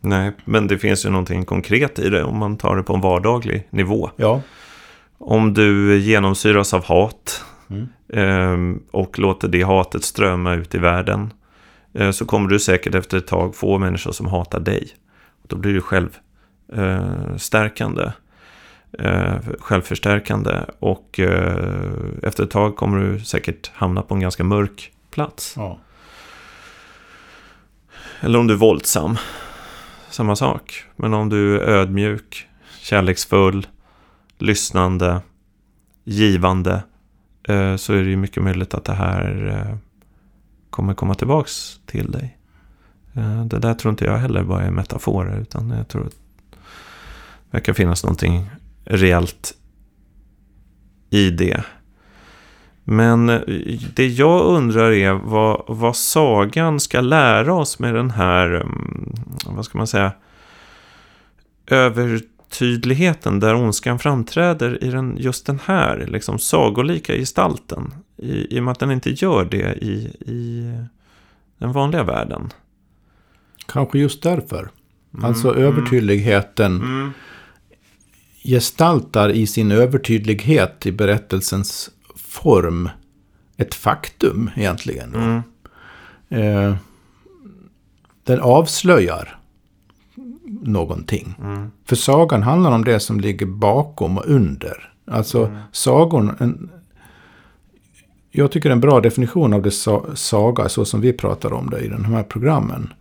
Nej, 0.00 0.32
men 0.44 0.66
det 0.66 0.78
finns 0.78 1.06
ju 1.06 1.10
någonting 1.10 1.44
konkret 1.44 1.98
i 1.98 2.10
det 2.10 2.24
om 2.24 2.38
man 2.38 2.56
tar 2.56 2.76
det 2.76 2.82
på 2.82 2.94
en 2.94 3.00
vardaglig 3.00 3.66
nivå. 3.70 4.10
Ja. 4.16 4.40
Om 5.18 5.54
du 5.54 5.98
genomsyras 5.98 6.74
av 6.74 6.84
hat 6.84 7.44
mm. 7.70 7.88
eh, 8.08 8.58
och 8.90 9.18
låter 9.18 9.48
det 9.48 9.62
hatet 9.62 10.04
strömma 10.04 10.54
ut 10.54 10.74
i 10.74 10.78
världen 10.78 11.32
eh, 11.94 12.10
så 12.10 12.24
kommer 12.24 12.48
du 12.48 12.60
säkert 12.60 12.94
efter 12.94 13.18
ett 13.18 13.26
tag 13.26 13.56
få 13.56 13.78
människor 13.78 14.12
som 14.12 14.26
hatar 14.26 14.60
dig. 14.60 14.88
Då 15.48 15.56
blir 15.56 15.74
du 15.74 15.80
självstärkande. 15.80 18.12
Eh, 18.98 19.36
självförstärkande 19.58 20.60
och 20.78 21.20
eh, 21.20 21.92
efter 22.22 22.44
ett 22.44 22.50
tag 22.50 22.76
kommer 22.76 22.98
du 22.98 23.20
säkert 23.20 23.70
hamna 23.74 24.02
på 24.02 24.14
en 24.14 24.20
ganska 24.20 24.44
mörk 24.44 24.92
plats. 25.10 25.54
Ja. 25.56 25.78
Eller 28.20 28.38
om 28.38 28.46
du 28.46 28.54
är 28.54 28.58
våldsam. 28.58 29.16
Samma 30.10 30.36
sak. 30.36 30.84
Men 30.96 31.14
om 31.14 31.28
du 31.28 31.60
är 31.60 31.68
ödmjuk, 31.68 32.48
kärleksfull, 32.80 33.66
lyssnande, 34.38 35.20
givande 36.04 36.82
eh, 37.48 37.76
så 37.76 37.92
är 37.92 38.02
det 38.02 38.10
ju 38.10 38.16
mycket 38.16 38.42
möjligt 38.42 38.74
att 38.74 38.84
det 38.84 38.94
här 38.94 39.46
eh, 39.48 39.76
kommer 40.70 40.94
komma 40.94 41.14
tillbaks 41.14 41.80
till 41.86 42.10
dig. 42.10 42.38
Eh, 43.14 43.44
det 43.44 43.58
där 43.58 43.74
tror 43.74 43.90
inte 43.90 44.04
jag 44.04 44.18
heller 44.18 44.42
bara 44.42 44.62
är 44.62 44.70
metaforer, 44.70 45.40
utan 45.40 45.70
jag 45.70 45.88
tror 45.88 46.06
att 46.06 46.16
det 46.50 46.58
verkar 47.50 47.72
finnas 47.72 48.04
någonting 48.04 48.50
reellt 48.84 49.54
i 51.10 51.30
det. 51.30 51.64
Men 52.84 53.28
eh, 53.28 53.40
det 53.94 54.06
jag 54.06 54.44
undrar 54.44 54.92
är 54.92 55.12
vad, 55.12 55.64
vad 55.68 55.96
sagan 55.96 56.80
ska 56.80 57.00
lära 57.00 57.54
oss 57.54 57.78
med 57.78 57.94
den 57.94 58.10
här, 58.10 58.50
mm, 58.50 59.14
vad 59.46 59.64
ska 59.64 59.78
man 59.78 59.86
säga, 59.86 60.12
övertydligheten 61.66 63.40
där 63.40 63.54
ondskan 63.54 63.98
framträder 63.98 64.84
i 64.84 64.90
den, 64.90 65.16
just 65.18 65.46
den 65.46 65.58
här 65.64 66.06
liksom, 66.08 66.38
sagolika 66.38 67.14
gestalten. 67.14 67.94
I, 68.16 68.56
I 68.56 68.60
och 68.60 68.64
med 68.64 68.72
att 68.72 68.78
den 68.78 68.90
inte 68.90 69.10
gör 69.10 69.44
det 69.44 69.74
i, 69.84 69.94
i 70.20 70.72
den 71.58 71.72
vanliga 71.72 72.02
världen. 72.02 72.52
Kanske 73.66 73.98
just 73.98 74.22
därför. 74.22 74.70
Mm, 75.14 75.24
alltså 75.24 75.54
mm. 75.54 75.62
övertydligheten 75.62 76.76
mm. 76.76 77.12
Gestaltar 78.44 79.30
i 79.30 79.46
sin 79.46 79.72
övertydlighet 79.72 80.86
i 80.86 80.92
berättelsens 80.92 81.90
form 82.16 82.88
ett 83.56 83.74
faktum 83.74 84.50
egentligen. 84.56 85.14
Mm. 85.14 85.42
Eh, 86.28 86.76
den 88.24 88.40
avslöjar 88.40 89.38
någonting. 90.62 91.34
Mm. 91.42 91.70
För 91.84 91.96
sagan 91.96 92.42
handlar 92.42 92.72
om 92.72 92.84
det 92.84 93.00
som 93.00 93.20
ligger 93.20 93.46
bakom 93.46 94.18
och 94.18 94.26
under. 94.26 94.92
Alltså 95.06 95.46
mm. 95.46 95.60
sagon... 95.72 96.36
En, 96.38 96.70
jag 98.30 98.50
tycker 98.50 98.70
en 98.70 98.80
bra 98.80 99.00
definition 99.00 99.54
av 99.54 99.62
det 99.62 99.70
saga, 100.14 100.68
så 100.68 100.84
som 100.84 101.00
vi 101.00 101.12
pratar 101.12 101.52
om 101.52 101.70
det 101.70 101.80
i 101.80 101.88
de 101.88 102.04
här 102.04 102.22
programmen, 102.22 102.92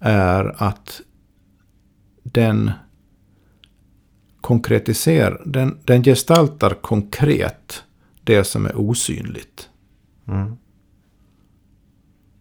är 0.00 0.54
att 0.62 1.00
den 2.22 2.70
konkretiserar, 4.40 5.42
den, 5.44 5.78
den 5.84 6.04
gestaltar 6.04 6.74
konkret 6.74 7.82
det 8.24 8.44
som 8.44 8.66
är 8.66 8.76
osynligt. 8.76 9.68
Mm. 10.28 10.56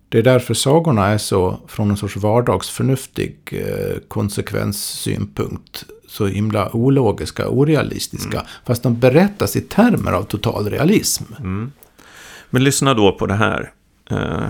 Det 0.10 0.18
är 0.18 0.24
därför 0.24 0.54
sagorna 0.54 1.08
är 1.08 1.18
så, 1.18 1.60
från 1.68 1.92
en 1.92 1.98
sorts 1.98 2.18
vardagsförnuftig 2.18 3.38
eh, 3.52 3.98
konsekvenssynpunkt, 4.08 5.84
så 6.08 6.28
himla 6.28 6.76
ologiska, 6.76 7.50
orealistiska. 7.50 8.38
Mm. 8.38 8.48
Fast 8.66 8.84
de 8.84 9.00
berättas 9.00 9.56
i 9.56 9.62
termer 9.62 10.12
av 10.12 10.24
total 10.24 10.70
realism. 10.70 11.24
Mm. 11.40 11.72
Men 12.50 12.64
lyssna 12.64 12.94
då 12.94 13.12
på 13.12 13.26
det 13.26 13.34
här. 13.34 13.72
Uh, 14.12 14.50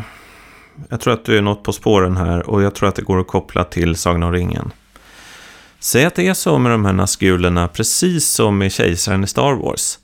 jag 0.89 0.99
tror 0.99 1.13
att 1.13 1.25
du 1.25 1.37
är 1.37 1.41
något 1.41 1.63
på 1.63 1.73
spåren 1.73 2.17
här 2.17 2.49
och 2.49 2.63
jag 2.63 2.75
tror 2.75 2.89
att 2.89 2.95
det 2.95 3.01
går 3.01 3.19
att 3.19 3.27
koppla 3.27 3.63
till 3.63 3.95
Sagan 3.95 4.23
om 4.23 4.31
ringen. 4.31 4.71
Säg 5.79 6.05
att 6.05 6.15
det 6.15 6.27
är 6.27 6.33
så 6.33 6.59
med 6.59 6.71
de 6.71 6.85
här 6.85 6.93
nasgulerna, 6.93 7.67
precis 7.67 8.27
som 8.27 8.57
med 8.57 8.71
kejsaren 8.71 9.23
i 9.23 9.27
Star 9.27 9.53
Wars. 9.53 9.99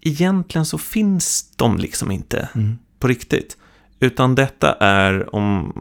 Egentligen 0.00 0.66
så 0.66 0.78
finns 0.78 1.56
de 1.56 1.78
liksom 1.78 2.10
inte 2.10 2.48
mm. 2.54 2.78
på 2.98 3.08
riktigt. 3.08 3.56
Utan 4.00 4.34
detta 4.34 4.72
är 4.72 5.34
om, 5.34 5.72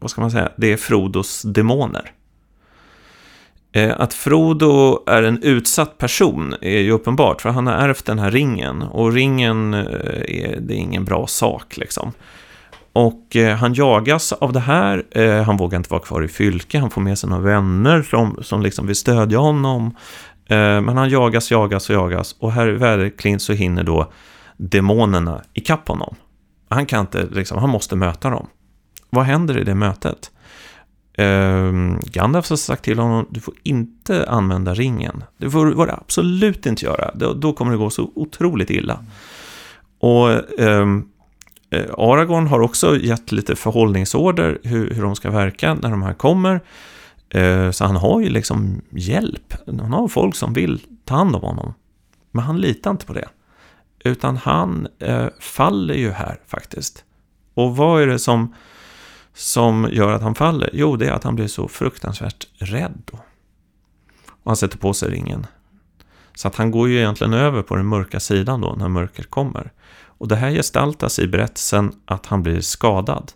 vad 0.00 0.10
ska 0.10 0.20
man 0.20 0.30
säga, 0.30 0.52
det 0.56 0.72
är 0.72 0.76
Frodos 0.76 1.42
demoner. 1.42 2.12
Eh, 3.72 4.00
att 4.00 4.14
Frodo 4.14 5.04
är 5.06 5.22
en 5.22 5.42
utsatt 5.42 5.98
person 5.98 6.54
är 6.60 6.80
ju 6.80 6.90
uppenbart, 6.90 7.42
för 7.42 7.50
han 7.50 7.66
har 7.66 7.74
ärvt 7.74 8.04
den 8.04 8.18
här 8.18 8.30
ringen. 8.30 8.82
Och 8.82 9.12
ringen, 9.12 9.74
eh, 9.74 9.80
är, 10.28 10.60
det 10.60 10.74
är 10.74 10.78
ingen 10.78 11.04
bra 11.04 11.26
sak 11.26 11.76
liksom. 11.76 12.12
Och 12.94 13.36
eh, 13.36 13.56
han 13.56 13.74
jagas 13.74 14.32
av 14.32 14.52
det 14.52 14.60
här, 14.60 15.04
eh, 15.10 15.42
han 15.42 15.56
vågar 15.56 15.76
inte 15.76 15.90
vara 15.90 16.02
kvar 16.02 16.22
i 16.22 16.28
fylke, 16.28 16.78
han 16.78 16.90
får 16.90 17.00
med 17.00 17.18
sig 17.18 17.30
några 17.30 17.42
vänner 17.42 18.02
som, 18.02 18.38
som 18.42 18.62
liksom 18.62 18.86
vill 18.86 18.96
stödja 18.96 19.38
honom. 19.38 19.96
Eh, 20.46 20.56
men 20.56 20.96
han 20.96 21.08
jagas, 21.08 21.50
jagas 21.50 21.90
och 21.90 21.96
jagas 21.96 22.36
och 22.38 22.52
här 22.52 22.68
i 22.68 22.72
Väderklint 22.72 23.42
så 23.42 23.52
hinner 23.52 23.82
då 23.82 24.12
demonerna 24.56 25.42
ikapp 25.52 25.88
honom. 25.88 26.14
Han 26.68 26.86
kan 26.86 27.00
inte, 27.00 27.26
liksom, 27.32 27.58
han 27.58 27.70
måste 27.70 27.96
möta 27.96 28.30
dem. 28.30 28.46
Vad 29.10 29.24
händer 29.24 29.58
i 29.58 29.64
det 29.64 29.74
mötet? 29.74 30.30
Ehm, 31.18 32.00
Gandalf 32.04 32.50
har 32.50 32.56
sagt 32.56 32.84
till 32.84 32.98
honom, 32.98 33.26
du 33.30 33.40
får 33.40 33.54
inte 33.62 34.28
använda 34.28 34.74
ringen. 34.74 35.24
Det 35.38 35.50
får 35.50 35.66
du 35.66 35.90
absolut 35.90 36.66
inte 36.66 36.84
göra, 36.84 37.10
då, 37.14 37.32
då 37.32 37.52
kommer 37.52 37.72
det 37.72 37.78
gå 37.78 37.90
så 37.90 38.12
otroligt 38.14 38.70
illa. 38.70 39.04
Och 39.98 40.60
um, 40.60 41.08
Eh, 41.74 41.94
Aragorn 41.98 42.46
har 42.46 42.60
också 42.60 42.96
gett 42.96 43.32
lite 43.32 43.56
förhållningsorder 43.56 44.58
hur, 44.62 44.90
hur 44.90 45.02
de 45.02 45.16
ska 45.16 45.30
verka 45.30 45.74
när 45.74 45.90
de 45.90 46.02
här 46.02 46.14
kommer. 46.14 46.60
Eh, 47.28 47.70
så 47.70 47.84
han 47.84 47.96
har 47.96 48.20
ju 48.20 48.28
liksom 48.28 48.82
hjälp. 48.90 49.54
Han 49.66 49.92
har 49.92 50.08
folk 50.08 50.34
som 50.34 50.52
vill 50.52 50.80
ta 51.04 51.14
hand 51.14 51.36
om 51.36 51.42
honom. 51.42 51.74
Men 52.30 52.44
han 52.44 52.60
litar 52.60 52.90
inte 52.90 53.06
på 53.06 53.12
det. 53.12 53.28
Utan 54.04 54.36
han 54.36 54.88
eh, 54.98 55.26
faller 55.40 55.94
ju 55.94 56.10
här 56.10 56.40
faktiskt. 56.46 57.04
Och 57.54 57.76
vad 57.76 58.02
är 58.02 58.06
det 58.06 58.18
som, 58.18 58.54
som 59.34 59.88
gör 59.92 60.12
att 60.12 60.22
han 60.22 60.34
faller? 60.34 60.70
Jo, 60.72 60.96
det 60.96 61.06
är 61.06 61.12
att 61.12 61.24
han 61.24 61.34
blir 61.34 61.46
så 61.46 61.68
fruktansvärt 61.68 62.46
rädd. 62.58 63.02
Då. 63.04 63.18
Och 64.28 64.50
han 64.50 64.56
sätter 64.56 64.78
på 64.78 64.94
sig 64.94 65.10
ringen. 65.10 65.46
Så 66.34 66.48
att 66.48 66.56
han 66.56 66.70
går 66.70 66.88
ju 66.88 66.98
egentligen 66.98 67.32
över 67.32 67.62
på 67.62 67.76
den 67.76 67.86
mörka 67.86 68.20
sidan 68.20 68.60
då 68.60 68.74
när 68.78 68.88
mörkret 68.88 69.30
kommer. 69.30 69.72
Och 70.24 70.28
det 70.28 70.36
här 70.36 70.50
gestaltas 70.50 71.18
i 71.18 71.28
berättelsen 71.28 71.92
att 72.04 72.26
han 72.26 72.42
blir 72.42 72.60
skadad. 72.60 73.32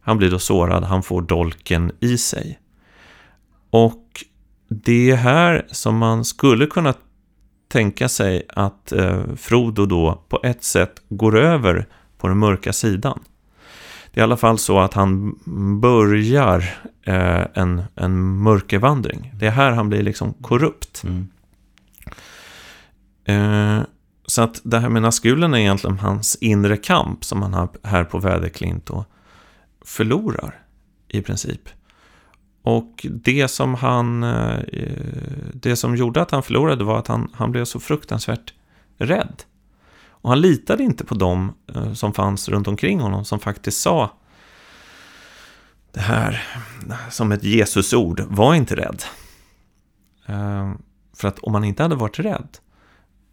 Han 0.00 0.18
blir 0.18 0.30
då 0.30 0.38
sårad, 0.38 0.84
han 0.84 1.02
får 1.02 1.22
dolken 1.22 1.92
i 2.00 2.18
sig. 2.18 2.58
Och 3.70 4.24
det 4.68 5.10
är 5.10 5.16
här 5.16 5.66
som 5.70 5.96
man 5.96 6.24
skulle 6.24 6.66
kunna 6.66 6.94
tänka 7.68 8.08
sig 8.08 8.46
att 8.48 8.92
eh, 8.92 9.22
Frodo 9.36 9.86
då 9.86 10.22
på 10.28 10.40
ett 10.42 10.64
sätt 10.64 11.02
går 11.08 11.36
över 11.38 11.86
på 12.18 12.28
den 12.28 12.38
mörka 12.38 12.72
sidan. 12.72 13.20
Det 14.12 14.20
är 14.20 14.22
i 14.22 14.24
alla 14.24 14.36
fall 14.36 14.58
så 14.58 14.78
att 14.78 14.94
han 14.94 15.38
börjar 15.80 16.58
eh, 17.02 17.46
en, 17.54 17.82
en 17.94 18.38
mörkervandring. 18.38 19.32
Det 19.34 19.46
är 19.46 19.50
här 19.50 19.70
han 19.70 19.88
blir 19.88 20.02
liksom 20.02 20.32
korrupt. 20.32 21.04
Mm. 21.04 21.28
Så 24.36 24.42
att 24.42 24.60
det 24.64 24.78
här 24.78 24.88
med 24.88 25.02
Nazgulen 25.02 25.54
är 25.54 25.58
egentligen 25.58 25.98
hans 25.98 26.36
inre 26.36 26.76
kamp 26.76 27.24
som 27.24 27.42
han 27.42 27.54
har 27.54 27.68
här 27.82 28.04
på 28.04 28.18
Väderklint 28.18 28.90
och 28.90 29.04
förlorar 29.84 30.64
i 31.08 31.22
princip. 31.22 31.68
Och 32.62 33.06
det 33.10 33.48
som 33.48 33.74
han... 33.74 34.22
Eh, 34.22 34.58
det 35.52 35.76
som 35.76 35.96
gjorde 35.96 36.22
att 36.22 36.30
han 36.30 36.42
förlorade 36.42 36.84
var 36.84 36.98
att 36.98 37.06
han, 37.06 37.30
han 37.34 37.52
blev 37.52 37.64
så 37.64 37.80
fruktansvärt 37.80 38.54
rädd. 38.98 39.42
Och 40.08 40.30
han 40.30 40.40
litade 40.40 40.82
inte 40.82 41.04
på 41.04 41.14
dem 41.14 41.54
eh, 41.74 41.92
som 41.92 42.12
fanns 42.12 42.48
runt 42.48 42.68
omkring 42.68 43.00
honom 43.00 43.24
som 43.24 43.40
faktiskt 43.40 43.80
sa 43.80 44.12
det 45.92 46.00
här 46.00 46.44
som 47.10 47.32
ett 47.32 47.44
Jesusord, 47.44 48.20
var 48.20 48.54
inte 48.54 48.76
rädd. 48.76 49.02
Eh, 50.26 50.72
för 51.16 51.28
att 51.28 51.38
om 51.38 51.54
han 51.54 51.64
inte 51.64 51.82
hade 51.82 51.96
varit 51.96 52.18
rädd, 52.18 52.58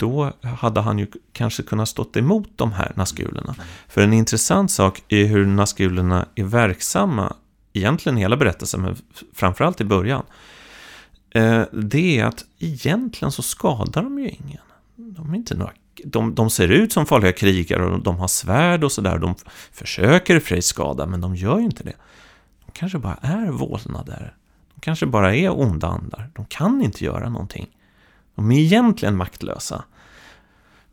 då 0.04 0.32
hade 0.42 0.82
han 0.82 1.00
ju 1.00 1.08
kanske 1.32 1.64
kunnat 1.64 1.90
stått 1.90 2.18
emot 2.18 2.50
de 2.56 2.72
här 2.72 2.92
naskulerna. 2.96 3.56
För 3.88 4.02
en 4.02 4.14
intressant 4.14 4.72
sak 4.72 5.04
är 5.08 5.26
hur 5.26 5.46
naskulerna 5.46 6.28
är 6.36 6.44
verksamma, 6.44 7.36
egentligen 7.74 8.18
hela 8.18 8.38
berättelsen, 8.38 8.82
men 8.82 8.96
framförallt 9.34 9.82
i 9.82 9.84
början. 9.84 10.24
Eh, 11.30 11.64
det 11.72 12.20
är 12.20 12.26
att 12.26 12.46
egentligen 12.60 13.32
så 13.32 13.42
skadar 13.42 14.04
de 14.04 14.20
ju 14.20 14.30
ingen. 14.30 14.62
De 14.96 15.34
är 15.34 15.36
inte 15.36 15.56
några 15.56 15.72
de, 16.04 16.36
de 16.36 16.50
ser 16.50 16.68
ut 16.68 16.94
som 16.94 17.06
farliga 17.06 17.32
krigare 17.32 17.86
och 17.86 18.04
de 18.04 18.18
har 18.18 18.28
svärd 18.28 18.84
och 18.84 18.92
sådär. 18.92 19.18
De 19.18 19.36
försöker 19.72 20.40
friskada, 20.40 21.06
men 21.06 21.22
de 21.22 21.36
gör 21.36 21.58
ju 21.58 21.66
inte 21.66 21.84
det. 21.84 21.96
De 22.66 22.72
kanske 22.72 22.98
bara 22.98 23.18
är 23.22 23.52
vålnader. 23.52 24.36
De 24.76 24.82
kanske 24.82 25.06
bara 25.06 25.36
är 25.36 25.60
onda 25.60 25.88
andar. 25.88 26.30
De 26.34 26.46
kan 26.46 26.82
inte 26.82 27.06
göra 27.06 27.30
någonting. 27.30 27.68
De 28.36 28.52
är 28.52 28.60
egentligen 28.60 29.16
maktlösa. 29.16 29.84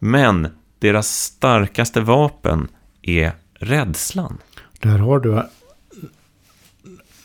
Men 0.03 0.49
deras 0.79 1.09
starkaste 1.09 2.01
vapen 2.01 2.69
är 3.03 3.33
rädslan. 3.55 4.39
Där 4.79 4.99
har 4.99 5.21
du, 5.21 5.43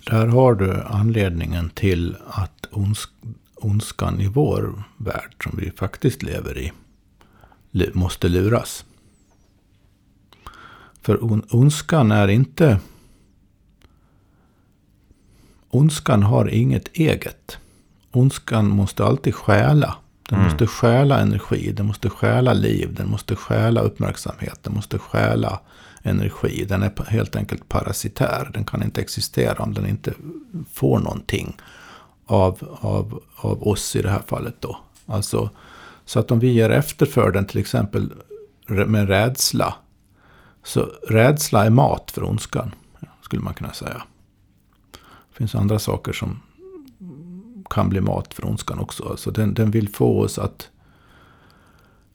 där 0.05 0.28
har 0.28 0.55
du 0.55 0.82
anledningen 0.82 1.69
till 1.69 2.17
att 2.28 2.67
ons, 2.71 3.07
ondskan 3.55 4.21
i 4.21 4.28
vår 4.28 4.84
värld, 4.97 5.43
som 5.43 5.57
vi 5.57 5.71
faktiskt 5.71 6.23
lever 6.23 6.57
i, 6.57 6.71
måste 7.93 8.30
luras. 8.30 8.86
För 11.01 11.23
on, 11.23 11.43
ondskan 11.49 12.11
är 12.11 12.28
inte... 12.28 12.80
Ondskan 15.69 16.23
har 16.23 16.49
inget 16.49 16.88
eget. 16.93 17.57
Ondskan 18.11 18.69
måste 18.69 19.05
alltid 19.05 19.36
stjäla. 19.36 19.95
Den 20.30 20.39
Mm. 20.39 20.51
måste 20.51 20.67
stjäla 20.67 21.19
energi, 21.19 21.71
den 21.71 21.86
måste 21.86 22.09
stjäla 22.09 22.53
liv, 22.53 22.93
den 22.93 23.09
måste 23.09 23.36
stjäla 23.36 23.82
uppmärksamhet, 23.82 24.59
den 24.63 24.73
måste 24.73 24.99
stjäla 24.99 25.59
energi. 26.03 26.65
Den 26.69 26.84
är 26.84 27.05
helt 27.07 27.36
enkelt 27.36 27.69
parasitär. 27.69 28.49
Den 28.53 28.65
kan 28.65 28.84
inte 28.84 29.01
existera 29.01 29.63
om 29.63 29.73
den 29.73 29.88
inte 29.88 30.13
får 30.73 30.99
någonting 30.99 31.57
av, 32.26 32.78
av, 32.82 33.23
av 33.36 33.67
oss 33.67 33.95
i 33.95 34.01
det 34.01 34.09
här 34.09 34.21
fallet 34.28 34.55
då. 34.59 34.78
Alltså, 35.05 35.49
så 36.05 36.19
att 36.19 36.32
om 36.32 36.39
vi 36.39 36.51
ger 36.51 36.69
efter 36.69 37.05
för 37.05 37.32
den 37.32 37.45
till 37.45 37.59
exempel 37.59 38.13
med 38.67 39.07
rädsla. 39.07 39.76
Så 40.63 40.89
rädsla 41.07 41.65
är 41.65 41.69
mat 41.69 42.11
för 42.11 42.23
ondskan, 42.23 42.71
skulle 43.21 43.41
man 43.41 43.53
kunna 43.53 43.73
säga. 43.73 44.03
Det 45.32 45.38
finns 45.38 45.55
andra 45.55 45.80
saker 45.80 46.13
som 46.13 46.41
kan 47.76 47.89
bli 47.89 48.01
mat 48.01 48.34
för 48.34 48.45
ondskan 48.45 48.80
också. 48.80 49.09
Alltså 49.09 49.32
den, 49.32 49.53
den 49.53 49.71
vill 49.71 49.89
få 49.89 50.21
oss 50.21 50.39
att, 50.39 50.69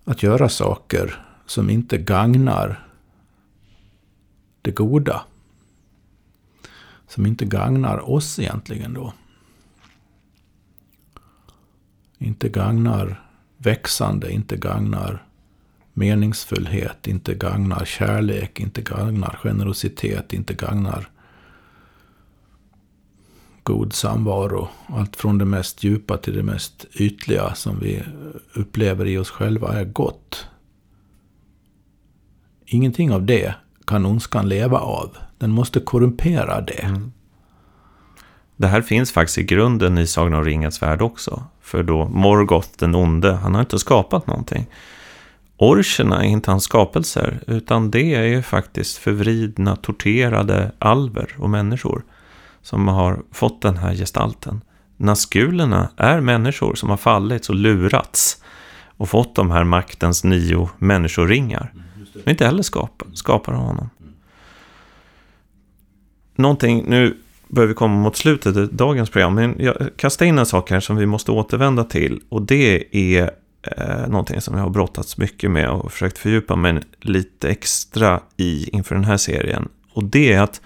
att 0.04 0.22
göra 0.22 0.48
saker 0.48 1.26
som 1.46 1.70
inte 1.70 1.98
gagnar 1.98 2.88
det 4.62 4.70
goda. 4.70 5.22
Som 7.08 7.26
inte 7.26 7.44
gagnar 7.44 8.10
oss 8.10 8.38
egentligen 8.38 8.94
då. 8.94 9.12
Inte 12.18 12.48
gagnar 12.48 13.24
växande, 13.56 14.32
inte 14.32 14.56
gagnar 14.56 15.24
meningsfullhet, 15.92 17.06
inte 17.06 17.34
gagnar 17.34 17.84
kärlek, 17.84 18.60
inte 18.60 18.82
gagnar 18.82 19.38
generositet, 19.42 20.32
inte 20.32 20.54
gagnar 20.54 21.08
god 23.62 23.92
samvaro. 23.92 24.68
Allt 24.86 25.16
från 25.16 25.38
det 25.38 25.44
mest 25.44 25.84
djupa 25.84 26.16
till 26.16 26.36
det 26.36 26.42
mest 26.42 26.86
ytliga 26.92 27.54
som 27.54 27.78
vi 27.80 28.02
upplever 28.54 29.06
i 29.06 29.18
oss 29.18 29.30
själva 29.30 29.80
är 29.80 29.84
gott. 29.84 30.46
Ingenting 32.66 33.12
av 33.12 33.26
det 33.26 33.54
kan 33.86 34.06
ondskan 34.06 34.48
leva 34.48 34.78
av. 34.78 35.16
Den 35.38 35.50
måste 35.50 35.80
korrumpera 35.80 36.60
det. 36.60 36.82
Mm. 36.82 37.12
Det 38.56 38.66
här 38.66 38.82
finns 38.82 39.12
faktiskt 39.12 39.38
i 39.38 39.42
grunden 39.42 39.98
i 39.98 40.06
Sagan 40.06 40.34
om 40.34 40.44
ringens 40.44 40.82
värld 40.82 41.02
också. 41.02 41.44
För 41.60 41.82
då 41.82 42.08
Morgoth 42.08 42.68
den 42.78 42.94
onde, 42.94 43.32
han 43.32 43.54
har 43.54 43.60
inte 43.60 43.78
skapat 43.78 44.26
någonting. 44.26 44.66
Orcherna 45.56 46.24
är 46.24 46.28
inte 46.28 46.50
hans 46.50 46.64
skapelser, 46.64 47.40
utan 47.46 47.90
det 47.90 48.14
är 48.14 48.22
ju 48.22 48.42
faktiskt 48.42 48.96
förvridna, 48.96 49.76
torterade 49.76 50.72
alver 50.78 51.36
och 51.38 51.50
människor 51.50 52.04
som 52.62 52.88
har 52.88 53.22
fått 53.32 53.62
den 53.62 53.76
här 53.76 53.94
gestalten. 53.94 54.60
Naskulerna 54.96 55.90
är 55.96 56.20
människor 56.20 56.74
som 56.74 56.90
har 56.90 56.96
fallit 56.96 57.48
och 57.48 57.54
lurats 57.54 58.42
och 58.96 59.08
fått 59.08 59.34
de 59.34 59.50
här 59.50 59.64
maktens 59.64 60.24
nio 60.24 60.68
människoringar. 60.78 61.72
Men 62.14 62.30
inte 62.30 62.46
heller 62.46 62.62
skapa, 62.62 63.06
skapar 63.14 63.52
honom. 63.52 63.90
Någonting, 66.34 66.84
nu 66.88 67.16
börjar 67.48 67.68
vi 67.68 67.74
komma 67.74 67.94
mot 67.94 68.16
slutet 68.16 68.56
av 68.56 68.68
dagens 68.72 69.10
program, 69.10 69.34
men 69.34 69.56
jag 69.58 69.90
kastar 69.96 70.26
in 70.26 70.38
en 70.38 70.46
sak 70.46 70.70
här 70.70 70.80
som 70.80 70.96
vi 70.96 71.06
måste 71.06 71.32
återvända 71.32 71.84
till. 71.84 72.20
Och 72.28 72.42
det 72.42 72.96
är 72.96 73.30
eh, 73.62 74.08
någonting 74.08 74.40
som 74.40 74.56
jag 74.56 74.62
har 74.62 74.70
brottats 74.70 75.18
mycket 75.18 75.50
med 75.50 75.70
och 75.70 75.92
försökt 75.92 76.18
fördjupa 76.18 76.56
mig 76.56 76.80
lite 77.00 77.48
extra 77.48 78.20
i 78.36 78.68
inför 78.72 78.94
den 78.94 79.04
här 79.04 79.16
serien. 79.16 79.68
Och 79.92 80.04
det 80.04 80.32
är 80.32 80.40
att 80.40 80.60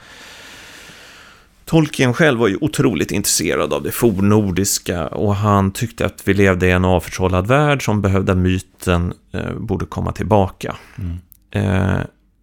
Tolkien 1.64 2.14
själv 2.14 2.38
var 2.38 2.48
ju 2.48 2.58
otroligt 2.60 3.10
intresserad 3.10 3.72
av 3.72 3.82
det 3.82 3.92
fornnordiska 3.92 5.06
och 5.06 5.36
han 5.36 5.70
tyckte 5.70 6.06
att 6.06 6.28
vi 6.28 6.34
levde 6.34 6.66
i 6.66 6.70
en 6.70 6.84
avförtrollad 6.84 7.46
värld 7.46 7.84
som 7.84 8.02
behövde 8.02 8.34
myten 8.34 9.14
eh, 9.32 9.54
borde 9.54 9.86
komma 9.86 10.12
tillbaka. 10.12 10.76
Mm. 10.98 11.18
Eh, 11.50 12.00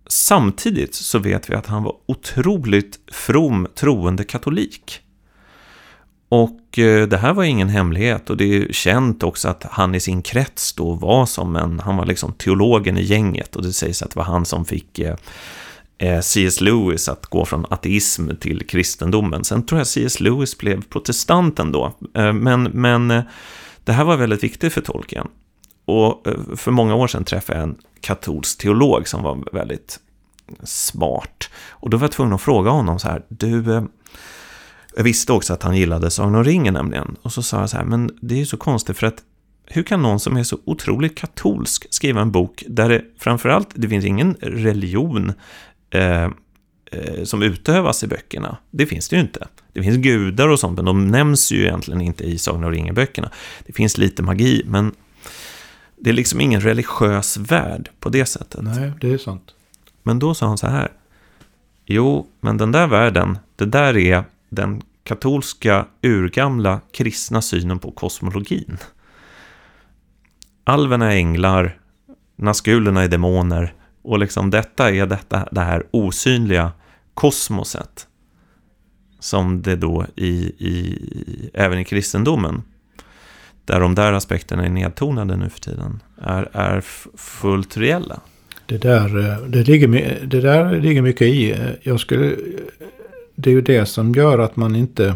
samtidigt 0.07 0.95
så 0.95 1.19
vet 1.19 1.49
vi 1.49 1.55
att 1.55 1.65
han 1.65 1.83
var 1.83 1.95
otroligt 2.05 2.99
from 3.11 3.67
troende 3.75 4.23
katolik. 4.23 5.01
Och 6.29 6.79
eh, 6.79 7.07
det 7.07 7.17
här 7.17 7.33
var 7.33 7.43
ingen 7.43 7.69
hemlighet 7.69 8.29
och 8.29 8.37
det 8.37 8.57
är 8.57 8.73
känt 8.73 9.23
också 9.23 9.49
att 9.49 9.65
han 9.71 9.95
i 9.95 9.99
sin 9.99 10.21
krets 10.21 10.73
då 10.73 10.93
var 10.93 11.25
som 11.25 11.55
en, 11.55 11.79
han 11.79 11.97
var 11.97 12.05
liksom 12.05 12.33
teologen 12.33 12.97
i 12.97 13.03
gänget 13.03 13.55
och 13.55 13.63
det 13.63 13.73
sägs 13.73 14.01
att 14.01 14.09
det 14.11 14.17
var 14.17 14.23
han 14.23 14.45
som 14.45 14.65
fick 14.65 14.99
eh, 14.99 15.15
Eh, 16.01 16.21
C.S. 16.21 16.61
Lewis 16.61 17.09
att 17.09 17.25
gå 17.25 17.45
från 17.45 17.65
ateism 17.69 18.29
till 18.39 18.67
kristendomen. 18.67 19.43
Sen 19.43 19.65
tror 19.65 19.79
jag 19.79 19.87
C.S. 19.87 20.19
Lewis 20.19 20.57
blev 20.57 20.81
protestant 20.83 21.59
ändå, 21.59 21.93
eh, 22.15 22.33
men, 22.33 22.63
men 22.63 23.11
eh, 23.11 23.23
det 23.83 23.91
här 23.91 24.03
var 24.03 24.17
väldigt 24.17 24.43
viktigt 24.43 24.73
för 24.73 24.81
Tolkien. 24.81 25.27
Och 25.85 26.27
för 26.55 26.71
många 26.71 26.95
år 26.95 27.07
sedan 27.07 27.23
träffade 27.23 27.59
jag 27.59 27.69
en 27.69 27.75
katolsk 28.01 28.57
teolog 28.57 29.07
som 29.07 29.23
var 29.23 29.43
väldigt 29.53 29.99
smart. 30.63 31.49
Och 31.69 31.89
då 31.89 31.97
var 31.97 32.03
jag 32.03 32.11
tvungen 32.11 32.33
att 32.33 32.41
fråga 32.41 32.69
honom 32.69 32.99
så 32.99 33.07
här, 33.07 33.25
du, 33.27 33.87
jag 34.95 35.03
visste 35.03 35.33
också 35.33 35.53
att 35.53 35.63
han 35.63 35.77
gillade 35.77 36.11
Sagan 36.11 36.35
om 36.35 36.43
ringen 36.43 36.73
nämligen. 36.73 37.15
Och 37.21 37.33
så 37.33 37.43
sa 37.43 37.59
jag 37.59 37.69
så 37.69 37.77
här, 37.77 37.85
men 37.85 38.17
det 38.21 38.35
är 38.35 38.39
ju 38.39 38.45
så 38.45 38.57
konstigt 38.57 38.97
för 38.97 39.07
att 39.07 39.23
hur 39.65 39.83
kan 39.83 40.01
någon 40.01 40.19
som 40.19 40.37
är 40.37 40.43
så 40.43 40.57
otroligt 40.65 41.17
katolsk 41.17 41.87
skriva 41.89 42.21
en 42.21 42.31
bok 42.31 42.63
där 42.67 42.89
det 42.89 43.01
framförallt, 43.19 43.69
det 43.75 43.89
finns 43.89 44.05
ingen 44.05 44.35
religion 44.41 45.33
eh, 45.91 46.29
eh, 46.91 47.23
som 47.23 47.43
utövas 47.43 48.03
i 48.03 48.07
böckerna. 48.07 48.57
Det 48.71 48.85
finns 48.85 49.09
det 49.09 49.15
ju 49.15 49.21
inte. 49.21 49.47
Det 49.73 49.83
finns 49.83 49.97
gudar 49.97 50.47
och 50.47 50.59
sånt, 50.59 50.75
men 50.75 50.85
de 50.85 51.07
nämns 51.07 51.51
ju 51.51 51.61
egentligen 51.61 52.01
inte 52.01 52.23
i 52.23 52.37
Sagan 52.37 52.63
om 52.63 52.71
ringen-böckerna. 52.71 53.31
Det 53.65 53.73
finns 53.73 53.97
lite 53.97 54.23
magi, 54.23 54.63
men 54.65 54.91
det 55.95 56.09
är 56.09 56.13
liksom 56.13 56.41
ingen 56.41 56.61
religiös 56.61 57.37
värld 57.37 57.89
på 57.99 58.09
det 58.09 58.25
sättet. 58.25 58.61
Nej, 58.63 58.91
det 59.01 59.13
är 59.13 59.17
sant. 59.17 59.55
Men 60.03 60.19
då 60.19 60.33
sa 60.33 60.47
han 60.47 60.57
så 60.57 60.67
här. 60.67 60.91
Jo, 61.85 62.27
men 62.39 62.57
den 62.57 62.71
där 62.71 62.87
världen, 62.87 63.37
det 63.55 63.65
där 63.65 63.97
är 63.97 64.23
den 64.49 64.81
katolska 65.03 65.85
urgamla 66.01 66.81
kristna 66.91 67.41
synen 67.41 67.79
på 67.79 67.91
kosmologin. 67.91 68.77
Alverna 70.63 71.13
är 71.13 71.17
änglar, 71.17 71.79
naskulerna 72.35 73.03
är 73.03 73.07
demoner 73.07 73.73
och 74.01 74.19
liksom 74.19 74.49
detta 74.49 74.91
är 74.91 75.05
detta, 75.05 75.47
det 75.51 75.61
här 75.61 75.83
osynliga 75.91 76.71
kosmoset 77.13 78.07
som 79.19 79.61
det 79.61 79.75
då 79.75 80.05
i, 80.15 80.31
i, 80.57 80.99
även 81.53 81.79
i 81.79 81.85
kristendomen 81.85 82.61
där 83.65 83.79
de 83.79 83.95
där 83.95 84.13
aspekterna 84.13 84.65
är 84.65 84.69
nedtonade 84.69 85.37
nu 85.37 85.49
för 85.49 85.59
tiden 85.59 85.99
är, 86.21 86.49
är 86.53 86.81
fullt 87.17 87.77
reella. 87.77 88.19
Det 88.65 88.77
där, 88.77 89.19
eh, 89.19 89.47
det, 89.47 89.63
ligger, 89.63 90.19
det 90.25 90.41
där 90.41 90.81
ligger 90.81 91.01
mycket 91.01 91.27
i. 91.27 91.51
Eh, 91.51 91.69
jag 91.81 91.99
skulle, 91.99 92.35
det 93.35 93.49
är 93.49 93.53
ju 93.53 93.61
det 93.61 93.85
som 93.85 94.11
gör 94.11 94.39
att 94.39 94.55
man 94.55 94.75
inte 94.75 95.15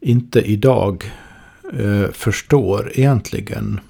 inte 0.00 0.40
idag 0.40 1.12
eh, 1.72 2.10
förstår 2.12 2.92
egentligen 2.94 3.80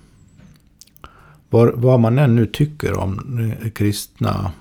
var, 1.51 1.73
vad 1.77 2.01
man 2.01 2.19
än 2.19 2.37
nu 2.37 2.47
tycker 2.47 2.99
om 2.99 3.21
den 3.61 3.71
kristna 3.71 4.53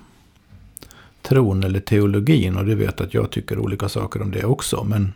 tron 1.22 1.64
eller 1.64 1.80
teologin. 1.80 2.56
Och 2.56 2.64
det 2.64 2.74
vet 2.74 3.00
att 3.00 3.14
jag 3.14 3.30
tycker 3.30 3.58
olika 3.58 3.88
saker 3.88 4.22
om 4.22 4.30
det 4.30 4.44
också. 4.44 4.84
Men 4.84 5.12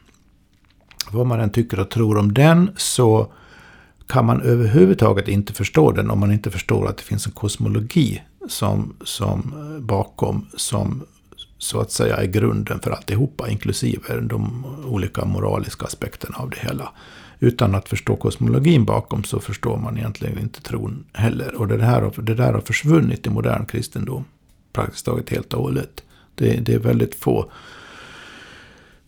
vad 1.10 1.26
man 1.26 1.40
än 1.40 1.50
tycker 1.50 1.80
och 1.80 1.90
tror 1.90 2.18
om 2.18 2.34
den 2.34 2.70
så 2.76 3.32
kan 4.06 4.26
man 4.26 4.40
överhuvudtaget 4.42 5.28
inte 5.28 5.52
förstå 5.52 5.92
den 5.92 6.10
om 6.10 6.20
man 6.20 6.32
inte 6.32 6.50
förstår 6.50 6.88
att 6.88 6.96
det 6.96 7.02
finns 7.02 7.26
en 7.26 7.32
kosmologi 7.32 8.22
som, 8.48 8.94
som 9.04 9.54
eh, 9.56 9.82
bakom 9.82 10.46
som 10.56 11.02
så 11.58 11.80
att 11.80 11.92
säga 11.92 12.16
är 12.16 12.26
grunden 12.26 12.80
för 12.80 12.90
alltihopa, 12.90 13.48
inklusive 13.48 14.20
de 14.20 14.64
olika 14.86 15.24
moraliska 15.24 15.86
aspekterna 15.86 16.38
av 16.38 16.50
det 16.50 16.58
hela. 16.60 16.92
Utan 17.42 17.74
att 17.74 17.88
förstå 17.88 18.16
kosmologin 18.16 18.84
bakom 18.84 19.24
så 19.24 19.40
förstår 19.40 19.76
man 19.76 19.98
egentligen 19.98 20.38
inte 20.38 20.62
tron 20.62 21.04
heller. 21.12 21.54
Och 21.54 21.68
det, 21.68 21.82
här, 21.82 22.22
det 22.22 22.34
där 22.34 22.52
har 22.52 22.60
försvunnit 22.60 23.26
i 23.26 23.30
modern 23.30 23.66
kristendom 23.66 24.24
praktiskt 24.72 25.06
taget 25.06 25.30
helt 25.30 25.54
och 25.54 25.62
hållet. 25.62 26.02
Det, 26.34 26.66
det 26.66 26.74
är 26.74 26.78
väldigt 26.78 27.14
få 27.14 27.50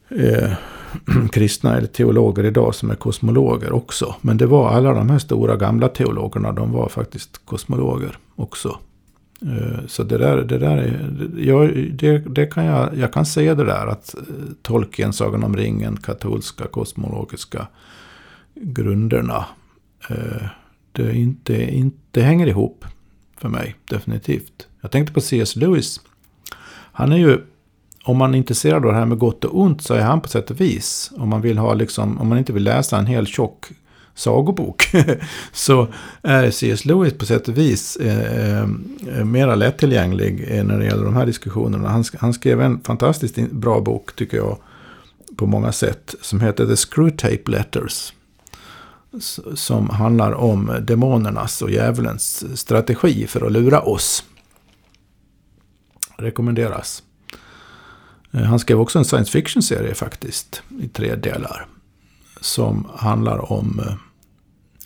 eh, 0.09 0.53
kristna 1.33 1.77
eller 1.77 1.87
teologer 1.87 2.45
idag 2.45 2.75
som 2.75 2.91
är 2.91 2.95
kosmologer 2.95 3.73
också. 3.73 4.15
Men 4.21 4.37
det 4.37 4.47
var 4.47 4.71
alla 4.71 4.93
de 4.93 5.11
här 5.11 5.19
stora 5.19 5.57
gamla 5.57 5.89
teologerna, 5.89 6.53
de 6.53 6.73
var 6.73 6.89
faktiskt 6.89 7.47
kosmologer 7.47 8.19
också. 8.37 8.79
Eh, 9.43 9.87
så 9.87 10.03
det 10.03 10.19
där, 10.19 10.37
det 10.37 10.59
där 10.59 10.77
är, 10.77 11.31
jag, 11.37 11.91
det, 11.93 12.19
det 12.19 12.47
kan 12.47 12.65
jag, 12.65 12.99
jag 12.99 13.13
kan 13.13 13.27
säga 13.27 13.55
det 13.55 13.65
där 13.65 13.87
att 13.87 14.15
eh, 14.15 14.23
Tolkien, 14.63 15.13
Sagan 15.13 15.45
om 15.45 15.57
ringen, 15.57 15.97
katolska, 15.97 16.67
kosmologiska 16.67 17.67
grunderna. 18.55 19.45
Eh, 20.11 20.47
det, 20.93 21.15
inte, 21.15 21.63
inte 21.63 22.23
hänger 22.23 22.47
ihop 22.47 22.85
för 23.37 23.49
mig, 23.49 23.77
definitivt. 23.89 24.69
Jag 24.81 24.91
tänkte 24.91 25.15
på 25.15 25.21
C.S. 25.21 25.57
Lewis. 25.57 26.01
Han 26.93 27.13
är 27.13 27.17
ju, 27.17 27.39
om 28.05 28.17
man 28.17 28.35
är 28.35 28.39
intresserad 28.39 28.87
av 28.87 28.93
det 28.93 28.99
här 28.99 29.07
med 29.07 29.19
gott 29.19 29.45
och 29.45 29.61
ont, 29.61 29.83
så 29.83 29.95
är 29.95 30.03
han 30.03 30.21
på 30.21 30.29
sätt 30.29 30.51
och 30.51 30.61
vis. 30.61 31.13
Om 31.17 31.29
man, 31.29 31.41
vill 31.41 31.59
ha 31.59 31.75
liksom, 31.75 32.19
om 32.19 32.29
man 32.29 32.39
inte 32.39 32.53
vill 32.53 32.65
läsa 32.65 32.99
en 32.99 33.07
hel 33.07 33.27
tjock 33.27 33.67
sagobok. 34.15 34.91
så 35.53 35.89
är 36.23 36.51
C.S. 36.51 36.85
Lewis 36.85 37.19
på 37.19 37.27
sätt 37.27 37.49
och 37.49 37.59
vis 37.59 37.97
eh, 37.97 38.61
eh 38.63 39.25
mera 39.25 39.55
lättillgänglig 39.55 40.45
eh, 40.49 40.65
när 40.65 40.79
det 40.79 40.85
gäller 40.85 41.05
de 41.05 41.17
här 41.17 41.27
diskussionerna. 41.27 41.89
Han, 41.89 42.05
han 42.19 42.33
skrev 42.33 42.61
en 42.61 42.81
fantastiskt 42.81 43.51
bra 43.51 43.81
bok, 43.81 44.17
tycker 44.17 44.37
jag, 44.37 44.59
på 45.37 45.47
många 45.47 45.73
sätt, 45.73 46.15
som 46.21 46.41
heter 46.41 46.67
The 46.67 46.77
Screwtape 46.77 47.51
Letters. 47.51 48.13
Som 49.55 49.91
handlar 49.91 50.33
om 50.33 50.79
demonernas 50.83 51.63
och 51.63 51.71
djävulens 51.71 52.59
strategi 52.61 53.27
för 53.27 53.47
att 53.47 53.53
lura 53.53 53.81
oss. 53.81 54.25
Rekommenderas. 56.17 57.03
Eh, 58.31 58.43
han 58.43 58.59
skrev 58.59 58.81
också 58.81 58.99
en 58.99 59.05
science 59.05 59.33
fiction-serie 59.33 59.95
faktiskt, 59.95 60.63
i 60.81 60.89
tre 60.89 61.15
delar 61.15 61.67
som 62.41 62.89
handlar 62.97 63.53
om 63.53 63.81
eh, 63.87 63.95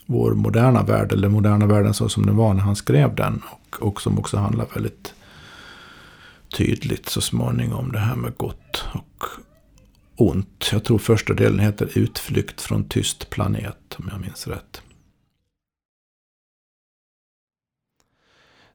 vår 0.07 0.35
moderna 0.35 0.83
värld, 0.83 1.13
eller 1.13 1.29
moderna 1.29 1.67
världen 1.67 1.95
så 1.95 2.09
som 2.09 2.27
den 2.27 2.37
var 2.37 2.55
när 2.55 2.63
han 2.63 2.77
skrev 2.77 3.15
den. 3.15 3.43
Och, 3.51 3.83
och 3.83 4.03
som 4.03 4.19
också 4.19 4.37
handlar 4.37 4.67
väldigt 4.75 5.15
tydligt 6.57 7.09
så 7.09 7.21
småningom 7.21 7.93
det 7.93 7.99
här 7.99 8.17
med 8.17 8.37
gott 8.37 8.85
och 8.93 9.25
ont. 10.17 10.69
Jag 10.73 10.85
tror 10.85 10.99
första 10.99 11.35
delen 11.35 11.59
heter 11.59 11.99
Utflykt 11.99 12.61
från 12.61 12.89
tyst 12.89 13.31
planet, 13.31 13.97
om 13.99 14.09
jag 14.13 14.21
minns 14.21 14.47
rätt. 14.47 14.83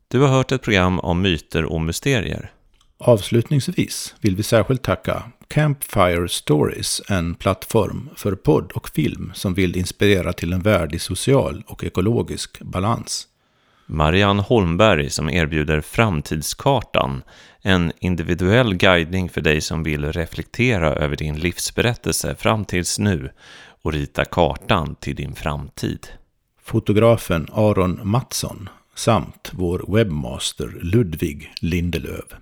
Du 0.08 0.20
har 0.20 0.28
hört 0.28 0.52
ett 0.52 0.62
program 0.62 1.00
om 1.00 1.22
myter 1.22 1.66
och 1.66 1.82
mysterier. 1.82 2.52
Avslutningsvis 2.98 4.16
vill 4.22 4.36
vi 4.36 4.44
särskilt 4.44 4.84
tacka 4.84 5.24
Campfire 5.48 6.30
Stories, 6.30 7.02
en 7.10 7.36
plattform 7.36 8.10
för 8.16 8.36
podd 8.36 8.72
och 8.72 8.90
film 8.90 9.32
som 9.36 9.54
vill 9.54 9.78
inspirera 9.78 10.34
till 10.34 10.54
en 10.54 10.62
värld 10.62 10.96
i 10.96 11.00
social 11.00 11.64
och 11.68 11.84
ekologisk 11.84 12.62
balans. 12.62 13.28
Marianne 13.92 14.42
Holmberg 14.42 15.10
som 15.10 15.30
erbjuder 15.30 15.82
Framtidskartan, 15.82 17.24
en 17.62 17.92
individuell 18.00 18.76
guidning 18.76 19.30
för 19.30 19.42
dig 19.42 19.62
som 19.62 19.84
vill 19.84 20.12
reflektera 20.12 20.94
över 20.94 21.16
din 21.16 21.40
livsberättelse 21.40 22.36
fram 22.36 22.66
tills 22.66 23.00
nu 23.00 23.32
och 23.82 23.94
rita 23.94 24.26
kartan 24.26 24.96
till 24.96 25.16
din 25.16 25.36
framtid. 25.36 26.08
Fotografen 26.64 27.48
Aron 27.52 28.00
Mattsson 28.04 28.70
samt 28.96 29.52
vår 29.54 29.86
webbmaster 29.88 30.80
Ludvig 30.82 31.54
Lindelöv. 31.62 32.41